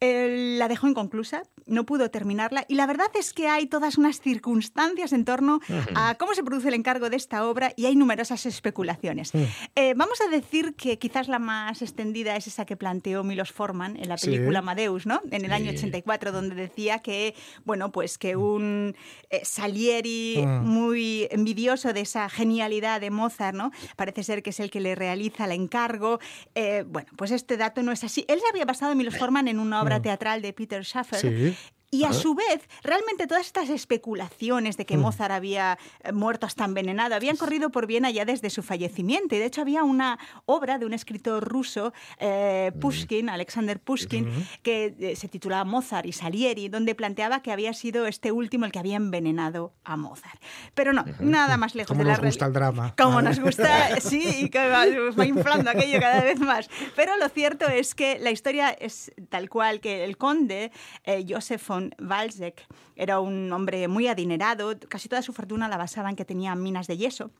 Eh, 0.00 0.56
la 0.58 0.68
dejó 0.68 0.86
inconclusa, 1.04 1.42
no 1.66 1.84
pudo 1.84 2.10
terminarla. 2.10 2.64
Y 2.68 2.74
la 2.74 2.86
verdad 2.86 3.06
es 3.14 3.32
que 3.32 3.48
hay 3.48 3.66
todas 3.66 3.98
unas 3.98 4.20
circunstancias 4.20 5.12
en 5.12 5.24
torno 5.24 5.60
a 5.94 6.14
cómo 6.16 6.34
se 6.34 6.42
produce 6.42 6.68
el 6.68 6.74
encargo 6.74 7.10
de 7.10 7.16
esta 7.16 7.46
obra 7.46 7.72
y 7.76 7.86
hay 7.86 7.96
numerosas 7.96 8.46
especulaciones. 8.46 9.32
Eh, 9.76 9.94
vamos 9.96 10.20
a 10.20 10.28
decir 10.30 10.74
que 10.74 10.98
quizás 10.98 11.28
la 11.28 11.38
más 11.38 11.82
extendida 11.82 12.36
es 12.36 12.46
esa 12.46 12.64
que 12.64 12.76
planteó 12.76 13.22
Milos 13.24 13.52
Forman 13.52 13.96
en 13.96 14.08
la 14.08 14.16
Sí. 14.18 14.30
película 14.30 14.60
Amadeus, 14.60 15.06
¿no? 15.06 15.20
En 15.30 15.44
el 15.44 15.52
año 15.52 15.70
Sí. 15.72 15.76
84, 15.78 16.32
donde 16.32 16.54
decía 16.54 17.00
que, 17.00 17.34
bueno, 17.64 17.90
pues 17.92 18.18
que 18.18 18.36
un 18.36 18.94
eh, 19.30 19.40
Salieri 19.44 20.42
Mm. 20.44 20.66
muy 20.66 21.28
envidioso 21.30 21.92
de 21.92 22.00
esa 22.00 22.28
genialidad 22.28 23.00
de 23.00 23.10
Mozart, 23.10 23.56
¿no? 23.56 23.70
Parece 23.96 24.22
ser 24.22 24.42
que 24.42 24.50
es 24.50 24.60
el 24.60 24.70
que 24.70 24.80
le 24.80 24.94
realiza 24.94 25.44
el 25.46 25.52
encargo. 25.52 26.18
Eh, 26.54 26.84
bueno, 26.86 27.08
pues 27.16 27.30
este 27.30 27.56
dato 27.56 27.82
no 27.82 27.92
es 27.92 28.04
así. 28.04 28.24
Él 28.28 28.40
se 28.40 28.48
había 28.50 28.64
basado 28.64 28.92
en 28.92 28.98
Milos 28.98 29.16
Forman 29.18 29.48
en 29.48 29.58
una 29.58 29.82
obra 29.82 29.98
Mm. 29.98 30.02
teatral 30.02 30.42
de 30.42 30.52
Peter 30.52 30.84
Schaffer. 30.94 31.18
Sí. 31.18 31.56
Y 31.94 32.04
a 32.04 32.12
su 32.12 32.34
vez, 32.34 32.60
realmente 32.82 33.26
todas 33.26 33.46
estas 33.46 33.68
especulaciones 33.70 34.76
de 34.76 34.84
que 34.86 34.96
Mm. 34.96 35.00
Mozart 35.00 35.32
había 35.32 35.78
eh, 36.02 36.12
muerto 36.12 36.46
hasta 36.46 36.64
envenenado 36.64 37.14
habían 37.14 37.36
corrido 37.36 37.70
por 37.70 37.86
Viena 37.86 38.10
ya 38.10 38.24
desde 38.24 38.50
su 38.50 38.62
fallecimiento. 38.62 39.34
Y 39.34 39.38
de 39.38 39.46
hecho 39.46 39.60
había 39.60 39.82
una 39.84 40.18
obra 40.46 40.78
de 40.78 40.86
un 40.86 40.92
escritor 40.94 41.44
ruso, 41.44 41.92
eh, 42.18 42.72
Pushkin, 42.80 43.28
Alexander 43.28 43.78
Pushkin, 43.80 44.28
que 44.62 44.94
eh, 44.98 45.16
se 45.16 45.28
titulaba 45.28 45.64
Mozart 45.64 46.06
y 46.06 46.12
Salieri, 46.12 46.68
donde 46.68 46.94
planteaba 46.94 47.40
que 47.42 47.52
había 47.52 47.72
sido 47.72 48.06
este 48.06 48.32
último 48.32 48.64
el 48.66 48.72
que 48.72 48.78
había 48.78 48.96
envenenado 48.96 49.72
a 49.84 49.96
Mozart. 49.96 50.40
Pero 50.74 50.92
no, 50.92 51.04
nada 51.20 51.56
más 51.56 51.74
lejos 51.74 51.88
¿Cómo 51.88 52.00
de 52.00 52.04
la 52.04 52.10
nos 52.12 52.20
real- 52.20 52.30
gusta 52.32 52.46
el 52.46 52.52
drama? 52.52 52.94
como 52.96 53.22
nos 53.22 53.40
gusta, 53.40 54.00
sí, 54.00 54.22
y 54.42 54.48
que 54.50 54.68
va, 54.68 54.84
va 55.18 55.26
inflando 55.26 55.70
aquello 55.70 56.00
cada 56.00 56.22
vez 56.22 56.38
más. 56.40 56.68
Pero 56.96 57.16
lo 57.16 57.28
cierto 57.28 57.66
es 57.68 57.94
que 57.94 58.18
la 58.18 58.30
historia 58.30 58.70
es 58.70 59.12
tal 59.28 59.48
cual 59.48 59.80
que 59.80 60.04
el 60.04 60.16
conde, 60.16 60.70
eh, 61.04 61.24
Joseph 61.28 61.66
von 61.68 61.83
Walsegg, 61.98 62.54
era 62.96 63.20
un 63.20 63.52
hombre 63.52 63.88
muy 63.88 64.08
adinerado, 64.08 64.74
casi 64.88 65.08
toda 65.08 65.22
su 65.22 65.32
fortuna 65.32 65.68
la 65.68 65.76
basaba 65.76 66.10
en 66.10 66.16
que 66.16 66.24
tenía 66.24 66.54
minas 66.54 66.86
de 66.86 66.96
yeso. 66.96 67.30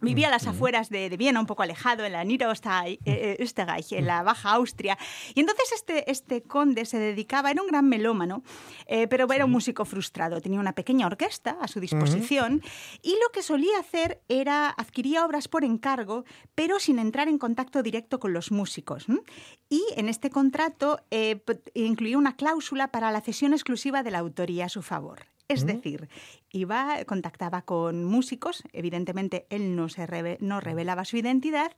Vivía 0.00 0.28
a 0.28 0.30
las 0.30 0.46
afueras 0.46 0.90
de, 0.90 1.10
de 1.10 1.16
Viena, 1.16 1.40
un 1.40 1.46
poco 1.46 1.62
alejado, 1.62 2.04
en 2.04 2.12
la 2.12 2.24
Niederösterreich, 2.24 3.00
eh, 3.04 3.36
eh, 3.38 3.98
en 3.98 4.06
la 4.06 4.22
Baja 4.22 4.52
Austria. 4.52 4.96
Y 5.34 5.40
entonces 5.40 5.72
este, 5.74 6.10
este 6.10 6.42
conde 6.42 6.84
se 6.84 6.98
dedicaba, 6.98 7.50
era 7.50 7.62
un 7.62 7.68
gran 7.68 7.88
melómano, 7.88 8.42
eh, 8.86 9.08
pero 9.08 9.30
era 9.32 9.44
un 9.44 9.50
músico 9.50 9.84
frustrado. 9.84 10.40
Tenía 10.40 10.60
una 10.60 10.72
pequeña 10.72 11.06
orquesta 11.06 11.56
a 11.60 11.68
su 11.68 11.80
disposición 11.80 12.62
y 13.02 13.10
lo 13.10 13.30
que 13.32 13.42
solía 13.42 13.78
hacer 13.78 14.20
era 14.28 14.72
adquiría 14.76 15.24
obras 15.24 15.48
por 15.48 15.64
encargo, 15.64 16.24
pero 16.54 16.78
sin 16.78 16.98
entrar 16.98 17.28
en 17.28 17.38
contacto 17.38 17.82
directo 17.82 18.20
con 18.20 18.32
los 18.32 18.52
músicos. 18.52 19.06
Y 19.68 19.82
en 19.96 20.08
este 20.08 20.30
contrato 20.30 21.00
eh, 21.10 21.40
incluía 21.74 22.18
una 22.18 22.36
cláusula 22.36 22.88
para 22.88 23.10
la 23.10 23.20
cesión 23.20 23.52
exclusiva 23.52 24.02
de 24.02 24.10
la 24.10 24.18
autoría 24.18 24.66
a 24.66 24.68
su 24.68 24.82
favor. 24.82 25.26
Es 25.48 25.64
decir, 25.64 26.10
iba, 26.50 27.04
contactaba 27.06 27.62
con 27.62 28.04
músicos, 28.04 28.62
evidentemente 28.72 29.46
él 29.50 29.76
no, 29.76 29.88
se 29.88 30.06
reve- 30.06 30.38
no 30.40 30.60
revelaba 30.60 31.04
su 31.04 31.16
identidad, 31.16 31.72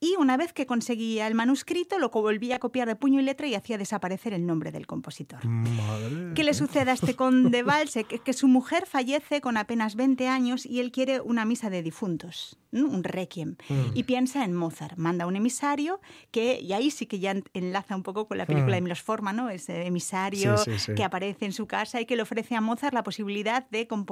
y 0.00 0.14
una 0.18 0.36
vez 0.36 0.52
que 0.52 0.66
conseguía 0.66 1.26
el 1.26 1.34
manuscrito, 1.34 1.98
lo 1.98 2.10
volvía 2.10 2.56
a 2.56 2.58
copiar 2.60 2.86
de 2.86 2.94
puño 2.96 3.18
y 3.20 3.24
letra 3.24 3.48
y 3.48 3.54
hacía 3.54 3.78
desaparecer 3.78 4.32
el 4.32 4.46
nombre 4.46 4.70
del 4.70 4.86
compositor. 4.86 5.44
Madre. 5.44 6.34
¿Qué 6.34 6.44
le 6.44 6.54
sucede 6.54 6.90
a 6.90 6.94
este 6.94 7.16
conde 7.16 7.62
Valse? 7.64 8.04
Que, 8.04 8.18
que 8.20 8.32
su 8.32 8.46
mujer 8.48 8.86
fallece 8.86 9.40
con 9.40 9.56
apenas 9.56 9.96
20 9.96 10.28
años 10.28 10.66
y 10.66 10.78
él 10.80 10.92
quiere 10.92 11.20
una 11.20 11.44
misa 11.44 11.68
de 11.70 11.82
difuntos, 11.82 12.58
¿no? 12.70 12.86
un 12.86 13.02
requiem. 13.02 13.56
Mm. 13.68 13.74
Y 13.94 14.04
piensa 14.04 14.44
en 14.44 14.54
Mozart. 14.54 14.96
Manda 14.98 15.26
un 15.26 15.34
emisario 15.36 16.00
que, 16.30 16.60
y 16.60 16.72
ahí 16.74 16.90
sí 16.92 17.06
que 17.06 17.18
ya 17.18 17.32
en- 17.32 17.44
enlaza 17.54 17.96
un 17.96 18.02
poco 18.04 18.28
con 18.28 18.38
la 18.38 18.46
película 18.46 18.72
Mm. 18.74 18.76
de 18.76 18.80
Milos 18.82 19.02
Forman, 19.02 19.36
¿no? 19.36 19.50
ese 19.50 19.84
emisario 19.86 20.56
Sí, 20.58 20.70
sí, 20.72 20.78
sí. 20.78 20.94
que 20.94 21.02
aparece 21.04 21.44
en 21.44 21.52
su 21.52 21.66
casa 21.66 22.00
y 22.00 22.06
que 22.06 22.14
le 22.16 22.22
ofrece 22.22 22.54
a 22.54 22.60
Mozart 22.60 22.94
la 22.94 23.02
posibilidad 23.02 23.68
de 23.70 23.86
componer 23.88 24.11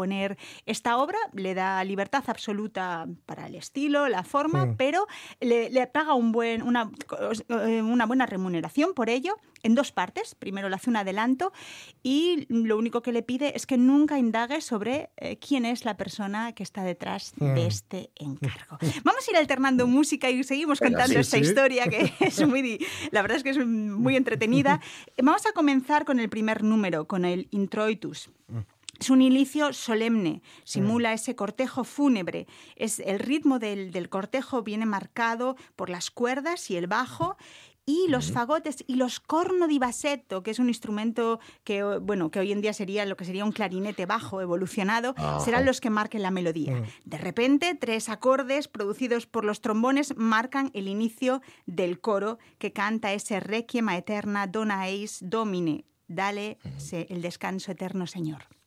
esta 0.66 0.96
obra. 0.98 1.18
Le 1.32 1.54
da 1.54 1.82
libertad 1.84 2.24
absoluta 2.26 3.06
para 3.26 3.46
el 3.46 3.54
estilo, 3.54 4.08
la 4.08 4.22
forma, 4.24 4.66
Mm. 4.66 4.76
pero 4.76 5.06
le, 5.40 5.70
le 5.70 5.86
paga 5.86 6.14
un 6.14 6.32
buen, 6.32 6.62
una, 6.62 6.90
una 7.48 8.06
buena 8.06 8.26
remuneración 8.26 8.94
por 8.94 9.08
ello 9.10 9.36
en 9.62 9.74
dos 9.74 9.92
partes. 9.92 10.34
Primero 10.34 10.68
le 10.68 10.76
hace 10.76 10.88
un 10.90 10.96
adelanto 10.96 11.52
y 12.02 12.46
lo 12.48 12.78
único 12.78 13.02
que 13.02 13.12
le 13.12 13.22
pide 13.22 13.56
es 13.56 13.66
que 13.66 13.76
nunca 13.76 14.18
indague 14.18 14.60
sobre 14.60 15.10
eh, 15.16 15.38
quién 15.38 15.64
es 15.64 15.84
la 15.84 15.96
persona 15.96 16.52
que 16.52 16.62
está 16.62 16.82
detrás 16.82 17.32
Mm. 17.36 17.54
de 17.54 17.66
este 17.66 18.10
encargo. 18.16 18.78
Vamos 19.04 19.26
a 19.26 19.30
ir 19.30 19.36
alternando 19.36 19.86
música 19.86 20.30
y 20.30 20.42
seguimos 20.44 20.78
contando 20.80 21.14
sí, 21.14 21.20
esta 21.20 21.36
sí. 21.36 21.42
historia 21.42 21.86
que 21.88 22.12
es 22.20 22.46
muy, 22.46 22.84
la 23.10 23.22
verdad 23.22 23.36
es 23.38 23.42
que 23.44 23.50
es 23.50 23.58
muy 23.66 24.16
entretenida. 24.16 24.80
Vamos 25.22 25.46
a 25.46 25.52
comenzar 25.52 26.04
con 26.04 26.20
el 26.20 26.28
primer 26.28 26.62
número, 26.62 27.06
con 27.06 27.24
el 27.24 27.48
Introitus. 27.50 28.30
Es 29.00 29.08
un 29.08 29.22
inicio 29.22 29.72
solemne, 29.72 30.42
simula 30.64 31.14
ese 31.14 31.34
cortejo 31.34 31.84
fúnebre. 31.84 32.46
Es, 32.76 32.98
el 32.98 33.18
ritmo 33.18 33.58
del, 33.58 33.92
del 33.92 34.10
cortejo 34.10 34.62
viene 34.62 34.84
marcado 34.84 35.56
por 35.74 35.88
las 35.88 36.10
cuerdas 36.10 36.70
y 36.70 36.76
el 36.76 36.86
bajo 36.86 37.38
y 37.86 38.08
los 38.08 38.30
fagotes 38.30 38.84
y 38.86 38.96
los 38.96 39.18
corno 39.18 39.66
di 39.66 39.78
bassetto, 39.78 40.42
que 40.42 40.50
es 40.50 40.58
un 40.58 40.68
instrumento 40.68 41.40
que, 41.64 41.82
bueno, 41.82 42.30
que 42.30 42.40
hoy 42.40 42.52
en 42.52 42.60
día 42.60 42.72
sería 42.72 43.06
lo 43.06 43.16
que 43.16 43.24
sería 43.24 43.44
un 43.44 43.52
clarinete 43.52 44.04
bajo 44.04 44.40
evolucionado, 44.42 45.14
Ajá. 45.16 45.40
serán 45.40 45.64
los 45.64 45.80
que 45.80 45.88
marquen 45.88 46.22
la 46.22 46.30
melodía. 46.30 46.82
De 47.04 47.18
repente, 47.18 47.74
tres 47.74 48.10
acordes 48.10 48.68
producidos 48.68 49.26
por 49.26 49.46
los 49.46 49.62
trombones 49.62 50.14
marcan 50.16 50.70
el 50.74 50.88
inicio 50.88 51.40
del 51.64 52.00
coro 52.00 52.38
que 52.58 52.72
canta 52.72 53.14
ese 53.14 53.40
Requiem 53.40 53.88
aeterna 53.88 54.46
dona 54.46 54.88
eis 54.88 55.18
domine. 55.22 55.84
Dale 56.06 56.58
el 56.92 57.22
descanso 57.22 57.72
eterno, 57.72 58.06
Señor. 58.06 58.59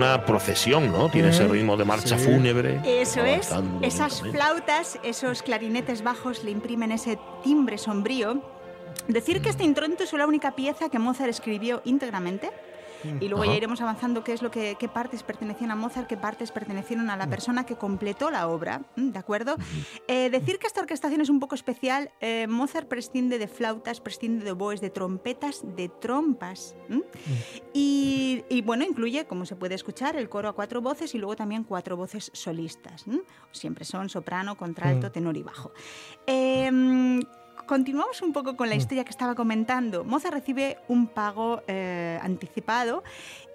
Una 0.00 0.24
procesión, 0.24 0.90
¿no? 0.90 1.10
Tiene 1.10 1.28
ese 1.28 1.46
ritmo 1.46 1.76
de 1.76 1.84
marcha 1.84 2.18
Sí. 2.18 2.24
fúnebre. 2.24 2.80
Eso 2.84 3.22
es, 3.24 3.50
esas 3.82 4.22
flautas, 4.22 4.98
esos 5.02 5.42
clarinetes 5.42 6.02
bajos 6.02 6.42
le 6.42 6.50
imprimen 6.50 6.90
ese 6.90 7.18
timbre 7.42 7.76
sombrío. 7.76 8.40
Decir 9.08 9.42
que 9.42 9.50
este 9.50 9.64
introito 9.64 10.02
es 10.04 10.12
la 10.14 10.26
única 10.26 10.52
pieza 10.56 10.88
que 10.88 10.98
Mozart 10.98 11.28
escribió 11.30 11.82
íntegramente. 11.84 12.50
Y 13.20 13.28
luego 13.28 13.44
ya 13.44 13.50
Ajá. 13.50 13.56
iremos 13.58 13.80
avanzando 13.80 14.22
qué 14.24 14.32
es 14.32 14.42
lo 14.42 14.50
que 14.50 14.76
qué 14.78 14.88
partes 14.88 15.22
pertenecían 15.22 15.70
a 15.70 15.76
Mozart, 15.76 16.06
qué 16.06 16.16
partes 16.16 16.50
pertenecieron 16.52 17.10
a 17.10 17.16
la 17.16 17.28
persona 17.28 17.64
que 17.66 17.76
completó 17.76 18.30
la 18.30 18.48
obra. 18.48 18.82
¿de 18.96 19.18
acuerdo? 19.18 19.56
Eh, 20.08 20.30
decir 20.30 20.58
que 20.58 20.66
esta 20.66 20.80
orquestación 20.80 21.20
es 21.20 21.28
un 21.28 21.40
poco 21.40 21.54
especial, 21.54 22.10
eh, 22.20 22.46
Mozart 22.48 22.88
prescinde 22.88 23.38
de 23.38 23.48
flautas, 23.48 24.00
prescinde 24.00 24.44
de 24.44 24.52
oboes, 24.52 24.80
de 24.80 24.90
trompetas, 24.90 25.62
de 25.76 25.88
trompas. 25.88 26.74
¿m? 26.88 27.02
Y, 27.72 28.44
y, 28.48 28.62
bueno, 28.62 28.84
incluye, 28.84 29.26
como 29.26 29.46
se 29.46 29.56
puede 29.56 29.74
escuchar, 29.74 30.16
el 30.16 30.28
coro 30.28 30.48
a 30.48 30.52
cuatro 30.54 30.80
voces 30.80 31.14
y 31.14 31.18
luego 31.18 31.36
también 31.36 31.64
cuatro 31.64 31.96
voces 31.96 32.30
solistas. 32.34 33.06
¿m? 33.06 33.20
Siempre 33.52 33.84
son 33.84 34.08
soprano, 34.08 34.56
contralto, 34.56 35.08
Mm. 35.08 35.12
tenor 35.12 35.36
y 35.36 35.42
bajo. 35.42 35.72
Em, 36.26 37.22
continuamos 37.70 38.20
un 38.20 38.32
poco 38.32 38.56
con 38.56 38.68
la 38.68 38.74
Mm. 38.74 38.78
historia 38.78 39.04
que 39.04 39.10
estaba 39.10 39.36
comentando. 39.36 40.02
Mozart 40.02 40.34
recibe 40.34 40.78
un 40.88 41.06
pago 41.06 41.62
eh, 41.68 42.18
anticipado 42.20 43.04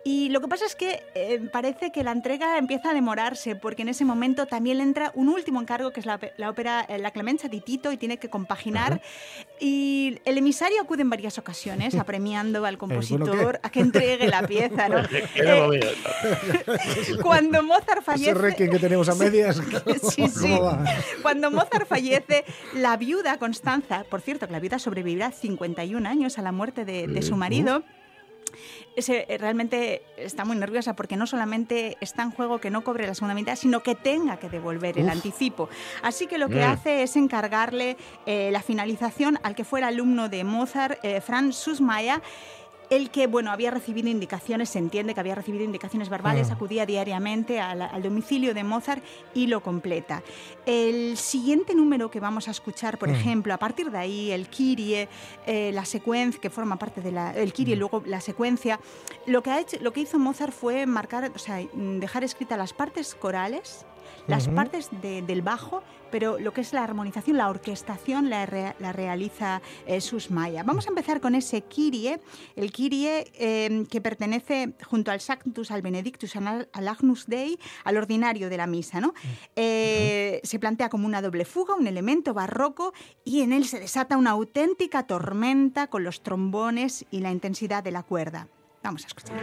y 0.07 0.29
lo 0.29 0.39
que 0.39 0.47
pasa 0.47 0.67
es 0.67 0.75
que 0.75 1.03
eh, 1.15 1.41
parece 1.51 1.91
que 1.91 2.03
la 2.03 2.11
entrega 2.11 2.59
empieza 2.59 2.91
a 2.91 2.93
demorarse 2.93 3.55
porque 3.55 3.81
en 3.81 3.89
ese 3.89 4.05
momento 4.05 4.45
también 4.45 4.77
le 4.77 4.83
entra 4.83 5.11
un 5.15 5.29
último 5.29 5.59
encargo 5.59 5.89
que 5.91 5.99
es 5.99 6.05
la, 6.05 6.19
la 6.37 6.51
ópera 6.51 6.85
eh, 6.87 6.99
La 6.99 7.09
Clemencia 7.09 7.49
di 7.49 7.59
Tito 7.59 7.91
y 7.91 7.97
tiene 7.97 8.19
que 8.19 8.29
compaginar 8.29 9.01
y 9.59 10.19
el 10.25 10.37
emisario 10.37 10.79
acude 10.79 11.01
en 11.01 11.09
varias 11.09 11.39
ocasiones 11.39 11.95
apremiando 11.99 12.67
al 12.67 12.77
bueno, 12.77 12.93
compositor 12.93 13.59
a 13.63 13.69
que 13.71 13.79
entregue 13.79 14.27
la 14.27 14.45
pieza. 14.45 14.87
Eh, 15.35 15.79
cuando 17.21 17.63
Mozart 17.63 18.03
fallece... 18.03 18.31
Ese 18.31 18.69
que 18.69 18.79
tenemos 18.79 19.09
a 19.09 19.15
medias. 19.15 19.59
Sí, 20.11 20.27
sí. 20.27 20.57
Cuando 21.21 21.49
Mozart 21.49 21.87
fallece, 21.87 22.45
la 22.73 22.95
viuda 22.97 23.37
Constanza, 23.37 24.05
por 24.09 24.21
cierto, 24.21 24.45
que 24.45 24.53
la 24.53 24.59
viuda 24.59 24.77
sobrevivirá 24.77 25.31
51 25.31 26.07
años 26.07 26.37
a 26.37 26.41
la 26.41 26.51
muerte 26.51 26.85
de, 26.85 27.07
de 27.07 27.21
su 27.21 27.35
marido, 27.35 27.83
se- 28.97 29.25
eh, 29.27 29.37
realmente 29.37 30.03
está 30.17 30.45
muy 30.45 30.55
nerviosa 30.57 30.95
porque 30.95 31.15
no 31.17 31.27
solamente 31.27 31.97
está 32.01 32.23
en 32.23 32.31
juego 32.31 32.59
que 32.59 32.69
no 32.69 32.83
cobre 32.83 33.07
la 33.07 33.13
segunda 33.15 33.35
mitad, 33.35 33.55
sino 33.55 33.81
que 33.83 33.95
tenga 33.95 34.37
que 34.37 34.49
devolver 34.49 34.97
el 34.97 35.09
anticipo. 35.09 35.69
Así 36.01 36.27
que 36.27 36.37
lo 36.37 36.49
que 36.49 36.59
Mm. 36.65 36.69
hace 36.71 37.03
es 37.03 37.15
encargarle 37.15 37.97
eh, 38.25 38.49
la 38.51 38.61
finalización 38.61 39.39
al 39.43 39.55
que 39.55 39.63
fuera 39.63 39.87
alumno 39.87 40.29
de 40.29 40.43
Mozart, 40.43 40.99
eh, 41.03 41.21
Franz 41.21 41.55
Susmayer, 41.55 42.21
el 42.89 43.09
que, 43.09 43.27
bueno, 43.27 43.51
había 43.51 43.71
recibido 43.71 44.09
indicaciones, 44.09 44.69
se 44.69 44.79
entiende 44.79 45.13
que 45.13 45.19
había 45.19 45.35
recibido 45.35 45.63
indicaciones 45.63 46.09
verbales, 46.09 46.49
Ah. 46.49 46.53
acudía 46.53 46.85
diariamente 46.85 47.59
al, 47.59 47.81
al 47.81 48.03
domicilio 48.03 48.53
de 48.53 48.63
Mozart 48.63 49.03
y 49.33 49.47
lo 49.47 49.61
completa. 49.61 50.23
El 50.65 51.17
siguiente 51.17 51.73
número 51.75 52.11
que 52.11 52.19
vamos 52.19 52.47
a 52.47 52.51
escuchar, 52.51 52.97
por 52.97 53.09
Mm. 53.09 53.15
ejemplo, 53.15 53.53
a 53.53 53.57
partir 53.57 53.91
de 53.91 53.97
ahí, 53.97 54.31
el 54.31 54.47
Kyrie, 54.49 55.07
eh, 55.45 55.71
la 55.73 55.85
secuencia, 55.85 56.39
que 56.41 56.49
forma 56.49 56.77
parte 56.77 57.01
de 57.01 57.11
la, 57.11 57.31
el 57.33 57.53
Kyrie, 57.53 57.75
luego 57.75 58.03
la 58.05 58.21
secuencia, 58.21 58.79
lo 59.25 59.41
que, 59.43 59.51
ha 59.51 59.59
hecho, 59.59 59.77
lo 59.81 59.91
que 59.93 60.01
hizo 60.01 60.19
Mozart 60.19 60.53
fue 60.53 60.85
marcar, 60.85 61.31
o 61.35 61.39
sea, 61.39 61.59
dejar 61.73 62.23
escritas 62.23 62.57
las 62.57 62.73
partes 62.73 63.15
corales, 63.15 63.85
las 64.27 64.47
partes 64.47 64.89
de- 65.01 65.21
del 65.21 65.41
bajo, 65.41 65.83
pero 66.11 66.39
lo 66.39 66.53
que 66.53 66.61
es 66.61 66.71
la 66.71 66.83
armonización, 66.83 67.37
la 67.37 67.49
orquestación 67.49 68.29
la, 68.29 68.45
re- 68.45 68.75
la 68.79 68.93
realiza 68.93 69.61
eh, 69.85 69.99
Susmaya. 70.01 70.63
Vamos 70.63 70.85
a 70.85 70.89
empezar 70.89 71.19
con 71.19 71.35
ese 71.35 71.61
Kyrie, 71.63 72.19
el 72.55 72.71
Kyrie 72.71 73.31
eh, 73.33 73.85
que 73.89 73.99
pertenece 74.01 74.73
junto 74.85 75.11
al 75.11 75.19
Sanctus, 75.19 75.71
al 75.71 75.81
Benedictus, 75.81 76.35
al, 76.35 76.69
al 76.71 76.87
Agnus 76.87 77.25
Dei, 77.27 77.59
al 77.83 77.97
ordinario 77.97 78.49
de 78.49 78.57
la 78.57 78.67
misa. 78.67 79.01
¿no? 79.01 79.13
Eh, 79.55 80.39
se 80.43 80.59
plantea 80.59 80.89
como 80.89 81.05
una 81.05 81.21
doble 81.21 81.45
fuga, 81.45 81.75
un 81.75 81.87
elemento 81.87 82.33
barroco, 82.33 82.93
y 83.23 83.41
en 83.41 83.51
él 83.51 83.65
se 83.65 83.79
desata 83.79 84.15
una 84.17 84.31
auténtica 84.31 85.03
tormenta 85.07 85.87
con 85.87 86.03
los 86.03 86.21
trombones 86.23 87.05
y 87.11 87.19
la 87.19 87.31
intensidad 87.31 87.83
de 87.83 87.91
la 87.91 88.03
cuerda. 88.03 88.47
Vamos 88.83 89.03
a 89.03 89.07
escuchar. 89.07 89.35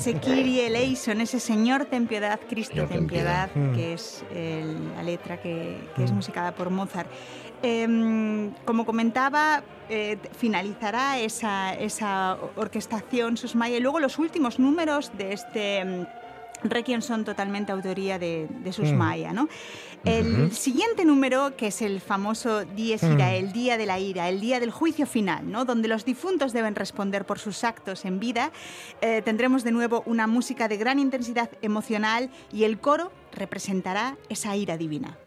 Ese 0.00 0.14
Kyrie 0.14 0.66
eleison, 0.66 1.20
ese 1.20 1.38
Señor 1.40 1.84
ten 1.84 2.06
piedad, 2.06 2.40
Cristo 2.48 2.72
Señor, 2.74 2.88
ten 2.88 3.06
piedad, 3.06 3.50
piedad. 3.50 3.68
Mm. 3.70 3.74
que 3.76 3.92
es 3.92 4.24
el- 4.34 4.94
la 4.96 5.02
letra 5.02 5.36
que, 5.42 5.78
que 5.94 6.04
es 6.04 6.12
musicada 6.12 6.52
por 6.52 6.70
Mozart. 6.70 7.10
Em, 7.62 8.52
como 8.64 8.86
comentaba, 8.86 9.62
eh, 9.90 10.16
finalizará 10.38 11.18
esa, 11.18 11.74
esa 11.74 12.38
orquestación 12.56 13.36
Susmaya 13.36 13.76
y 13.76 13.80
luego 13.80 14.00
los 14.00 14.18
últimos 14.18 14.58
números 14.58 15.12
de 15.18 15.34
este 15.34 16.06
Requiem 16.62 17.00
son 17.00 17.24
totalmente 17.24 17.72
autoría 17.72 18.18
de, 18.18 18.46
de 18.48 18.72
Susmaya, 18.72 19.32
¿no? 19.32 19.48
El 20.04 20.52
siguiente 20.52 21.04
número, 21.04 21.56
que 21.56 21.66
es 21.66 21.82
el 21.82 22.00
famoso 22.00 22.64
Dies 22.64 23.02
Mm. 23.02 23.12
Irae, 23.12 23.38
el 23.38 23.52
día 23.52 23.76
de 23.76 23.86
la 23.86 23.98
ira, 23.98 24.28
el 24.28 24.40
día 24.40 24.60
del 24.60 24.70
juicio 24.70 25.06
final, 25.06 25.50
¿no? 25.50 25.64
donde 25.64 25.88
los 25.88 26.04
difuntos 26.04 26.52
deben 26.52 26.74
responder 26.74 27.24
por 27.26 27.38
sus 27.38 27.64
actos 27.64 28.04
en 28.04 28.18
vida, 28.18 28.50
eh, 29.00 29.22
tendremos 29.22 29.64
de 29.64 29.72
nuevo 29.72 30.02
una 30.06 30.26
música 30.26 30.68
de 30.68 30.76
gran 30.76 30.98
intensidad 30.98 31.50
emocional 31.62 32.30
y 32.52 32.64
el 32.64 32.78
coro 32.78 33.12
representará 33.32 34.16
esa 34.28 34.56
ira 34.56 34.76
divina. 34.76 35.18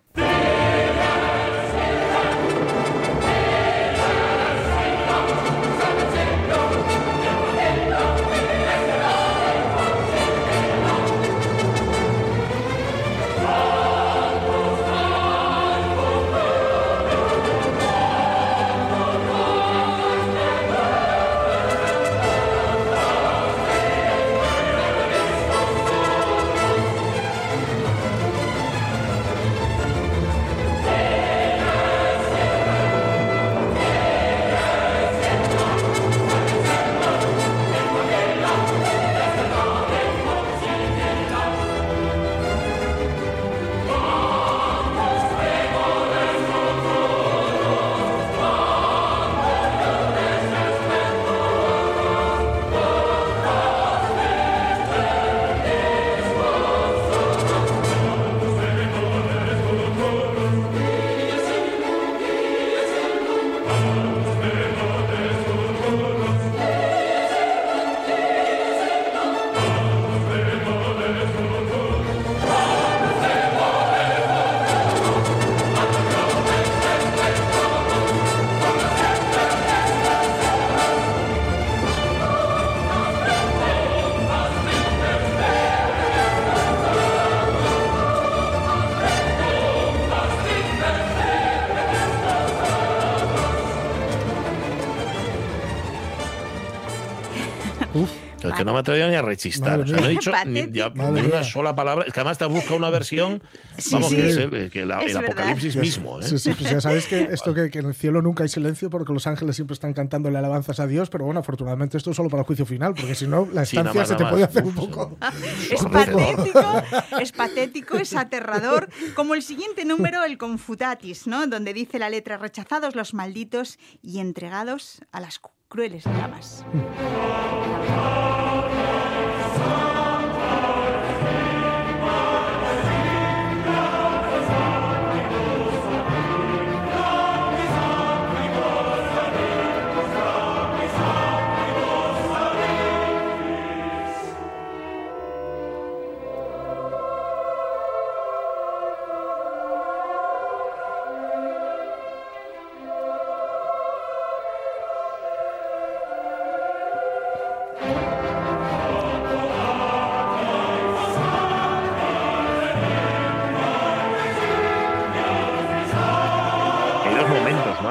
No 98.74 98.78
me 98.78 98.80
he 98.80 98.82
atrevido 98.82 99.10
ni 99.10 99.16
a 99.16 99.22
rechistar. 99.22 99.80
O 99.80 99.88
sea, 99.88 99.98
no 100.00 100.06
he 100.06 100.10
dicho 100.10 100.32
ni, 100.48 100.64
ni 100.64 100.82
una 100.82 101.44
sola 101.44 101.76
palabra. 101.76 102.06
Es 102.08 102.14
que 102.14 102.20
además 102.20 102.38
te 102.38 102.46
busca 102.46 102.74
una 102.74 102.90
versión, 102.90 103.42
Sí, 103.78 103.90
vamos, 103.94 104.10
sí. 104.10 104.16
que 104.16 104.30
es 104.30 104.38
el, 104.38 104.70
que 104.72 104.86
la- 104.86 105.02
Es 105.04 105.12
el 105.12 105.18
apocalipsis 105.18 105.76
mismo. 105.76 106.20
¿eh? 106.20 106.24
Sí, 106.24 106.40
sí, 106.40 106.52
pues 106.58 106.72
ya 106.72 106.82
sabéis 106.82 107.08
que 107.08 107.24
esto 107.32 107.54
que, 107.54 107.70
que 107.70 107.80
en 107.80 107.88
el 107.88 107.94
cielo 107.96 108.22
nunca 108.22 108.44
hay 108.44 108.50
silencio 108.50 108.90
porque 108.90 109.14
los 109.14 109.26
ángeles 109.28 109.56
siempre 109.56 109.74
están 109.74 109.94
cantándole 109.94 110.38
alabanzas 110.38 110.80
a 110.80 110.88
Dios, 110.88 111.10
pero 111.10 111.26
bueno, 111.26 111.40
afortunadamente 111.40 111.98
esto 111.98 112.12
es 112.12 112.18
solo 112.18 112.30
para 112.30 112.42
el 112.42 112.48
juicio 112.48 112.66
final, 112.66 112.94
porque 112.94 113.16
si 113.16 113.28
no, 113.28 113.48
la 113.54 113.64
estancia 113.64 113.94
nada 113.94 114.06
se 114.06 114.16
te 114.16 114.26
puede 114.26 114.44
hacer 114.44 114.64
un 114.64 114.70
Uf, 114.70 114.76
poco. 114.76 115.18
Es 115.72 115.84
patético, 115.84 116.84
es 117.22 117.32
patético, 117.32 117.98
es 117.98 118.16
aterrador, 118.16 118.90
como 119.16 119.34
el 119.36 119.42
siguiente 119.42 119.86
número, 119.86 120.24
el 120.24 120.38
Confutatis, 120.38 121.28
¿no? 121.28 121.48
Donde 121.48 121.74
dice 121.74 122.00
la 122.00 122.10
letra 122.10 122.38
rechazados 122.38 122.96
los 122.96 123.14
malditos 123.14 123.78
y 124.02 124.20
entregados 124.20 125.02
a 125.12 125.20
las 125.20 125.40
crueles 125.74 126.06
llamas. 126.06 126.64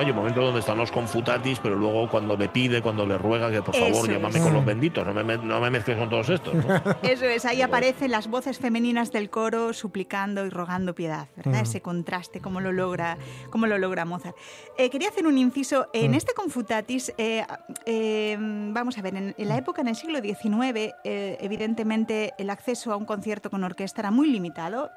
Hay 0.03 0.11
un 0.11 0.17
momento 0.17 0.41
donde 0.43 0.59
están 0.59 0.79
los 0.79 0.91
confutatis, 0.91 1.61
pero 1.61 1.77
luego 1.77 2.09
cuando 2.11 2.37
le 2.37 2.49
pide, 2.49 2.83
cuando 2.83 3.07
le 3.07 3.17
ruega 3.19 3.53
que 3.53 3.63
por 3.63 3.73
favor 3.73 3.91
Eso 3.93 4.07
llámame 4.07 4.37
es. 4.39 4.43
con 4.43 4.53
los 4.53 4.65
benditos, 4.65 5.07
no 5.07 5.15
me, 5.15 5.39
no 5.39 5.61
me 5.61 5.71
mezcles 5.71 5.97
con 5.97 6.11
todos 6.11 6.29
estos. 6.29 6.53
¿no? 6.55 6.65
Eso 7.05 7.25
es, 7.27 7.45
ahí 7.45 7.63
aparecen 7.63 8.11
las 8.11 8.27
voces 8.27 8.59
femeninas 8.59 9.13
del 9.13 9.31
coro 9.31 9.73
suplicando 9.73 10.45
y 10.45 10.51
rogando 10.51 10.93
piedad, 10.93 11.29
¿verdad? 11.37 11.61
Mm. 11.61 11.63
Ese 11.63 11.81
contraste, 11.83 12.41
cómo 12.41 12.61
lo 12.61 12.73
logra, 12.73 13.17
cómo 13.51 13.69
lo 13.69 13.79
logra 13.79 14.05
Mozart. 14.05 14.37
Eh, 14.77 14.91
quería 14.91 15.09
hacer 15.11 15.25
un 15.25 15.39
inciso. 15.39 15.87
En 15.93 16.11
Mm. 16.11 16.15
este 16.15 16.35
Confutatis, 16.35 17.15
eh, 17.17 17.45
eh, 17.87 18.37
vamos 18.41 18.99
a 18.99 19.03
ver, 19.03 19.15
en, 19.15 19.35
en 19.39 19.49
la 19.49 19.57
época, 19.57 19.83
en 19.83 19.89
el 19.89 19.95
siglo 19.95 20.19
XIX, 20.21 20.95
evidentemente 21.05 22.33
el 22.39 22.51
acceso 22.51 22.93
a 22.93 22.97
un 22.97 23.05
concierto 23.05 23.51
con 23.51 23.63
orquesta 23.63 24.01
era 24.01 24.11
muy 24.11 24.29
limitado. 24.31 24.91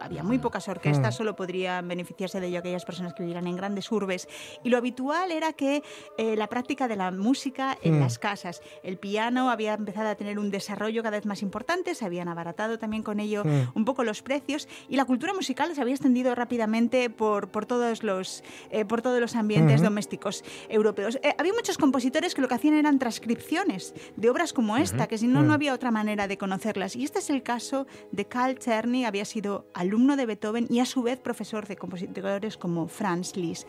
había 0.00 0.22
muy 0.22 0.38
pocas 0.38 0.68
orquestas, 0.68 1.14
Mm. 1.14 1.16
solo 1.18 1.34
podrían 1.36 1.88
beneficiarse 1.88 2.38
de 2.38 2.46
ello 2.46 2.60
aquellas 2.60 2.84
personas 2.84 3.14
que 3.14 3.22
vivieran 3.24 3.46
en 3.48 3.56
grandes 3.56 3.90
urbes. 3.90 4.28
Y 4.62 4.70
lo 4.70 4.76
habitual 4.76 5.30
era 5.32 5.52
que 5.52 5.82
eh, 6.18 6.36
la 6.36 6.48
práctica 6.48 6.88
de 6.88 6.96
la 6.96 7.10
música 7.10 7.76
en 7.82 7.98
Mm. 7.98 8.00
las 8.00 8.18
casas. 8.18 8.62
El 8.82 8.98
piano 8.98 9.50
había 9.50 9.74
empezado 9.74 10.08
a 10.08 10.14
tener 10.14 10.38
un 10.38 10.50
desarrollo 10.50 11.02
cada 11.02 11.16
vez 11.16 11.26
más 11.26 11.42
importante, 11.42 11.94
se 11.94 12.04
habían 12.04 12.28
abaratado 12.28 12.78
también 12.78 13.02
con 13.02 13.20
ello 13.20 13.44
Mm. 13.44 13.68
un 13.74 13.84
poco 13.84 14.04
los 14.04 14.22
precios 14.22 14.68
y 14.88 14.96
la 14.96 15.04
cultura 15.04 15.32
musical 15.34 15.74
se 15.74 15.80
había 15.80 15.94
extendido 15.94 16.34
rápidamente 16.34 17.10
por, 17.10 17.48
por, 17.48 17.66
todos, 17.66 18.02
los, 18.02 18.42
eh, 18.70 18.84
por 18.84 19.02
todos 19.02 19.20
los 19.20 19.36
ambientes 19.36 19.76
Ujú. 19.76 19.84
domésticos 19.84 20.44
europeos. 20.68 21.18
Eh, 21.22 21.34
había 21.38 21.52
muchos 21.52 21.78
compositores 21.78 22.34
que 22.34 22.40
lo 22.42 22.48
que 22.48 22.54
hacían 22.54 22.74
eran 22.74 22.98
transcripciones 22.98 23.94
de 24.16 24.30
obras 24.30 24.52
como 24.52 24.76
esta, 24.76 24.98
Ujú. 25.04 25.08
que 25.08 25.18
si 25.18 25.26
no, 25.26 25.42
Mm. 25.42 25.46
no 25.46 25.52
había 25.52 25.74
otra 25.74 25.90
manera 25.90 26.26
de 26.28 26.38
conocerlas. 26.38 26.96
Y 26.96 27.04
este 27.04 27.18
es 27.18 27.30
el 27.30 27.42
caso 27.42 27.86
de 28.12 28.24
Carl 28.26 28.58
Czerny, 28.58 29.04
había 29.04 29.24
sido 29.24 29.66
alumno 29.74 30.16
de 30.16 30.26
Beethoven 30.26 30.66
y 30.70 30.80
a 30.80 30.86
su 30.86 31.02
vez 31.02 31.18
profesor 31.20 31.66
de 31.66 31.76
compositores 31.76 32.56
como 32.56 32.88
Franz 32.88 33.36
Liszt. 33.36 33.68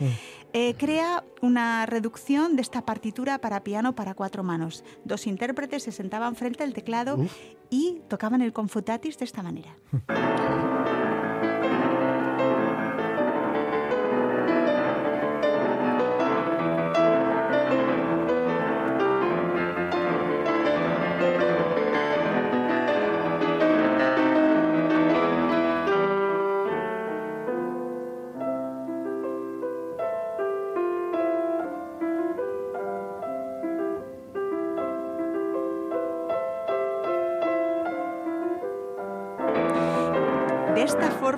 Eh, 0.53 0.64
crea 0.74 1.24
una 1.41 1.86
reducción 1.86 2.55
de 2.55 2.61
esta 2.61 2.84
partitura 2.84 3.39
para 3.39 3.63
piano 3.63 3.93
para 3.93 4.16
cuatro 4.16 4.43
manos. 4.43 4.84
Dos 5.03 5.28
intérpretes 5.28 5.84
se 5.84 5.91
sentaban 5.91 6.36
frente 6.36 6.63
al 6.63 6.74
teclado 6.74 7.18
Uf. 7.18 7.34
y 7.70 8.01
tocaban 8.07 8.41
el 8.41 8.53
confutatis 8.53 9.18
de 9.18 9.26
esta 9.26 9.43
manera. 9.43 9.76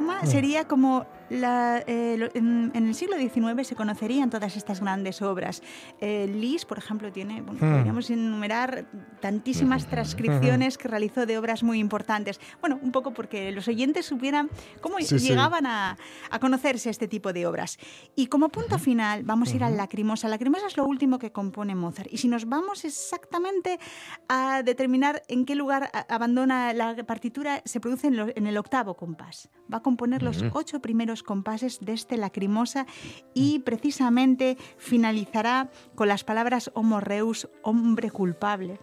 forma 0.08 0.26
sería 0.26 0.66
como 0.66 1.06
la, 1.30 1.84
eh, 1.88 2.30
en, 2.36 2.72
en 2.74 2.88
el 2.88 2.96
siglo 2.96 3.18
XIX 3.18 3.68
se 3.68 3.76
conocerían 3.76 4.30
todas 4.30 4.56
estas 4.56 4.82
grandes 4.82 5.22
obras. 5.22 5.62
Eh, 6.02 6.28
Liszt, 6.34 6.68
por 6.68 6.78
ejemplo, 6.78 7.12
tiene, 7.12 7.42
bueno, 7.42 7.60
Hmm. 7.62 7.74
podríamos 7.76 8.10
enumerar 8.10 8.86
tantísimas 9.22 9.88
transcripciones 9.90 10.78
que 10.78 10.88
realizó 10.88 11.26
de 11.26 11.38
obras 11.38 11.64
muy 11.64 11.80
importantes. 11.80 12.40
Bueno, 12.62 12.80
un 12.82 12.92
poco 12.92 13.12
porque 13.14 13.52
los 13.52 13.68
oyentes 13.68 14.06
supieran 14.06 14.50
cómo 14.82 14.98
Sí, 15.00 15.20
sí. 15.20 15.28
llegaban 15.28 15.66
a, 15.66 15.98
a 16.30 16.40
conocerse 16.40 16.90
este 16.90 17.08
tipo 17.08 17.34
de 17.34 17.46
obras. 17.46 17.78
Y 18.16 18.28
como 18.28 18.50
punto 18.50 18.80
final, 18.80 19.24
vamos 19.24 19.52
a 19.52 19.56
ir 19.56 19.64
al 19.64 19.78
Lacrimosa. 19.78 20.28
Lacrimosa 20.28 20.68
es 20.68 20.78
lo 20.78 20.86
último 20.86 21.20
que 21.20 21.32
compone 21.32 21.76
Mozart. 21.76 22.10
Y 22.12 22.18
si 22.18 22.28
nos 22.28 22.48
vamos 22.48 22.84
exactamente 22.86 23.80
a 24.28 24.64
determinar 24.64 25.24
en 25.28 25.46
qué 25.46 25.56
lugar 25.56 25.90
a- 25.94 26.06
abandona 26.14 26.74
la 26.74 26.96
partitura, 27.06 27.62
se 27.66 27.80
produce 27.80 28.08
en, 28.08 28.18
lo- 28.18 28.28
en 28.36 28.48
el 28.48 28.58
octavo 28.58 28.96
compás. 28.96 29.50
Va 29.72 29.78
a 29.78 29.82
componer 29.84 30.24
los 30.24 30.44
ocho 30.54 30.80
primeros 30.82 31.17
compases 31.24 31.80
de 31.80 31.94
este 31.94 32.18
Lacrimosa 32.18 32.86
y 33.34 33.60
precisamente 33.60 34.58
finalizará 34.78 35.70
con 35.96 36.08
las 36.08 36.24
palabras 36.24 36.72
Homo 36.74 37.00
Reus, 37.00 37.50
hombre 37.64 38.12
culpable. 38.12 38.80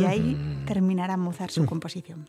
Y 0.00 0.04
ahí 0.04 0.62
terminará 0.66 1.16
Mozart 1.16 1.50
su 1.50 1.66
composición. 1.66 2.28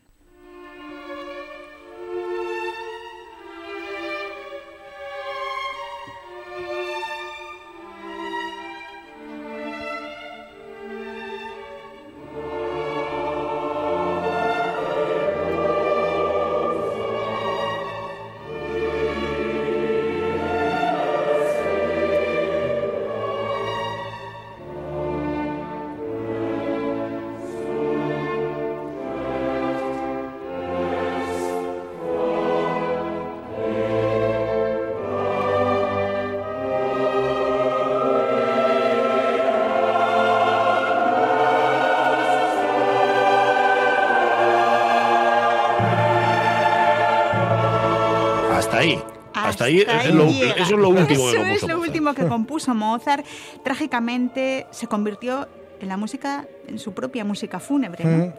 Hasta, 49.55 49.65
ahí, 49.65 49.79
es 49.79 50.13
lo- 50.13 50.27
llega. 50.29 50.53
eso 50.53 50.63
es 50.63 50.71
lo 50.71 50.89
último 50.89 51.07
que 51.07 51.13
Eso 51.13 51.29
es 51.29 51.35
compuso 51.35 51.67
lo 51.67 51.73
Mozart. 51.75 51.87
último 51.89 52.13
que 52.13 52.27
compuso 52.27 52.73
Mozart. 52.75 53.25
Trágicamente 53.63 54.67
se 54.71 54.87
convirtió 54.87 55.47
en 55.81 55.87
la 55.89 55.97
música, 55.97 56.45
en 56.67 56.79
su 56.79 56.93
propia 56.93 57.23
música 57.25 57.59
fúnebre. 57.59 58.03
¿no? 58.05 58.25
Mm. 58.27 58.33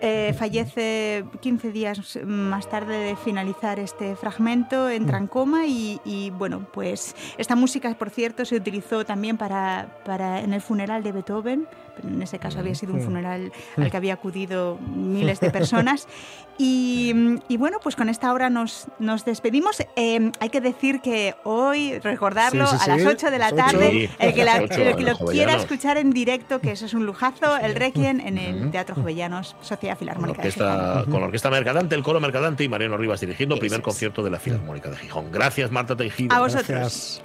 Eh, 0.00 0.34
fallece 0.38 1.24
15 1.40 1.70
días 1.72 2.18
más 2.24 2.68
tarde 2.68 2.96
de 2.98 3.16
finalizar 3.16 3.78
este 3.78 4.16
fragmento, 4.16 4.88
entra 4.88 5.18
en 5.18 5.26
coma 5.26 5.66
y, 5.66 6.00
y, 6.04 6.30
bueno, 6.30 6.66
pues 6.72 7.14
esta 7.38 7.56
música, 7.56 7.92
por 7.98 8.10
cierto, 8.10 8.44
se 8.44 8.56
utilizó 8.56 9.04
también 9.04 9.36
para, 9.36 9.98
para 10.04 10.40
en 10.40 10.52
el 10.54 10.60
funeral 10.60 11.02
de 11.02 11.12
Beethoven. 11.12 11.66
pero 11.96 12.08
En 12.08 12.22
ese 12.22 12.38
caso 12.38 12.58
había 12.60 12.74
sido 12.74 12.92
un 12.94 13.00
Mm. 13.00 13.04
funeral 13.04 13.52
al 13.76 13.90
que 13.90 13.96
había 13.96 14.14
acudido 14.14 14.78
miles 14.94 15.40
de 15.40 15.50
personas. 15.50 16.06
Y, 16.60 17.14
y 17.46 17.56
bueno, 17.56 17.78
pues 17.80 17.94
con 17.94 18.08
esta 18.08 18.32
hora 18.32 18.50
nos, 18.50 18.88
nos 18.98 19.24
despedimos. 19.24 19.78
Eh, 19.94 20.32
hay 20.40 20.48
que 20.48 20.60
decir 20.60 21.00
que 21.00 21.36
hoy, 21.44 22.00
recordarlo, 22.00 22.66
Sí, 22.66 22.76
sí, 22.78 22.82
a 22.84 22.88
las 22.88 23.00
sí, 23.02 23.06
8 23.06 23.30
de 23.30 23.38
la 23.38 23.52
tarde, 23.52 23.90
Sí, 23.92 24.10
el 24.18 24.34
que, 24.34 24.44
la- 24.44 24.56
el 24.56 24.68
que 24.96 25.02
lo 25.04 25.16
quiera 25.18 25.54
escuchar 25.54 25.98
en 25.98 26.10
directo, 26.10 26.60
que 26.60 26.72
eso 26.72 26.86
es 26.86 26.94
un 26.94 27.06
lujazo, 27.06 27.56
el 27.68 27.74
Requiem 27.76 28.20
en 28.20 28.38
el 28.38 28.70
Teatro 28.70 28.94
Jovellanos, 28.96 29.56
Sociedad 29.60 29.96
Con 29.98 30.06
la 30.06 30.12
Filarmónica 30.14 30.42
de 30.42 30.50
Gijón. 30.50 30.66
orquesta, 30.68 31.10
con 31.10 31.20
la 31.20 31.26
orquesta 31.26 31.50
Mercadante, 31.50 31.94
el 31.94 32.02
coro 32.02 32.20
Mercadante 32.20 32.64
y 32.64 32.68
Mariano 32.68 32.96
Rivas 32.96 33.20
dirigiendo 33.20 33.54
Eso 33.56 33.60
primer 33.60 33.80
es. 33.80 33.84
concierto 33.84 34.22
de 34.22 34.30
la 34.30 34.38
Filarmónica 34.38 34.90
de 34.90 34.96
Gijón. 34.96 35.30
Gracias, 35.30 35.70
Marta 35.70 35.96
Tejido. 35.96 36.34
A 36.34 36.40
vosotros. 36.40 37.22